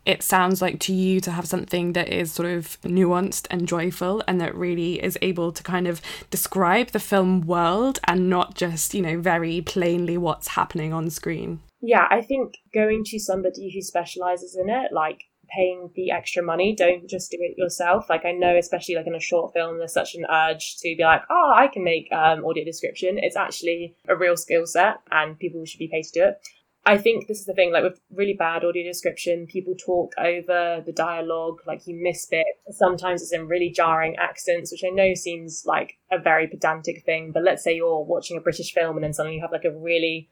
it 0.07 0.23
sounds 0.23 0.61
like 0.61 0.79
to 0.79 0.93
you 0.93 1.19
to 1.19 1.31
have 1.31 1.45
something 1.45 1.91
that 1.91 2.07
is 2.07 2.31
sort 2.31 2.47
of 2.47 2.79
nuanced 2.81 3.45
and 3.51 3.67
joyful 3.67 4.23
and 4.25 4.39
that 4.39 4.55
really 4.55 5.03
is 5.03 5.17
able 5.21 5.51
to 5.51 5.61
kind 5.61 5.85
of 5.85 6.01
describe 6.29 6.87
the 6.91 6.99
film 6.99 7.41
world 7.41 7.99
and 8.05 8.29
not 8.29 8.55
just, 8.55 8.93
you 8.93 9.01
know, 9.01 9.19
very 9.19 9.59
plainly 9.59 10.17
what's 10.17 10.47
happening 10.47 10.93
on 10.93 11.09
screen. 11.09 11.59
Yeah, 11.81 12.07
I 12.09 12.21
think 12.21 12.53
going 12.73 13.03
to 13.07 13.19
somebody 13.19 13.69
who 13.73 13.81
specializes 13.81 14.55
in 14.55 14.69
it, 14.69 14.93
like 14.93 15.25
paying 15.55 15.89
the 15.95 16.11
extra 16.11 16.43
money. 16.43 16.75
Don't 16.75 17.07
just 17.09 17.31
do 17.31 17.37
it 17.39 17.57
yourself. 17.57 18.09
Like 18.09 18.25
I 18.25 18.31
know, 18.31 18.57
especially 18.57 18.95
like 18.95 19.07
in 19.07 19.15
a 19.15 19.19
short 19.19 19.53
film, 19.53 19.77
there's 19.77 19.93
such 19.93 20.15
an 20.15 20.25
urge 20.29 20.77
to 20.77 20.95
be 20.95 21.03
like, 21.03 21.21
oh, 21.29 21.53
I 21.55 21.67
can 21.67 21.83
make 21.83 22.11
um, 22.11 22.45
audio 22.45 22.63
description. 22.63 23.17
It's 23.17 23.35
actually 23.35 23.95
a 24.07 24.15
real 24.15 24.37
skill 24.37 24.65
set, 24.65 24.97
and 25.11 25.37
people 25.37 25.63
should 25.65 25.79
be 25.79 25.89
paid 25.91 26.03
to 26.03 26.19
do 26.19 26.23
it. 26.25 26.39
I 26.87 26.97
think 26.97 27.27
this 27.27 27.39
is 27.39 27.45
the 27.45 27.53
thing, 27.53 27.73
like 27.73 27.83
with 27.83 27.99
really 28.09 28.33
bad 28.33 28.63
audio 28.63 28.81
description, 28.81 29.45
people 29.45 29.75
talk 29.75 30.13
over 30.17 30.81
the 30.85 30.93
dialogue, 30.93 31.57
like 31.67 31.85
you 31.85 31.99
miss 32.01 32.25
bits. 32.27 32.47
Sometimes 32.71 33.21
it's 33.21 33.33
in 33.33 33.49
really 33.49 33.69
jarring 33.69 34.15
accents, 34.15 34.71
which 34.71 34.85
I 34.85 34.95
know 34.95 35.13
seems 35.13 35.63
like 35.65 35.97
a 36.09 36.17
very 36.17 36.47
pedantic 36.47 37.03
thing, 37.03 37.31
but 37.33 37.43
let's 37.43 37.61
say 37.61 37.75
you're 37.75 38.05
watching 38.05 38.37
a 38.37 38.41
British 38.41 38.73
film 38.73 38.95
and 38.95 39.03
then 39.03 39.11
suddenly 39.11 39.35
you 39.35 39.41
have 39.41 39.51
like 39.51 39.65
a 39.65 39.77
really 39.77 40.29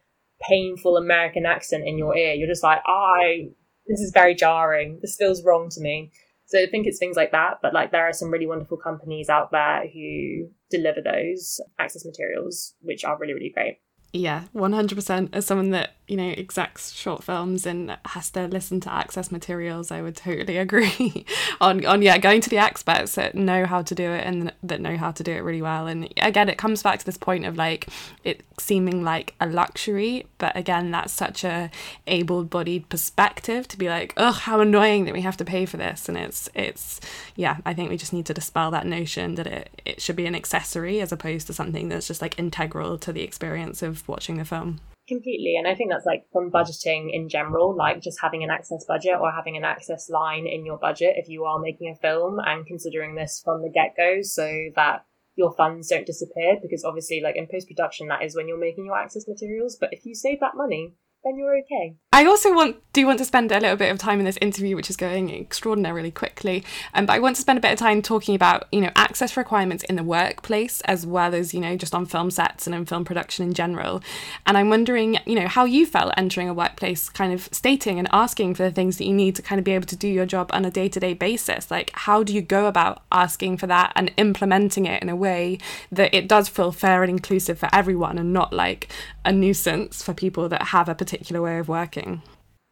painful 0.47 0.95
American 0.95 1.45
accent 1.45 1.83
in 1.85 1.97
your 1.97 2.15
ear. 2.15 2.33
You're 2.33 2.47
just 2.47 2.63
like, 2.63 2.79
I, 2.87 3.49
this 3.87 3.99
is 3.99 4.11
very 4.13 4.35
jarring. 4.35 4.99
This 5.01 5.15
feels 5.15 5.43
wrong 5.43 5.69
to 5.69 5.81
me. 5.81 6.11
So 6.47 6.59
I 6.59 6.67
think 6.67 6.85
it's 6.85 6.99
things 6.99 7.17
like 7.17 7.31
that, 7.31 7.57
but 7.61 7.73
like 7.73 7.91
there 7.91 8.07
are 8.07 8.13
some 8.13 8.29
really 8.29 8.45
wonderful 8.45 8.77
companies 8.77 9.29
out 9.29 9.51
there 9.51 9.87
who 9.87 10.47
deliver 10.69 11.01
those 11.01 11.59
access 11.79 12.05
materials, 12.05 12.75
which 12.81 13.03
are 13.03 13.17
really, 13.17 13.33
really 13.33 13.51
great. 13.53 13.79
Yeah, 14.15 14.43
100%. 14.55 15.29
As 15.33 15.45
someone 15.45 15.71
that, 15.71 15.95
you 16.07 16.15
know, 16.15 16.29
execs 16.29 16.93
short 16.93 17.21
films 17.21 17.65
and 17.65 17.97
has 18.05 18.29
to 18.29 18.47
listen 18.47 18.79
to 18.81 18.93
access 18.93 19.29
materials, 19.29 19.91
I 19.91 20.01
would 20.01 20.15
totally 20.15 20.55
agree 20.65 21.25
on, 21.59 21.85
on, 21.85 22.01
yeah, 22.01 22.17
going 22.17 22.39
to 22.39 22.49
the 22.49 22.57
experts 22.57 23.15
that 23.15 23.35
know 23.35 23.65
how 23.65 23.81
to 23.81 23.93
do 23.93 24.09
it 24.09 24.25
and 24.25 24.53
that 24.63 24.79
know 24.79 24.95
how 24.95 25.11
to 25.11 25.21
do 25.21 25.33
it 25.33 25.39
really 25.39 25.61
well. 25.61 25.87
And 25.87 26.07
again, 26.15 26.47
it 26.47 26.57
comes 26.57 26.81
back 26.81 26.99
to 26.99 27.05
this 27.05 27.17
point 27.17 27.43
of 27.43 27.57
like 27.57 27.89
it 28.23 28.41
seeming 28.57 29.03
like 29.03 29.35
a 29.41 29.47
luxury, 29.47 30.27
but 30.37 30.55
again, 30.55 30.91
that's 30.91 31.11
such 31.11 31.43
a 31.43 31.69
able-bodied 32.07 32.87
perspective 32.87 33.67
to 33.67 33.77
be 33.77 33.89
like, 33.89 34.13
oh, 34.15 34.31
how 34.31 34.61
annoying 34.61 35.03
that 35.05 35.13
we 35.13 35.21
have 35.21 35.35
to 35.37 35.45
pay 35.45 35.65
for 35.65 35.75
this. 35.75 36.07
And 36.07 36.17
it's, 36.17 36.47
it's, 36.55 37.01
yeah, 37.35 37.57
I 37.65 37.73
think 37.73 37.89
we 37.89 37.97
just 37.97 38.13
need 38.13 38.27
to 38.27 38.33
dispel 38.33 38.71
that 38.71 38.85
notion 38.85 39.35
that 39.35 39.47
it, 39.47 39.81
it 39.83 40.01
should 40.01 40.15
be 40.15 40.25
an 40.25 40.35
accessory 40.35 41.01
as 41.01 41.11
opposed 41.11 41.47
to 41.47 41.53
something 41.53 41.89
that's 41.89 42.07
just 42.07 42.21
like 42.21 42.39
integral 42.39 42.97
to 42.99 43.11
the 43.11 43.21
experience 43.21 43.81
of 43.81 44.04
watching 44.07 44.37
the 44.37 44.45
film. 44.45 44.79
Completely. 45.07 45.55
And 45.55 45.67
I 45.67 45.75
think 45.75 45.91
that's 45.91 46.05
like 46.05 46.25
from 46.31 46.49
budgeting 46.49 47.13
in 47.13 47.29
general, 47.29 47.75
like 47.75 48.01
just 48.01 48.19
having 48.19 48.43
an 48.43 48.49
access 48.49 48.85
budget 48.87 49.17
or 49.21 49.31
having 49.31 49.55
an 49.55 49.63
access 49.63 50.09
line 50.09 50.47
in 50.47 50.65
your 50.65 50.77
budget 50.77 51.13
if 51.17 51.29
you 51.29 51.45
are 51.45 51.59
making 51.59 51.91
a 51.91 51.99
film 51.99 52.39
and 52.43 52.65
considering 52.65 53.13
this 53.13 53.41
from 53.43 53.61
the 53.61 53.69
get 53.69 53.95
go 53.95 54.21
so 54.23 54.51
that 54.75 55.05
your 55.35 55.53
funds 55.53 55.89
don't 55.89 56.07
disappear. 56.07 56.57
Because 56.59 56.83
obviously, 56.83 57.21
like 57.21 57.35
in 57.35 57.45
post 57.45 57.67
production, 57.67 58.07
that 58.07 58.23
is 58.23 58.35
when 58.35 58.47
you're 58.47 58.57
making 58.57 58.85
your 58.85 58.97
access 58.97 59.27
materials. 59.27 59.77
But 59.79 59.89
if 59.91 60.05
you 60.05 60.15
save 60.15 60.39
that 60.39 60.55
money, 60.55 60.95
then 61.25 61.37
you're 61.37 61.57
okay. 61.57 61.95
I 62.13 62.25
also 62.25 62.53
want 62.53 62.77
do 62.93 63.05
want 63.05 63.19
to 63.19 63.25
spend 63.25 63.51
a 63.51 63.59
little 63.59 63.75
bit 63.75 63.91
of 63.91 63.97
time 63.97 64.19
in 64.19 64.25
this 64.25 64.37
interview, 64.39 64.75
which 64.75 64.89
is 64.89 64.95
going 64.95 65.29
extraordinarily 65.29 66.11
quickly. 66.11 66.63
Um, 66.93 67.07
but 67.07 67.13
I 67.13 67.19
want 67.19 67.35
to 67.35 67.41
spend 67.41 67.57
a 67.57 67.61
bit 67.61 67.73
of 67.73 67.79
time 67.79 68.01
talking 68.01 68.35
about 68.35 68.67
you 68.71 68.79
know 68.79 68.91
access 68.95 69.35
requirements 69.35 69.83
in 69.85 69.95
the 69.95 70.03
workplace 70.03 70.79
as 70.81 71.05
well 71.05 71.35
as 71.35 71.53
you 71.53 71.59
know 71.59 71.75
just 71.75 71.93
on 71.93 72.05
film 72.05 72.31
sets 72.31 72.67
and 72.67 72.75
in 72.75 72.85
film 72.85 73.03
production 73.03 73.45
in 73.45 73.53
general. 73.53 74.01
And 74.45 74.55
I'm 74.55 74.69
wondering 74.69 75.17
you 75.25 75.35
know 75.35 75.47
how 75.47 75.65
you 75.65 75.85
felt 75.85 76.13
entering 76.15 76.47
a 76.47 76.53
workplace, 76.53 77.09
kind 77.09 77.33
of 77.33 77.49
stating 77.51 77.97
and 77.97 78.07
asking 78.13 78.53
for 78.53 78.63
the 78.63 78.71
things 78.71 78.97
that 78.97 79.05
you 79.05 79.13
need 79.13 79.35
to 79.35 79.41
kind 79.41 79.57
of 79.59 79.65
be 79.65 79.73
able 79.73 79.87
to 79.87 79.97
do 79.97 80.07
your 80.07 80.27
job 80.27 80.51
on 80.53 80.63
a 80.63 80.71
day 80.71 80.87
to 80.87 80.99
day 80.99 81.15
basis. 81.15 81.71
Like 81.71 81.91
how 81.93 82.23
do 82.23 82.33
you 82.33 82.41
go 82.41 82.67
about 82.67 83.03
asking 83.11 83.57
for 83.57 83.67
that 83.67 83.91
and 83.95 84.13
implementing 84.17 84.85
it 84.85 85.01
in 85.01 85.09
a 85.09 85.15
way 85.15 85.57
that 85.91 86.13
it 86.13 86.27
does 86.27 86.49
feel 86.49 86.71
fair 86.71 87.01
and 87.01 87.09
inclusive 87.09 87.57
for 87.57 87.67
everyone 87.73 88.19
and 88.19 88.31
not 88.31 88.53
like 88.53 88.87
a 89.25 89.31
nuisance 89.31 90.01
for 90.03 90.13
people 90.13 90.47
that 90.49 90.61
have 90.63 90.87
a 90.87 90.95
particular 90.95 91.41
way 91.41 91.57
of 91.59 91.67
working? 91.67 92.21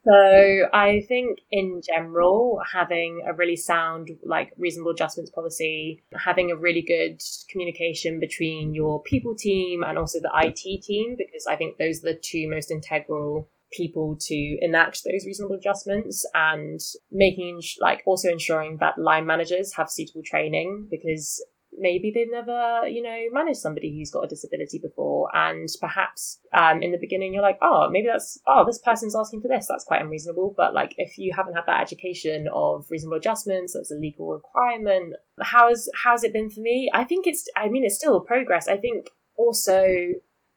So 0.05 0.67
I 0.73 1.05
think 1.07 1.39
in 1.49 1.81
general, 1.81 2.59
having 2.73 3.23
a 3.25 3.33
really 3.33 3.55
sound, 3.55 4.09
like 4.25 4.51
reasonable 4.57 4.91
adjustments 4.91 5.31
policy, 5.31 6.03
having 6.13 6.51
a 6.51 6.57
really 6.57 6.81
good 6.81 7.21
communication 7.49 8.19
between 8.19 8.73
your 8.73 9.01
people 9.03 9.33
team 9.33 9.81
and 9.81 9.97
also 9.97 10.19
the 10.19 10.31
IT 10.35 10.83
team, 10.83 11.15
because 11.17 11.47
I 11.49 11.55
think 11.55 11.77
those 11.77 12.03
are 12.03 12.13
the 12.13 12.19
two 12.21 12.49
most 12.49 12.69
integral 12.69 13.49
people 13.71 14.17
to 14.19 14.57
enact 14.61 15.03
those 15.03 15.25
reasonable 15.25 15.55
adjustments 15.55 16.25
and 16.33 16.79
making 17.11 17.61
like 17.79 18.03
also 18.05 18.29
ensuring 18.29 18.77
that 18.81 18.99
line 18.99 19.25
managers 19.25 19.73
have 19.73 19.89
suitable 19.89 20.21
training 20.23 20.87
because 20.91 21.43
maybe 21.77 22.11
they've 22.13 22.31
never, 22.31 22.87
you 22.87 23.01
know, 23.01 23.17
managed 23.31 23.59
somebody 23.59 23.95
who's 23.95 24.11
got 24.11 24.25
a 24.25 24.27
disability 24.27 24.79
before. 24.79 25.29
And 25.33 25.67
perhaps 25.79 26.39
um, 26.53 26.81
in 26.81 26.91
the 26.91 26.97
beginning, 26.99 27.33
you're 27.33 27.43
like, 27.43 27.59
oh, 27.61 27.89
maybe 27.89 28.07
that's, 28.07 28.39
oh, 28.47 28.65
this 28.65 28.79
person's 28.79 29.15
asking 29.15 29.41
for 29.41 29.47
this. 29.47 29.67
That's 29.67 29.83
quite 29.83 30.01
unreasonable. 30.01 30.53
But 30.55 30.73
like, 30.73 30.95
if 30.97 31.17
you 31.17 31.33
haven't 31.35 31.55
had 31.55 31.65
that 31.67 31.81
education 31.81 32.47
of 32.53 32.85
reasonable 32.89 33.17
adjustments, 33.17 33.73
that's 33.73 33.91
a 33.91 33.95
legal 33.95 34.27
requirement. 34.27 35.15
How's, 35.41 35.89
how's 36.03 36.23
it 36.23 36.33
been 36.33 36.49
for 36.49 36.61
me? 36.61 36.89
I 36.93 37.03
think 37.03 37.27
it's, 37.27 37.47
I 37.55 37.69
mean, 37.69 37.85
it's 37.85 37.95
still 37.95 38.19
progress. 38.19 38.67
I 38.67 38.77
think 38.77 39.09
also 39.37 39.85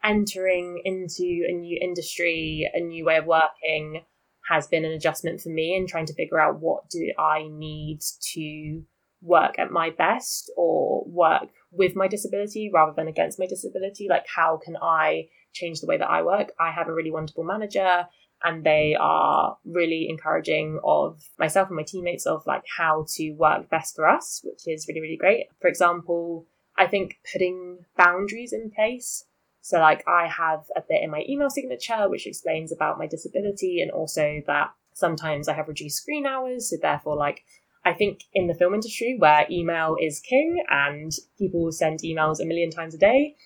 entering 0.04 0.80
into 0.84 1.44
a 1.48 1.52
new 1.52 1.78
industry, 1.80 2.70
a 2.72 2.80
new 2.80 3.04
way 3.04 3.16
of 3.16 3.26
working 3.26 4.04
has 4.48 4.66
been 4.68 4.84
an 4.84 4.92
adjustment 4.92 5.40
for 5.40 5.48
me 5.48 5.76
and 5.76 5.88
trying 5.88 6.06
to 6.06 6.14
figure 6.14 6.40
out 6.40 6.60
what 6.60 6.88
do 6.88 7.12
I 7.18 7.48
need 7.48 8.00
to 8.34 8.84
work 9.22 9.58
at 9.58 9.70
my 9.70 9.90
best 9.90 10.50
or 10.56 11.04
work 11.06 11.48
with 11.70 11.96
my 11.96 12.08
disability 12.08 12.70
rather 12.72 12.92
than 12.94 13.08
against 13.08 13.38
my 13.38 13.46
disability. 13.46 14.06
Like, 14.08 14.26
how 14.34 14.58
can 14.62 14.76
I 14.80 15.28
change 15.52 15.80
the 15.80 15.86
way 15.86 15.96
that 15.96 16.10
I 16.10 16.22
work? 16.22 16.52
I 16.60 16.70
have 16.70 16.88
a 16.88 16.94
really 16.94 17.10
wonderful 17.10 17.44
manager 17.44 18.06
and 18.44 18.64
they 18.64 18.96
are 18.98 19.56
really 19.64 20.08
encouraging 20.08 20.78
of 20.84 21.22
myself 21.38 21.68
and 21.68 21.76
my 21.76 21.82
teammates 21.82 22.26
of 22.26 22.46
like 22.46 22.64
how 22.76 23.06
to 23.14 23.32
work 23.32 23.70
best 23.70 23.96
for 23.96 24.08
us, 24.08 24.42
which 24.44 24.66
is 24.66 24.86
really, 24.88 25.00
really 25.00 25.16
great. 25.16 25.46
For 25.60 25.68
example, 25.68 26.46
I 26.76 26.86
think 26.86 27.18
putting 27.32 27.78
boundaries 27.96 28.52
in 28.52 28.70
place. 28.70 29.24
So, 29.62 29.80
like, 29.80 30.06
I 30.06 30.28
have 30.28 30.64
a 30.76 30.82
bit 30.86 31.02
in 31.02 31.10
my 31.10 31.24
email 31.28 31.50
signature 31.50 32.08
which 32.08 32.26
explains 32.26 32.70
about 32.70 32.98
my 32.98 33.06
disability 33.06 33.80
and 33.80 33.90
also 33.90 34.42
that 34.46 34.72
sometimes 34.92 35.48
I 35.48 35.54
have 35.54 35.66
reduced 35.66 36.02
screen 36.02 36.24
hours. 36.24 36.70
So, 36.70 36.76
therefore, 36.80 37.16
like, 37.16 37.42
I 37.86 37.92
think 37.92 38.24
in 38.34 38.48
the 38.48 38.54
film 38.54 38.74
industry 38.74 39.14
where 39.16 39.46
email 39.48 39.96
is 40.02 40.18
king 40.18 40.60
and 40.68 41.12
people 41.38 41.70
send 41.70 42.00
emails 42.00 42.40
a 42.40 42.44
million 42.44 42.68
times 42.68 42.96
a 42.96 42.98
day, 42.98 43.36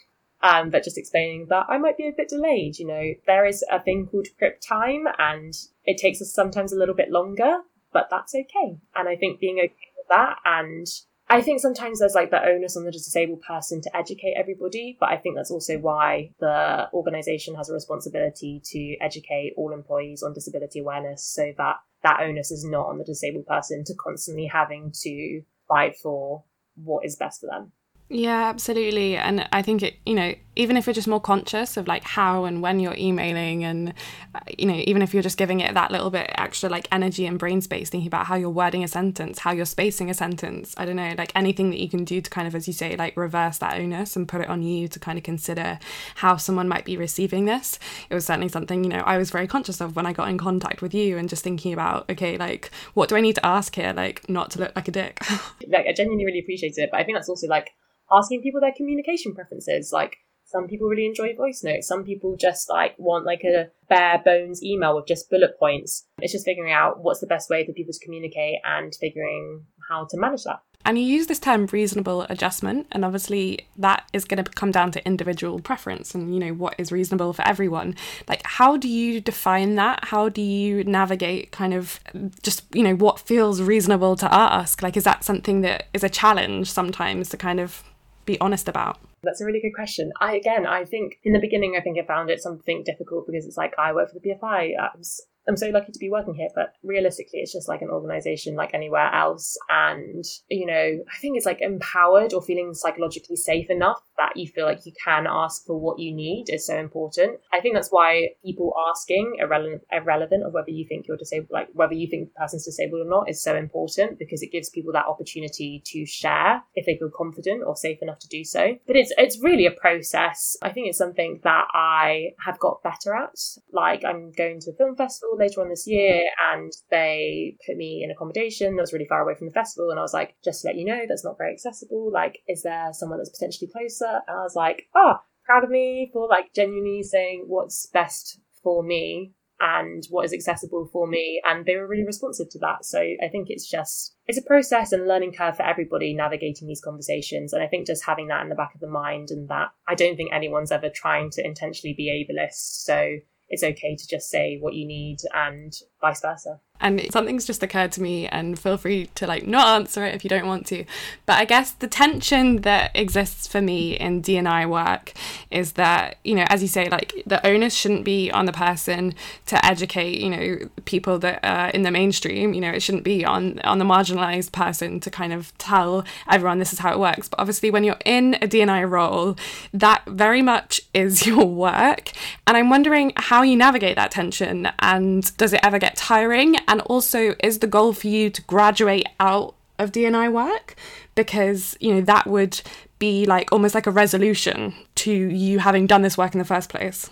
um, 0.42 0.70
but 0.70 0.82
just 0.82 0.96
explaining 0.96 1.48
that 1.50 1.66
I 1.68 1.76
might 1.76 1.98
be 1.98 2.08
a 2.08 2.16
bit 2.16 2.30
delayed. 2.30 2.78
You 2.78 2.86
know, 2.86 3.14
there 3.26 3.44
is 3.44 3.62
a 3.70 3.82
thing 3.82 4.08
called 4.10 4.28
crip 4.38 4.62
time 4.66 5.04
and 5.18 5.52
it 5.84 5.98
takes 5.98 6.22
us 6.22 6.32
sometimes 6.32 6.72
a 6.72 6.78
little 6.78 6.94
bit 6.94 7.10
longer, 7.10 7.58
but 7.92 8.08
that's 8.10 8.34
okay. 8.34 8.78
And 8.96 9.10
I 9.10 9.14
think 9.14 9.40
being 9.40 9.58
okay 9.58 9.92
with 9.98 10.08
that 10.08 10.36
and 10.46 10.86
I 11.32 11.42
think 11.42 11.60
sometimes 11.60 12.00
there's 12.00 12.16
like 12.16 12.32
the 12.32 12.44
onus 12.44 12.76
on 12.76 12.84
the 12.84 12.90
disabled 12.90 13.42
person 13.42 13.80
to 13.82 13.96
educate 13.96 14.34
everybody, 14.36 14.96
but 14.98 15.10
I 15.10 15.16
think 15.16 15.36
that's 15.36 15.52
also 15.52 15.78
why 15.78 16.32
the 16.40 16.88
organization 16.92 17.54
has 17.54 17.70
a 17.70 17.72
responsibility 17.72 18.60
to 18.64 18.96
educate 19.00 19.54
all 19.56 19.72
employees 19.72 20.24
on 20.24 20.34
disability 20.34 20.80
awareness 20.80 21.24
so 21.24 21.52
that 21.56 21.76
that 22.02 22.18
onus 22.20 22.50
is 22.50 22.64
not 22.64 22.86
on 22.86 22.98
the 22.98 23.04
disabled 23.04 23.46
person 23.46 23.84
to 23.84 23.94
constantly 23.94 24.46
having 24.46 24.92
to 25.02 25.42
fight 25.68 25.96
for 26.02 26.42
what 26.74 27.06
is 27.06 27.14
best 27.14 27.40
for 27.40 27.46
them. 27.46 27.70
Yeah, 28.12 28.48
absolutely. 28.48 29.16
And 29.16 29.48
I 29.52 29.62
think 29.62 29.84
it, 29.84 29.94
you 30.04 30.14
know, 30.14 30.34
even 30.56 30.76
if 30.76 30.84
you're 30.84 30.94
just 30.94 31.06
more 31.06 31.20
conscious 31.20 31.76
of 31.76 31.86
like 31.86 32.02
how 32.02 32.44
and 32.44 32.60
when 32.60 32.80
you're 32.80 32.96
emailing 32.96 33.62
and 33.62 33.94
uh, 34.34 34.40
you 34.58 34.66
know, 34.66 34.82
even 34.84 35.00
if 35.00 35.14
you're 35.14 35.22
just 35.22 35.38
giving 35.38 35.60
it 35.60 35.74
that 35.74 35.92
little 35.92 36.10
bit 36.10 36.28
extra 36.34 36.68
like 36.68 36.88
energy 36.90 37.24
and 37.24 37.38
brain 37.38 37.60
space 37.60 37.88
thinking 37.88 38.08
about 38.08 38.26
how 38.26 38.34
you're 38.34 38.50
wording 38.50 38.82
a 38.82 38.88
sentence, 38.88 39.38
how 39.38 39.52
you're 39.52 39.64
spacing 39.64 40.10
a 40.10 40.14
sentence, 40.14 40.74
I 40.76 40.86
don't 40.86 40.96
know, 40.96 41.14
like 41.16 41.30
anything 41.36 41.70
that 41.70 41.78
you 41.78 41.88
can 41.88 42.02
do 42.02 42.20
to 42.20 42.28
kind 42.28 42.48
of 42.48 42.56
as 42.56 42.66
you 42.66 42.72
say 42.72 42.96
like 42.96 43.16
reverse 43.16 43.58
that 43.58 43.78
onus 43.78 44.16
and 44.16 44.26
put 44.26 44.40
it 44.40 44.48
on 44.48 44.64
you 44.64 44.88
to 44.88 44.98
kind 44.98 45.16
of 45.16 45.22
consider 45.22 45.78
how 46.16 46.36
someone 46.36 46.66
might 46.66 46.84
be 46.84 46.96
receiving 46.96 47.44
this. 47.44 47.78
It 48.10 48.14
was 48.14 48.26
certainly 48.26 48.48
something, 48.48 48.82
you 48.82 48.90
know, 48.90 49.04
I 49.06 49.18
was 49.18 49.30
very 49.30 49.46
conscious 49.46 49.80
of 49.80 49.94
when 49.94 50.04
I 50.04 50.12
got 50.12 50.28
in 50.28 50.36
contact 50.36 50.82
with 50.82 50.94
you 50.94 51.16
and 51.16 51.28
just 51.28 51.44
thinking 51.44 51.72
about 51.72 52.10
okay, 52.10 52.36
like 52.36 52.72
what 52.94 53.08
do 53.08 53.14
I 53.14 53.20
need 53.20 53.36
to 53.36 53.46
ask 53.46 53.72
here 53.76 53.92
like 53.92 54.28
not 54.28 54.50
to 54.50 54.58
look 54.58 54.72
like 54.74 54.88
a 54.88 54.90
dick. 54.90 55.20
like 55.68 55.86
I 55.86 55.92
genuinely 55.92 56.24
really 56.24 56.40
appreciate 56.40 56.76
it, 56.76 56.88
but 56.90 56.98
I 56.98 57.04
think 57.04 57.16
that's 57.16 57.28
also 57.28 57.46
like 57.46 57.70
asking 58.12 58.42
people 58.42 58.60
their 58.60 58.74
communication 58.76 59.34
preferences. 59.34 59.90
Like 59.92 60.16
some 60.50 60.66
people 60.66 60.88
really 60.88 61.06
enjoy 61.06 61.34
voice 61.36 61.62
notes. 61.62 61.86
Some 61.86 62.04
people 62.04 62.36
just 62.38 62.68
like 62.68 62.94
want 62.98 63.24
like 63.24 63.42
a 63.44 63.68
bare 63.88 64.20
bones 64.24 64.62
email 64.62 64.96
with 64.96 65.06
just 65.06 65.30
bullet 65.30 65.58
points. 65.58 66.06
It's 66.18 66.32
just 66.32 66.44
figuring 66.44 66.72
out 66.72 67.02
what's 67.02 67.20
the 67.20 67.26
best 67.26 67.48
way 67.48 67.64
for 67.64 67.72
people 67.72 67.92
to 67.92 68.04
communicate 68.04 68.58
and 68.64 68.92
figuring 69.00 69.64
how 69.88 70.06
to 70.10 70.18
manage 70.18 70.44
that. 70.44 70.60
And 70.84 70.98
you 70.98 71.04
use 71.04 71.26
this 71.26 71.38
term 71.38 71.66
reasonable 71.66 72.22
adjustment, 72.30 72.86
and 72.90 73.04
obviously 73.04 73.66
that 73.76 74.08
is 74.14 74.24
going 74.24 74.42
to 74.42 74.50
come 74.50 74.70
down 74.70 74.90
to 74.92 75.06
individual 75.06 75.60
preference 75.60 76.14
and 76.14 76.32
you 76.32 76.40
know 76.40 76.54
what 76.54 76.74
is 76.78 76.90
reasonable 76.90 77.34
for 77.34 77.46
everyone. 77.46 77.94
Like, 78.26 78.40
how 78.44 78.78
do 78.78 78.88
you 78.88 79.20
define 79.20 79.74
that? 79.74 80.06
How 80.06 80.30
do 80.30 80.40
you 80.40 80.82
navigate 80.84 81.52
kind 81.52 81.74
of 81.74 82.00
just 82.42 82.64
you 82.74 82.82
know 82.82 82.94
what 82.94 83.20
feels 83.20 83.60
reasonable 83.60 84.16
to 84.16 84.34
ask? 84.34 84.82
Like, 84.82 84.96
is 84.96 85.04
that 85.04 85.22
something 85.22 85.60
that 85.60 85.88
is 85.92 86.02
a 86.02 86.08
challenge 86.08 86.70
sometimes 86.72 87.28
to 87.28 87.36
kind 87.36 87.60
of 87.60 87.84
be 88.30 88.40
honest 88.40 88.68
about? 88.68 88.98
That's 89.22 89.40
a 89.40 89.44
really 89.44 89.60
good 89.60 89.74
question. 89.74 90.12
I 90.20 90.34
again, 90.36 90.66
I 90.66 90.84
think 90.84 91.14
in 91.24 91.32
the 91.32 91.40
beginning, 91.40 91.74
I 91.76 91.82
think 91.82 91.98
I 91.98 92.06
found 92.06 92.30
it 92.30 92.40
something 92.40 92.82
difficult 92.84 93.26
because 93.26 93.46
it's 93.46 93.56
like 93.56 93.74
I 93.78 93.92
work 93.92 94.10
for 94.10 94.18
the 94.18 94.28
BFI. 94.28 94.72
Um, 94.78 95.02
I'm 95.48 95.56
so 95.56 95.68
lucky 95.70 95.90
to 95.92 95.98
be 95.98 96.10
working 96.10 96.34
here, 96.34 96.48
but 96.54 96.74
realistically, 96.82 97.40
it's 97.40 97.52
just 97.52 97.68
like 97.68 97.82
an 97.82 97.90
organization 97.90 98.54
like 98.54 98.74
anywhere 98.74 99.12
else. 99.12 99.56
And, 99.68 100.24
you 100.48 100.66
know, 100.66 100.74
I 101.12 101.18
think 101.20 101.36
it's 101.36 101.46
like 101.46 101.60
empowered 101.60 102.32
or 102.32 102.42
feeling 102.42 102.74
psychologically 102.74 103.36
safe 103.36 103.70
enough 103.70 104.00
that 104.20 104.36
you 104.36 104.46
feel 104.46 104.66
like 104.66 104.84
you 104.84 104.92
can 105.02 105.26
ask 105.28 105.64
for 105.64 105.78
what 105.78 105.98
you 105.98 106.14
need 106.14 106.44
is 106.48 106.66
so 106.66 106.76
important. 106.78 107.38
I 107.52 107.60
think 107.60 107.74
that's 107.74 107.88
why 107.90 108.28
people 108.44 108.74
asking 108.90 109.36
irrelevant, 109.40 109.82
irrelevant 109.90 110.44
of 110.44 110.52
whether 110.52 110.70
you 110.70 110.86
think 110.86 111.06
you're 111.08 111.16
disabled, 111.16 111.48
like 111.50 111.68
whether 111.72 111.94
you 111.94 112.06
think 112.08 112.28
the 112.28 112.40
person's 112.40 112.66
disabled 112.66 113.06
or 113.06 113.10
not 113.10 113.30
is 113.30 113.42
so 113.42 113.56
important 113.56 114.18
because 114.18 114.42
it 114.42 114.52
gives 114.52 114.68
people 114.68 114.92
that 114.92 115.06
opportunity 115.06 115.82
to 115.86 116.04
share 116.04 116.62
if 116.74 116.84
they 116.84 116.98
feel 116.98 117.10
confident 117.16 117.62
or 117.66 117.74
safe 117.74 117.98
enough 118.02 118.18
to 118.18 118.28
do 118.28 118.44
so. 118.44 118.76
But 118.86 118.96
it's, 118.96 119.12
it's 119.16 119.42
really 119.42 119.64
a 119.64 119.70
process. 119.70 120.56
I 120.62 120.70
think 120.70 120.88
it's 120.88 120.98
something 120.98 121.40
that 121.44 121.64
I 121.72 122.32
have 122.44 122.58
got 122.58 122.82
better 122.82 123.14
at. 123.14 123.38
Like 123.72 124.04
I'm 124.04 124.32
going 124.32 124.60
to 124.60 124.70
a 124.70 124.74
film 124.74 124.96
festival 124.96 125.36
later 125.38 125.62
on 125.62 125.70
this 125.70 125.86
year 125.86 126.24
and 126.52 126.72
they 126.90 127.56
put 127.66 127.76
me 127.76 128.02
in 128.04 128.10
accommodation 128.10 128.76
that 128.76 128.82
was 128.82 128.92
really 128.92 129.08
far 129.08 129.22
away 129.22 129.34
from 129.34 129.46
the 129.46 129.54
festival. 129.54 129.90
And 129.90 129.98
I 129.98 130.02
was 130.02 130.12
like, 130.12 130.34
just 130.44 130.62
to 130.62 130.68
let 130.68 130.76
you 130.76 130.84
know, 130.84 131.04
that's 131.08 131.24
not 131.24 131.38
very 131.38 131.52
accessible. 131.52 132.10
Like, 132.12 132.40
is 132.46 132.62
there 132.62 132.90
someone 132.92 133.18
that's 133.18 133.30
potentially 133.30 133.70
closer? 133.72 134.09
And 134.26 134.36
I 134.38 134.42
was 134.42 134.56
like, 134.56 134.84
oh, 134.94 135.16
proud 135.44 135.64
of 135.64 135.70
me 135.70 136.10
for 136.12 136.28
like 136.28 136.52
genuinely 136.54 137.02
saying 137.02 137.44
what's 137.46 137.86
best 137.86 138.40
for 138.62 138.82
me 138.82 139.32
and 139.60 140.04
what 140.08 140.24
is 140.24 140.32
accessible 140.32 140.88
for 140.92 141.06
me 141.06 141.40
and 141.44 141.66
they 141.66 141.76
were 141.76 141.86
really 141.86 142.06
responsive 142.06 142.48
to 142.50 142.58
that. 142.58 142.84
So 142.84 142.98
i 142.98 143.28
think 143.30 143.48
it's 143.50 143.68
just 143.68 144.16
it's 144.26 144.38
a 144.38 144.42
process 144.42 144.92
and 144.92 145.06
learning 145.06 145.32
curve 145.32 145.56
for 145.56 145.64
everybody 145.64 146.14
navigating 146.14 146.66
these 146.66 146.80
conversations 146.80 147.52
and 147.52 147.62
i 147.62 147.66
think 147.66 147.86
just 147.86 148.04
having 148.04 148.28
that 148.28 148.42
in 148.42 148.48
the 148.48 148.54
back 148.54 148.74
of 148.74 148.80
the 148.80 148.88
mind 148.88 149.28
and 149.30 149.48
that 149.48 149.68
i 149.86 149.94
don't 149.94 150.16
think 150.16 150.32
anyone's 150.32 150.72
ever 150.72 150.88
trying 150.88 151.30
to 151.30 151.44
intentionally 151.44 151.94
be 151.94 152.08
ableist 152.08 152.84
so 152.84 153.16
it's 153.48 153.62
okay 153.62 153.96
to 153.96 154.06
just 154.08 154.30
say 154.30 154.56
what 154.60 154.74
you 154.74 154.86
need 154.86 155.18
and 155.34 155.74
vice 156.00 156.20
versa. 156.20 156.60
And 156.82 157.06
something's 157.12 157.44
just 157.44 157.62
occurred 157.62 157.92
to 157.92 158.02
me 158.02 158.26
and 158.26 158.58
feel 158.58 158.78
free 158.78 159.10
to 159.16 159.26
like 159.26 159.46
not 159.46 159.66
answer 159.78 160.02
it 160.06 160.14
if 160.14 160.24
you 160.24 160.30
don't 160.30 160.46
want 160.46 160.66
to. 160.68 160.84
But 161.26 161.38
i 161.38 161.44
guess 161.44 161.72
the 161.72 161.86
tension 161.86 162.62
that 162.62 162.90
exists 162.94 163.46
for 163.46 163.60
me 163.60 163.98
in 163.98 164.22
dni 164.22 164.68
work 164.68 165.12
is 165.50 165.72
that 165.72 166.16
you 166.24 166.34
know 166.34 166.46
as 166.48 166.62
you 166.62 166.68
say 166.68 166.88
like 166.88 167.22
the 167.26 167.44
onus 167.46 167.74
shouldn't 167.74 168.04
be 168.04 168.30
on 168.30 168.46
the 168.46 168.52
person 168.52 169.14
to 169.46 169.64
educate 169.64 170.20
you 170.20 170.30
know 170.30 170.70
people 170.86 171.18
that 171.18 171.40
are 171.44 171.68
in 171.70 171.82
the 171.82 171.90
mainstream. 171.90 172.54
You 172.54 172.62
know 172.62 172.70
it 172.70 172.80
shouldn't 172.80 173.04
be 173.04 173.24
on 173.24 173.60
on 173.60 173.78
the 173.78 173.84
marginalized 173.84 174.52
person 174.52 175.00
to 175.00 175.10
kind 175.10 175.34
of 175.34 175.56
tell 175.58 176.04
everyone 176.30 176.58
this 176.60 176.72
is 176.72 176.78
how 176.78 176.92
it 176.92 176.98
works. 176.98 177.28
But 177.28 177.40
obviously 177.40 177.70
when 177.70 177.84
you're 177.84 177.96
in 178.06 178.34
a 178.36 178.48
dni 178.48 178.88
role 178.88 179.36
that 179.74 180.02
very 180.06 180.40
much 180.40 180.80
is 180.94 181.26
your 181.30 181.44
work. 181.44 182.12
And 182.46 182.56
i'm 182.56 182.70
wondering 182.70 183.12
how 183.16 183.42
you 183.42 183.56
navigate 183.56 183.96
that 183.96 184.10
tension 184.10 184.68
and 184.78 185.36
does 185.36 185.52
it 185.52 185.60
ever 185.62 185.78
get 185.78 185.89
tiring 185.96 186.56
and 186.68 186.80
also, 186.82 187.34
is 187.42 187.58
the 187.58 187.66
goal 187.66 187.92
for 187.92 188.08
you 188.08 188.30
to 188.30 188.42
graduate 188.42 189.06
out 189.18 189.54
of 189.78 189.92
DNI 189.92 190.32
work? 190.32 190.74
Because, 191.14 191.76
you 191.80 191.94
know, 191.94 192.00
that 192.02 192.26
would 192.26 192.60
be 192.98 193.26
like 193.26 193.50
almost 193.52 193.74
like 193.74 193.86
a 193.86 193.90
resolution 193.90 194.74
to 194.94 195.12
you 195.12 195.58
having 195.58 195.86
done 195.86 196.02
this 196.02 196.18
work 196.18 196.34
in 196.34 196.38
the 196.38 196.44
first 196.44 196.68
place. 196.68 197.10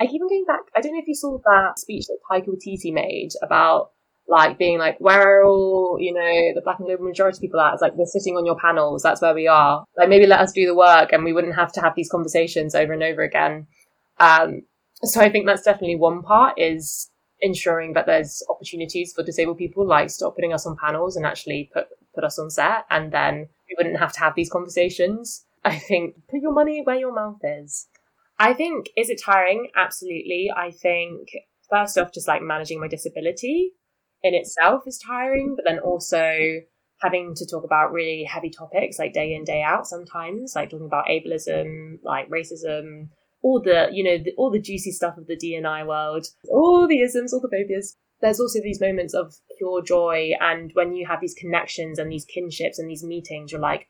I 0.00 0.06
keep 0.06 0.20
on 0.22 0.28
going 0.28 0.44
back. 0.46 0.60
I 0.76 0.80
don't 0.80 0.92
know 0.92 1.00
if 1.00 1.08
you 1.08 1.14
saw 1.14 1.38
that 1.44 1.78
speech 1.78 2.06
that 2.06 2.18
Taika 2.30 2.48
Waititi 2.48 2.92
made 2.92 3.30
about 3.42 3.90
like 4.28 4.58
being 4.58 4.78
like, 4.78 4.96
where 4.98 5.40
are 5.40 5.44
all, 5.44 5.98
you 6.00 6.14
know, 6.14 6.54
the 6.54 6.62
black 6.62 6.78
and 6.78 6.86
global 6.86 7.04
majority 7.04 7.40
people 7.40 7.60
at? 7.60 7.74
It's 7.74 7.82
like, 7.82 7.94
we're 7.96 8.06
sitting 8.06 8.36
on 8.36 8.46
your 8.46 8.56
panels. 8.56 9.02
That's 9.02 9.20
where 9.20 9.34
we 9.34 9.48
are. 9.48 9.84
Like, 9.96 10.08
maybe 10.08 10.26
let 10.26 10.40
us 10.40 10.52
do 10.52 10.66
the 10.66 10.74
work 10.74 11.12
and 11.12 11.24
we 11.24 11.32
wouldn't 11.32 11.56
have 11.56 11.72
to 11.72 11.80
have 11.80 11.94
these 11.96 12.08
conversations 12.08 12.74
over 12.74 12.92
and 12.92 13.02
over 13.02 13.22
again. 13.22 13.66
Um, 14.18 14.62
so 15.02 15.20
I 15.20 15.30
think 15.30 15.46
that's 15.46 15.62
definitely 15.62 15.96
one 15.96 16.22
part 16.22 16.58
is 16.58 17.10
ensuring 17.40 17.94
that 17.94 18.06
there's 18.06 18.42
opportunities 18.48 19.12
for 19.12 19.22
disabled 19.22 19.58
people, 19.58 19.86
like 19.86 20.10
stop 20.10 20.34
putting 20.36 20.52
us 20.52 20.66
on 20.66 20.76
panels 20.76 21.16
and 21.16 21.26
actually 21.26 21.70
put 21.72 21.86
put 22.14 22.24
us 22.24 22.38
on 22.38 22.50
set, 22.50 22.84
and 22.90 23.12
then 23.12 23.48
we 23.68 23.76
wouldn't 23.78 23.98
have 23.98 24.12
to 24.12 24.20
have 24.20 24.34
these 24.34 24.50
conversations. 24.50 25.44
I 25.64 25.78
think 25.78 26.16
put 26.28 26.40
your 26.40 26.52
money 26.52 26.82
where 26.82 26.96
your 26.96 27.14
mouth 27.14 27.40
is. 27.42 27.86
I 28.38 28.54
think 28.54 28.88
is 28.96 29.10
it 29.10 29.20
tiring? 29.22 29.68
Absolutely. 29.76 30.50
I 30.54 30.70
think 30.70 31.28
first 31.68 31.98
off, 31.98 32.12
just 32.12 32.28
like 32.28 32.42
managing 32.42 32.80
my 32.80 32.88
disability 32.88 33.72
in 34.22 34.34
itself 34.34 34.84
is 34.86 34.98
tiring, 34.98 35.54
but 35.56 35.64
then 35.66 35.78
also 35.78 36.60
having 37.00 37.34
to 37.34 37.46
talk 37.46 37.64
about 37.64 37.92
really 37.92 38.24
heavy 38.24 38.50
topics 38.50 38.98
like 38.98 39.12
day 39.12 39.34
in 39.34 39.44
day 39.44 39.62
out 39.62 39.86
sometimes 39.86 40.52
like 40.54 40.70
talking 40.70 40.86
about 40.86 41.06
ableism 41.06 41.98
like 42.02 42.28
racism 42.28 43.08
all 43.42 43.60
the 43.62 43.88
you 43.92 44.04
know 44.04 44.18
the, 44.22 44.32
all 44.36 44.50
the 44.50 44.60
juicy 44.60 44.92
stuff 44.92 45.16
of 45.16 45.26
the 45.26 45.36
DNI 45.36 45.86
world, 45.86 46.26
all 46.50 46.86
the 46.86 47.00
isms, 47.00 47.32
all 47.32 47.40
the 47.40 47.48
phobias. 47.48 47.96
There's 48.20 48.40
also 48.40 48.60
these 48.60 48.80
moments 48.80 49.14
of 49.14 49.34
pure 49.56 49.82
joy, 49.82 50.32
and 50.40 50.70
when 50.74 50.94
you 50.94 51.06
have 51.06 51.20
these 51.20 51.34
connections 51.34 51.98
and 51.98 52.12
these 52.12 52.26
kinships 52.26 52.78
and 52.78 52.90
these 52.90 53.02
meetings, 53.02 53.50
you're 53.50 53.60
like, 53.60 53.88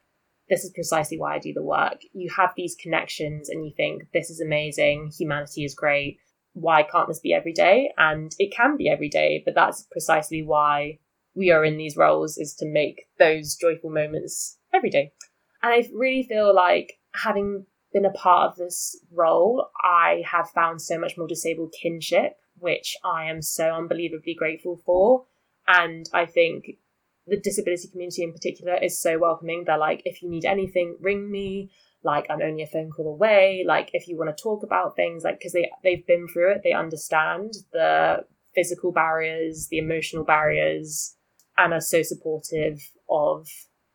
this 0.49 0.65
is 0.65 0.71
precisely 0.73 1.19
why 1.19 1.35
I 1.35 1.39
do 1.41 1.53
the 1.53 1.63
work. 1.63 2.01
You 2.13 2.31
have 2.37 2.51
these 2.57 2.77
connections, 2.81 3.49
and 3.49 3.65
you 3.65 3.73
think 3.77 4.05
this 4.13 4.31
is 4.31 4.41
amazing. 4.41 5.11
Humanity 5.19 5.65
is 5.65 5.75
great. 5.75 6.19
Why 6.53 6.85
can't 6.85 7.09
this 7.09 7.21
be 7.21 7.33
every 7.33 7.53
day? 7.53 7.93
And 7.99 8.33
it 8.39 8.53
can 8.55 8.77
be 8.77 8.89
every 8.89 9.09
day, 9.09 9.43
but 9.45 9.55
that's 9.55 9.87
precisely 9.91 10.43
why 10.43 10.99
we 11.35 11.51
are 11.51 11.65
in 11.65 11.77
these 11.77 11.97
roles 11.97 12.39
is 12.39 12.55
to 12.57 12.67
make 12.67 13.07
those 13.19 13.57
joyful 13.57 13.91
moments 13.91 14.59
every 14.75 14.91
day. 14.91 15.13
And 15.63 15.73
I 15.73 15.89
really 15.95 16.23
feel 16.23 16.55
like 16.55 16.99
having 17.15 17.67
been 17.93 18.05
a 18.05 18.11
part 18.11 18.51
of 18.51 18.57
this 18.57 18.99
role, 19.13 19.69
I 19.83 20.23
have 20.31 20.51
found 20.51 20.81
so 20.81 20.99
much 20.99 21.17
more 21.17 21.27
disabled 21.27 21.75
kinship, 21.81 22.37
which 22.59 22.97
I 23.05 23.25
am 23.25 23.43
so 23.43 23.75
unbelievably 23.75 24.35
grateful 24.35 24.81
for. 24.85 25.25
And 25.67 26.09
I 26.13 26.27
think 26.27 26.67
the 27.27 27.39
disability 27.39 27.89
community 27.89 28.23
in 28.23 28.33
particular 28.33 28.77
is 28.77 29.01
so 29.01 29.19
welcoming. 29.19 29.65
They're 29.65 29.79
like, 29.79 30.03
if 30.05 30.23
you 30.23 30.29
need 30.29 30.45
anything, 30.45 30.97
ring 31.01 31.31
me. 31.31 31.71
Like 32.03 32.27
I'm 32.31 32.41
only 32.41 32.63
a 32.63 32.67
phone 32.67 32.91
call 32.91 33.13
away. 33.13 33.65
Like 33.67 33.91
if 33.93 34.09
you 34.09 34.17
want 34.17 34.35
to 34.35 34.43
talk 34.43 34.63
about 34.63 34.97
things, 34.97 35.23
like 35.23 35.39
because 35.39 35.53
they 35.53 35.71
they've 35.85 36.07
been 36.07 36.27
through 36.29 36.53
it, 36.53 36.63
they 36.65 36.73
understand 36.73 37.53
the 37.73 38.25
physical 38.55 38.91
barriers, 38.91 39.69
the 39.71 39.79
emotional 39.79 40.25
barriers, 40.25 41.17
and 41.59 41.75
are 41.75 41.81
so 41.81 42.03
supportive 42.03 42.81
of 43.11 43.47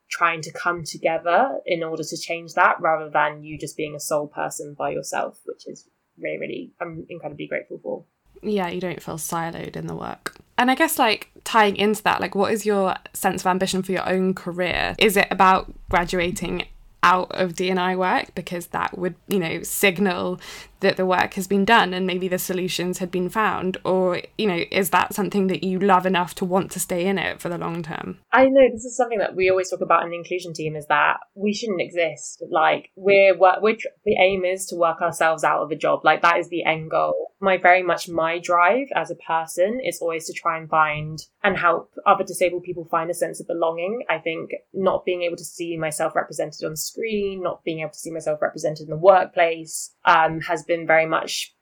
trying 0.09 0.41
to 0.41 0.51
come 0.51 0.83
together 0.83 1.59
in 1.65 1.83
order 1.83 2.03
to 2.03 2.17
change 2.17 2.53
that 2.53 2.79
rather 2.79 3.09
than 3.09 3.43
you 3.43 3.57
just 3.57 3.77
being 3.77 3.95
a 3.95 3.99
sole 3.99 4.27
person 4.27 4.75
by 4.77 4.91
yourself, 4.91 5.39
which 5.45 5.67
is 5.67 5.87
really, 6.17 6.37
really, 6.39 6.71
I'm 6.79 7.05
incredibly 7.09 7.47
grateful 7.47 7.79
for. 7.81 8.05
Yeah, 8.41 8.69
you 8.69 8.79
don't 8.79 9.01
feel 9.01 9.17
siloed 9.17 9.75
in 9.75 9.87
the 9.87 9.95
work. 9.95 10.35
And 10.57 10.69
I 10.69 10.75
guess, 10.75 10.99
like, 10.99 11.31
tying 11.43 11.75
into 11.75 12.03
that, 12.03 12.21
like, 12.21 12.35
what 12.35 12.53
is 12.53 12.65
your 12.65 12.95
sense 13.13 13.41
of 13.41 13.47
ambition 13.47 13.81
for 13.81 13.91
your 13.91 14.07
own 14.07 14.33
career? 14.33 14.95
Is 14.99 15.17
it 15.17 15.27
about 15.31 15.73
graduating 15.89 16.67
out 17.03 17.31
of 17.31 17.53
DNI 17.53 17.97
work 17.97 18.33
because 18.35 18.67
that 18.67 18.97
would, 18.97 19.15
you 19.27 19.39
know, 19.39 19.61
signal 19.61 20.39
that 20.79 20.97
the 20.97 21.05
work 21.05 21.33
has 21.35 21.47
been 21.47 21.65
done 21.65 21.93
and 21.93 22.05
maybe 22.05 22.27
the 22.27 22.39
solutions 22.39 22.99
had 22.99 23.11
been 23.11 23.29
found? 23.29 23.77
Or, 23.83 24.21
you 24.37 24.47
know, 24.47 24.63
is 24.71 24.89
that 24.91 25.13
something 25.13 25.47
that 25.47 25.63
you 25.63 25.79
love 25.79 26.05
enough 26.05 26.35
to 26.35 26.45
want 26.45 26.71
to 26.71 26.79
stay 26.79 27.05
in 27.05 27.17
it 27.17 27.39
for 27.39 27.49
the 27.49 27.57
long 27.57 27.83
term? 27.83 28.19
I 28.31 28.45
know 28.45 28.67
this 28.71 28.85
is 28.85 28.97
something 28.97 29.19
that 29.19 29.35
we 29.35 29.49
always 29.49 29.69
talk 29.69 29.81
about 29.81 30.03
in 30.03 30.09
the 30.09 30.17
inclusion 30.17 30.53
team 30.53 30.75
is 30.75 30.87
that 30.87 31.17
we 31.35 31.53
shouldn't 31.53 31.81
exist. 31.81 32.43
Like, 32.49 32.89
we're, 32.95 33.37
we're, 33.37 33.77
the 34.05 34.17
aim 34.19 34.45
is 34.45 34.65
to 34.67 34.75
work 34.75 35.01
ourselves 35.01 35.43
out 35.43 35.61
of 35.61 35.71
a 35.71 35.75
job. 35.75 36.01
Like, 36.03 36.21
that 36.21 36.37
is 36.37 36.49
the 36.49 36.63
end 36.63 36.91
goal. 36.91 37.33
My 37.39 37.57
very 37.57 37.83
much 37.83 38.07
my 38.09 38.39
drive 38.39 38.87
as 38.95 39.11
a 39.11 39.15
person 39.15 39.79
is 39.83 39.99
always 40.01 40.25
to 40.27 40.33
try 40.33 40.57
and 40.57 40.69
find 40.69 41.19
and 41.43 41.57
help 41.57 41.91
other 42.05 42.23
disabled 42.23 42.63
people 42.63 42.85
find 42.85 43.09
a 43.09 43.13
sense 43.13 43.39
of 43.39 43.47
belonging. 43.47 44.03
I 44.09 44.17
think 44.17 44.49
not 44.73 45.05
being 45.05 45.21
able 45.23 45.37
to 45.37 45.43
see 45.43 45.77
myself 45.77 46.15
represented 46.15 46.65
on 46.65 46.75
screen, 46.75 47.43
not 47.43 47.63
being 47.63 47.81
able 47.81 47.91
to 47.91 47.99
see 47.99 48.11
myself 48.11 48.41
represented 48.41 48.85
in 48.85 48.89
the 48.89 48.97
workplace, 48.97 49.93
um, 50.05 50.41
has 50.41 50.63
been 50.67 50.87
very 50.87 51.05
much 51.05 51.55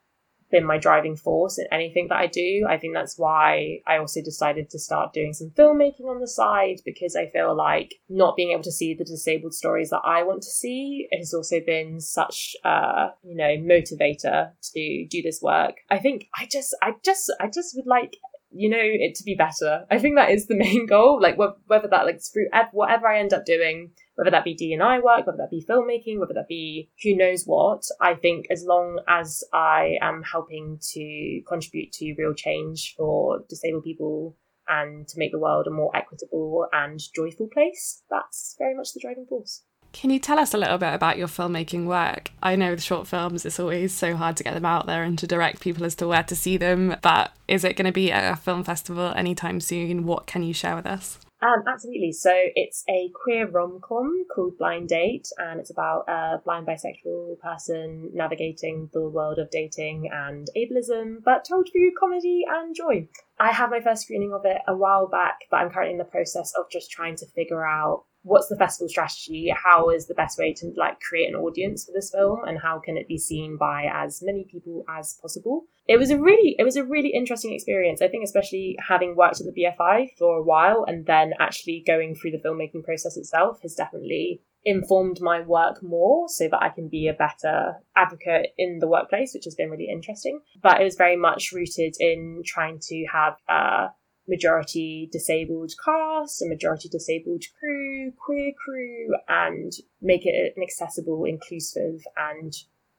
been 0.54 0.64
my 0.64 0.78
driving 0.78 1.16
force 1.16 1.58
in 1.58 1.66
anything 1.72 2.06
that 2.08 2.18
I 2.18 2.26
do. 2.28 2.66
I 2.68 2.78
think 2.78 2.94
that's 2.94 3.18
why 3.18 3.80
I 3.86 3.98
also 3.98 4.20
decided 4.22 4.70
to 4.70 4.78
start 4.78 5.12
doing 5.12 5.32
some 5.32 5.50
filmmaking 5.50 6.06
on 6.08 6.20
the 6.20 6.28
side 6.28 6.76
because 6.84 7.16
I 7.16 7.28
feel 7.30 7.56
like 7.56 7.96
not 8.08 8.36
being 8.36 8.52
able 8.52 8.62
to 8.62 8.72
see 8.72 8.94
the 8.94 9.04
disabled 9.04 9.54
stories 9.54 9.90
that 9.90 10.02
I 10.04 10.22
want 10.22 10.42
to 10.42 10.50
see 10.50 11.08
has 11.18 11.34
also 11.34 11.56
been 11.66 12.00
such 12.00 12.54
a, 12.64 13.08
you 13.24 13.34
know, 13.34 13.56
motivator 13.56 14.52
to 14.74 15.06
do 15.10 15.22
this 15.22 15.40
work. 15.42 15.74
I 15.90 15.98
think 15.98 16.28
I 16.38 16.46
just, 16.46 16.76
I 16.80 16.92
just, 17.04 17.32
I 17.40 17.48
just 17.52 17.74
would 17.74 17.86
like 17.86 18.16
you 18.56 18.70
know 18.70 18.78
it 18.80 19.16
to 19.16 19.24
be 19.24 19.34
better. 19.34 19.84
I 19.90 19.98
think 19.98 20.14
that 20.14 20.30
is 20.30 20.46
the 20.46 20.54
main 20.66 20.86
goal. 20.86 21.20
Like 21.20 21.36
whether 21.36 21.88
that 21.88 22.06
like 22.06 22.20
through 22.22 22.46
whatever 22.70 23.08
I 23.08 23.18
end 23.18 23.32
up 23.34 23.44
doing, 23.44 23.90
whether 24.16 24.30
that 24.30 24.44
be 24.44 24.54
D&I 24.54 24.98
work, 25.00 25.26
whether 25.26 25.38
that 25.38 25.50
be 25.50 25.64
filmmaking, 25.68 26.18
whether 26.18 26.34
that 26.34 26.48
be 26.48 26.90
who 27.02 27.16
knows 27.16 27.44
what. 27.44 27.82
I 28.00 28.14
think 28.14 28.46
as 28.50 28.64
long 28.64 29.00
as 29.08 29.42
I 29.52 29.96
am 30.00 30.22
helping 30.22 30.78
to 30.92 31.42
contribute 31.48 31.92
to 31.94 32.14
real 32.18 32.34
change 32.34 32.94
for 32.96 33.44
disabled 33.48 33.84
people 33.84 34.36
and 34.68 35.06
to 35.08 35.18
make 35.18 35.32
the 35.32 35.38
world 35.38 35.66
a 35.66 35.70
more 35.70 35.94
equitable 35.94 36.66
and 36.72 37.00
joyful 37.14 37.48
place, 37.52 38.02
that's 38.10 38.56
very 38.58 38.74
much 38.74 38.92
the 38.94 39.00
driving 39.00 39.26
force. 39.28 39.62
Can 39.92 40.10
you 40.10 40.18
tell 40.18 40.40
us 40.40 40.52
a 40.52 40.58
little 40.58 40.78
bit 40.78 40.92
about 40.92 41.18
your 41.18 41.28
filmmaking 41.28 41.86
work? 41.86 42.32
I 42.42 42.56
know 42.56 42.70
with 42.70 42.82
short 42.82 43.06
films, 43.06 43.46
it's 43.46 43.60
always 43.60 43.94
so 43.94 44.16
hard 44.16 44.36
to 44.36 44.42
get 44.42 44.54
them 44.54 44.64
out 44.64 44.86
there 44.86 45.04
and 45.04 45.16
to 45.20 45.26
direct 45.26 45.60
people 45.60 45.84
as 45.84 45.94
to 45.96 46.08
where 46.08 46.24
to 46.24 46.34
see 46.34 46.56
them, 46.56 46.96
but 47.00 47.30
is 47.46 47.62
it 47.62 47.76
going 47.76 47.86
to 47.86 47.92
be 47.92 48.10
at 48.10 48.32
a 48.32 48.34
film 48.34 48.64
festival 48.64 49.12
anytime 49.14 49.60
soon? 49.60 50.04
What 50.04 50.26
can 50.26 50.42
you 50.42 50.52
share 50.52 50.74
with 50.74 50.86
us? 50.86 51.20
Um, 51.44 51.62
absolutely. 51.68 52.12
So 52.12 52.32
it's 52.54 52.84
a 52.88 53.10
queer 53.22 53.46
rom 53.46 53.78
com 53.82 54.24
called 54.34 54.56
Blind 54.56 54.88
Date, 54.88 55.28
and 55.36 55.60
it's 55.60 55.70
about 55.70 56.08
a 56.08 56.40
blind 56.42 56.66
bisexual 56.66 57.38
person 57.38 58.10
navigating 58.14 58.88
the 58.94 59.06
world 59.10 59.38
of 59.38 59.50
dating 59.50 60.08
and 60.10 60.48
ableism, 60.56 61.22
but 61.22 61.44
told 61.44 61.68
through 61.70 61.92
comedy 62.00 62.44
and 62.48 62.74
joy. 62.74 63.08
I 63.38 63.52
had 63.52 63.68
my 63.68 63.80
first 63.82 64.04
screening 64.04 64.32
of 64.32 64.46
it 64.46 64.62
a 64.66 64.74
while 64.74 65.06
back, 65.06 65.40
but 65.50 65.58
I'm 65.58 65.70
currently 65.70 65.92
in 65.92 65.98
the 65.98 66.04
process 66.04 66.54
of 66.58 66.70
just 66.70 66.90
trying 66.90 67.16
to 67.16 67.26
figure 67.26 67.66
out 67.66 68.04
what's 68.22 68.48
the 68.48 68.56
festival 68.56 68.88
strategy 68.88 69.52
how 69.54 69.90
is 69.90 70.06
the 70.06 70.14
best 70.14 70.38
way 70.38 70.50
to 70.50 70.72
like 70.78 70.98
create 71.00 71.28
an 71.28 71.34
audience 71.34 71.84
for 71.84 71.92
this 71.92 72.10
film 72.10 72.42
and 72.46 72.58
how 72.58 72.78
can 72.78 72.96
it 72.96 73.06
be 73.06 73.18
seen 73.18 73.58
by 73.58 73.84
as 73.92 74.22
many 74.22 74.46
people 74.50 74.82
as 74.88 75.18
possible 75.20 75.66
it 75.86 75.98
was 75.98 76.10
a 76.10 76.18
really 76.18 76.56
it 76.58 76.64
was 76.64 76.76
a 76.76 76.84
really 76.84 77.10
interesting 77.10 77.52
experience 77.52 78.00
i 78.00 78.08
think 78.08 78.24
especially 78.24 78.76
having 78.88 79.16
worked 79.16 79.40
at 79.40 79.46
the 79.46 79.62
bfi 79.62 80.08
for 80.18 80.38
a 80.38 80.42
while 80.42 80.84
and 80.86 81.06
then 81.06 81.32
actually 81.38 81.82
going 81.86 82.14
through 82.14 82.30
the 82.30 82.38
filmmaking 82.38 82.84
process 82.84 83.16
itself 83.16 83.60
has 83.62 83.74
definitely 83.74 84.40
informed 84.64 85.20
my 85.20 85.40
work 85.40 85.82
more 85.82 86.28
so 86.28 86.48
that 86.48 86.62
i 86.62 86.68
can 86.68 86.88
be 86.88 87.06
a 87.06 87.12
better 87.12 87.74
advocate 87.96 88.54
in 88.56 88.78
the 88.78 88.88
workplace 88.88 89.32
which 89.34 89.44
has 89.44 89.54
been 89.54 89.70
really 89.70 89.88
interesting 89.90 90.40
but 90.62 90.80
it 90.80 90.84
was 90.84 90.96
very 90.96 91.16
much 91.16 91.52
rooted 91.52 91.94
in 92.00 92.42
trying 92.44 92.78
to 92.80 93.04
have 93.12 93.36
a 93.48 93.88
majority 94.26 95.08
disabled 95.12 95.72
cast, 95.84 96.40
a 96.40 96.48
majority 96.48 96.88
disabled 96.88 97.44
crew, 97.58 98.10
queer 98.12 98.52
crew, 98.52 99.14
and 99.28 99.72
make 100.00 100.24
it 100.24 100.54
an 100.56 100.62
accessible, 100.62 101.24
inclusive, 101.24 102.00
and 102.16 102.54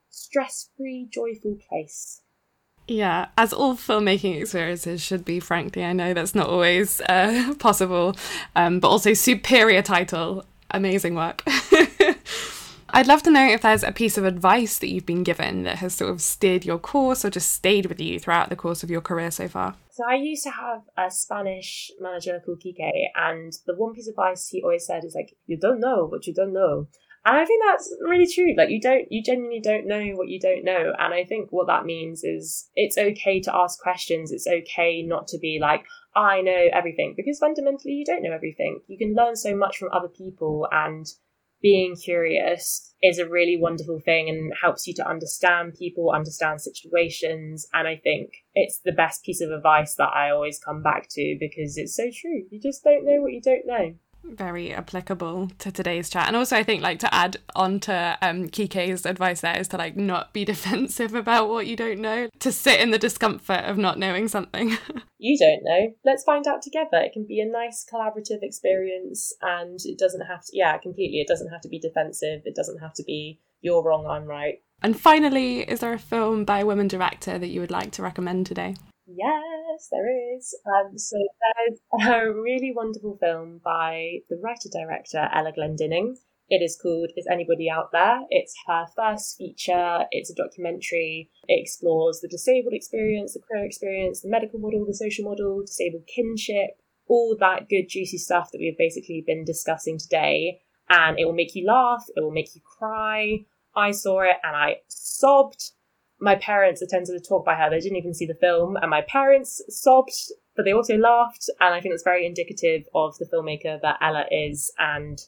stress 0.08 0.70
free, 0.76 1.08
joyful 1.12 1.58
place. 1.68 2.22
Yeah, 2.88 3.28
as 3.36 3.52
all 3.52 3.74
filmmaking 3.74 4.40
experiences 4.40 5.02
should 5.02 5.24
be, 5.24 5.40
frankly. 5.40 5.84
I 5.84 5.92
know 5.92 6.14
that's 6.14 6.34
not 6.34 6.48
always 6.48 7.00
uh, 7.02 7.54
possible, 7.58 8.16
um, 8.54 8.80
but 8.80 8.88
also 8.88 9.12
superior 9.12 9.82
title. 9.82 10.44
Amazing 10.70 11.14
work. 11.14 11.42
I'd 12.90 13.08
love 13.08 13.22
to 13.24 13.30
know 13.30 13.46
if 13.46 13.62
there's 13.62 13.82
a 13.82 13.92
piece 13.92 14.16
of 14.16 14.24
advice 14.24 14.78
that 14.78 14.88
you've 14.88 15.04
been 15.04 15.24
given 15.24 15.64
that 15.64 15.78
has 15.78 15.94
sort 15.94 16.10
of 16.10 16.22
steered 16.22 16.64
your 16.64 16.78
course 16.78 17.24
or 17.24 17.30
just 17.30 17.52
stayed 17.52 17.86
with 17.86 18.00
you 18.00 18.18
throughout 18.18 18.48
the 18.48 18.56
course 18.56 18.82
of 18.82 18.90
your 18.90 19.00
career 19.00 19.30
so 19.30 19.48
far. 19.48 19.74
So 19.90 20.04
I 20.08 20.14
used 20.14 20.44
to 20.44 20.50
have 20.50 20.82
a 20.96 21.10
Spanish 21.10 21.90
manager 22.00 22.40
called 22.44 22.62
Kike, 22.64 23.08
and 23.14 23.52
the 23.66 23.74
one 23.74 23.94
piece 23.94 24.08
of 24.08 24.12
advice 24.12 24.48
he 24.48 24.62
always 24.62 24.86
said 24.86 25.04
is 25.04 25.14
like, 25.14 25.36
"You 25.46 25.58
don't 25.58 25.80
know 25.80 26.06
what 26.06 26.26
you 26.26 26.34
don't 26.34 26.52
know." 26.52 26.88
And 27.26 27.36
I 27.36 27.44
think 27.44 27.60
that's 27.66 27.92
really 28.00 28.28
true. 28.32 28.54
Like 28.56 28.70
you 28.70 28.80
don't, 28.80 29.10
you 29.10 29.20
genuinely 29.20 29.58
don't 29.58 29.88
know 29.88 30.12
what 30.14 30.28
you 30.28 30.38
don't 30.38 30.64
know. 30.64 30.92
And 30.96 31.12
I 31.12 31.24
think 31.24 31.48
what 31.50 31.66
that 31.66 31.84
means 31.84 32.22
is 32.22 32.70
it's 32.76 32.96
okay 32.96 33.40
to 33.40 33.54
ask 33.54 33.80
questions. 33.80 34.30
It's 34.30 34.46
okay 34.46 35.02
not 35.02 35.26
to 35.28 35.38
be 35.38 35.58
like, 35.60 35.84
I 36.14 36.40
know 36.40 36.68
everything, 36.72 37.14
because 37.16 37.40
fundamentally 37.40 37.94
you 37.94 38.04
don't 38.04 38.22
know 38.22 38.32
everything. 38.32 38.80
You 38.86 38.96
can 38.96 39.16
learn 39.16 39.34
so 39.34 39.56
much 39.56 39.76
from 39.76 39.90
other 39.92 40.06
people 40.06 40.68
and 40.70 41.04
being 41.60 41.96
curious 41.96 42.94
is 43.02 43.18
a 43.18 43.28
really 43.28 43.58
wonderful 43.60 43.98
thing 43.98 44.28
and 44.28 44.52
helps 44.62 44.86
you 44.86 44.94
to 44.94 45.08
understand 45.08 45.74
people, 45.74 46.12
understand 46.12 46.60
situations. 46.60 47.66
And 47.74 47.88
I 47.88 47.96
think 47.96 48.30
it's 48.54 48.78
the 48.84 48.92
best 48.92 49.24
piece 49.24 49.40
of 49.40 49.50
advice 49.50 49.96
that 49.96 50.12
I 50.14 50.30
always 50.30 50.60
come 50.60 50.80
back 50.80 51.08
to 51.10 51.36
because 51.40 51.76
it's 51.76 51.96
so 51.96 52.04
true. 52.04 52.44
You 52.50 52.60
just 52.60 52.84
don't 52.84 53.04
know 53.04 53.20
what 53.20 53.32
you 53.32 53.40
don't 53.42 53.66
know 53.66 53.96
very 54.34 54.72
applicable 54.72 55.50
to 55.58 55.70
today's 55.72 56.10
chat. 56.10 56.26
And 56.26 56.36
also, 56.36 56.56
I 56.56 56.62
think 56.62 56.82
like 56.82 56.98
to 57.00 57.14
add 57.14 57.38
on 57.54 57.80
to 57.80 58.18
um, 58.22 58.48
Kike's 58.48 59.06
advice 59.06 59.40
there 59.40 59.58
is 59.58 59.68
to 59.68 59.76
like 59.76 59.96
not 59.96 60.32
be 60.32 60.44
defensive 60.52 61.14
about 61.14 61.48
what 61.48 61.66
you 61.66 61.76
don't 61.76 62.00
know, 62.00 62.28
to 62.40 62.52
sit 62.52 62.80
in 62.80 62.90
the 62.90 62.98
discomfort 62.98 63.64
of 63.64 63.78
not 63.78 63.98
knowing 63.98 64.28
something. 64.28 64.76
you 65.18 65.38
don't 65.38 65.62
know. 65.62 65.94
Let's 66.04 66.24
find 66.24 66.46
out 66.46 66.62
together. 66.62 66.98
It 66.98 67.12
can 67.12 67.26
be 67.26 67.40
a 67.40 67.46
nice 67.46 67.86
collaborative 67.92 68.42
experience, 68.42 69.32
and 69.42 69.78
it 69.84 69.98
doesn't 69.98 70.26
have 70.26 70.40
to. 70.40 70.50
Yeah, 70.52 70.76
completely. 70.78 71.20
It 71.20 71.28
doesn't 71.28 71.50
have 71.50 71.62
to 71.62 71.68
be 71.68 71.78
defensive. 71.78 72.42
It 72.44 72.54
doesn't 72.54 72.78
have 72.78 72.94
to 72.94 73.04
be 73.04 73.40
you're 73.60 73.82
wrong, 73.82 74.06
I'm 74.06 74.24
right. 74.24 74.62
And 74.82 74.98
finally, 74.98 75.60
is 75.60 75.80
there 75.80 75.92
a 75.92 75.98
film 75.98 76.44
by 76.44 76.60
a 76.60 76.66
woman 76.66 76.88
director 76.88 77.38
that 77.38 77.48
you 77.48 77.60
would 77.60 77.70
like 77.70 77.92
to 77.92 78.02
recommend 78.02 78.46
today? 78.46 78.76
Yes, 79.06 79.88
there 79.90 80.34
is. 80.36 80.54
Um, 80.66 80.98
so 80.98 81.16
there's 81.56 82.08
a 82.08 82.32
really 82.32 82.72
wonderful 82.74 83.16
film 83.20 83.60
by 83.64 84.18
the 84.28 84.36
writer 84.36 84.68
director 84.72 85.28
Ella 85.32 85.52
Glendinning. 85.52 86.16
It 86.48 86.62
is 86.62 86.78
called 86.80 87.10
Is 87.16 87.26
Anybody 87.30 87.68
Out 87.68 87.90
There? 87.92 88.20
It's 88.30 88.54
her 88.66 88.86
first 88.94 89.36
feature. 89.36 90.04
It's 90.10 90.30
a 90.30 90.34
documentary. 90.34 91.30
It 91.48 91.60
explores 91.60 92.20
the 92.20 92.28
disabled 92.28 92.72
experience, 92.72 93.34
the 93.34 93.40
queer 93.40 93.64
experience, 93.64 94.20
the 94.20 94.28
medical 94.28 94.60
model, 94.60 94.84
the 94.86 94.94
social 94.94 95.24
model, 95.24 95.62
disabled 95.62 96.04
kinship, 96.12 96.78
all 97.08 97.36
that 97.40 97.68
good, 97.68 97.88
juicy 97.88 98.18
stuff 98.18 98.50
that 98.52 98.58
we've 98.58 98.78
basically 98.78 99.24
been 99.26 99.44
discussing 99.44 99.98
today. 99.98 100.60
And 100.88 101.18
it 101.18 101.24
will 101.24 101.32
make 101.32 101.54
you 101.56 101.66
laugh, 101.66 102.04
it 102.14 102.20
will 102.20 102.30
make 102.30 102.54
you 102.54 102.60
cry. 102.78 103.44
I 103.74 103.90
saw 103.90 104.20
it 104.20 104.36
and 104.42 104.56
I 104.56 104.76
sobbed 104.88 105.72
my 106.20 106.34
parents 106.36 106.82
attended 106.82 107.14
a 107.14 107.20
talk 107.20 107.44
by 107.44 107.54
her. 107.54 107.70
They 107.70 107.80
didn't 107.80 107.98
even 107.98 108.14
see 108.14 108.26
the 108.26 108.34
film, 108.34 108.76
and 108.76 108.90
my 108.90 109.02
parents 109.02 109.62
sobbed, 109.68 110.14
but 110.56 110.64
they 110.64 110.72
also 110.72 110.96
laughed. 110.96 111.48
And 111.60 111.74
I 111.74 111.80
think 111.80 111.92
that's 111.92 112.02
very 112.02 112.26
indicative 112.26 112.84
of 112.94 113.16
the 113.18 113.26
filmmaker 113.26 113.80
that 113.82 113.98
Ella 114.00 114.24
is. 114.30 114.72
And 114.78 115.18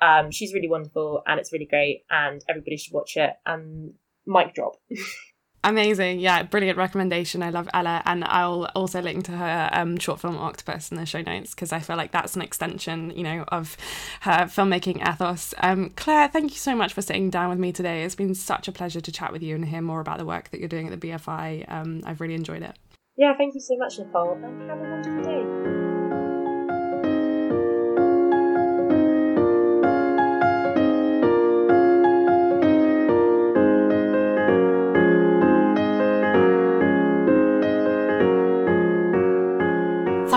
um, 0.00 0.30
she's 0.30 0.54
really 0.54 0.68
wonderful, 0.68 1.22
and 1.26 1.38
it's 1.38 1.52
really 1.52 1.66
great, 1.66 2.04
and 2.10 2.42
everybody 2.48 2.76
should 2.76 2.94
watch 2.94 3.16
it. 3.16 3.32
And 3.44 3.94
mic 4.26 4.54
drop. 4.54 4.76
Amazing. 5.62 6.20
Yeah, 6.20 6.42
brilliant 6.42 6.78
recommendation. 6.78 7.42
I 7.42 7.50
love 7.50 7.68
Ella. 7.74 8.02
And 8.06 8.24
I'll 8.24 8.64
also 8.74 9.02
link 9.02 9.24
to 9.26 9.32
her 9.32 9.68
um, 9.72 9.98
short 9.98 10.20
film 10.20 10.38
Octopus 10.38 10.90
in 10.90 10.96
the 10.96 11.04
show 11.04 11.20
notes 11.20 11.54
because 11.54 11.70
I 11.70 11.80
feel 11.80 11.96
like 11.96 12.12
that's 12.12 12.34
an 12.34 12.42
extension, 12.42 13.12
you 13.14 13.22
know, 13.22 13.44
of 13.48 13.76
her 14.22 14.46
filmmaking 14.46 15.06
ethos. 15.06 15.52
Um, 15.58 15.90
Clare, 15.96 16.28
thank 16.28 16.52
you 16.52 16.58
so 16.58 16.74
much 16.74 16.94
for 16.94 17.02
sitting 17.02 17.28
down 17.28 17.50
with 17.50 17.58
me 17.58 17.72
today. 17.72 18.04
It's 18.04 18.14
been 18.14 18.34
such 18.34 18.68
a 18.68 18.72
pleasure 18.72 19.02
to 19.02 19.12
chat 19.12 19.32
with 19.32 19.42
you 19.42 19.54
and 19.54 19.66
hear 19.66 19.82
more 19.82 20.00
about 20.00 20.18
the 20.18 20.26
work 20.26 20.50
that 20.50 20.60
you're 20.60 20.68
doing 20.68 20.88
at 20.88 20.98
the 20.98 21.08
BFI. 21.08 21.70
Um, 21.70 22.00
I've 22.06 22.20
really 22.20 22.34
enjoyed 22.34 22.62
it. 22.62 22.76
Yeah, 23.18 23.36
thank 23.36 23.54
you 23.54 23.60
so 23.60 23.76
much, 23.76 23.98
Nicole, 23.98 24.32
and 24.42 24.70
have 24.70 24.78
a 24.78 24.82
wonderful 24.82 25.22
day. 25.22 25.99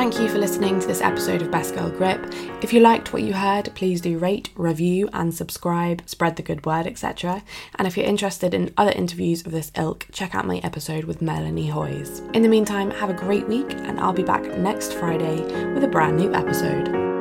Thank 0.04 0.20
you 0.20 0.28
for 0.28 0.38
listening 0.38 0.82
to 0.82 0.86
this 0.86 1.00
episode 1.00 1.42
of 1.42 1.50
Best 1.50 1.76
Girl 1.76 1.90
Grip. 1.90 2.22
If 2.62 2.74
you 2.74 2.82
liked 2.82 3.14
what 3.14 3.22
you 3.22 3.32
heard, 3.32 3.74
please 3.74 4.02
do 4.02 4.18
rate, 4.18 4.50
review, 4.54 5.08
and 5.14 5.34
subscribe, 5.34 6.04
spread 6.10 6.36
the 6.36 6.44
good 6.44 6.66
word, 6.66 6.88
etc. 6.88 7.42
And 7.78 7.88
if 7.88 7.96
you're 7.96 8.06
interested 8.06 8.54
in 8.54 8.74
other 8.76 8.92
interviews 8.92 9.46
of 9.46 9.54
this 9.54 9.72
ilk, 9.78 10.08
check 10.12 10.36
out 10.36 10.46
my 10.46 10.58
episode 10.58 11.06
with 11.06 11.22
Melanie 11.22 11.70
Hoyes. 11.70 12.20
In 12.36 12.42
the 12.42 12.50
meantime, 12.50 12.92
have 12.92 13.12
a 13.12 13.14
great 13.14 13.48
week, 13.48 13.72
and 13.72 13.98
I'll 13.98 14.12
be 14.12 14.24
back 14.24 14.44
next 14.58 14.92
Friday 14.92 15.42
with 15.74 15.86
a 15.86 15.88
brand 15.88 16.18
new 16.18 16.34
episode. 16.34 17.13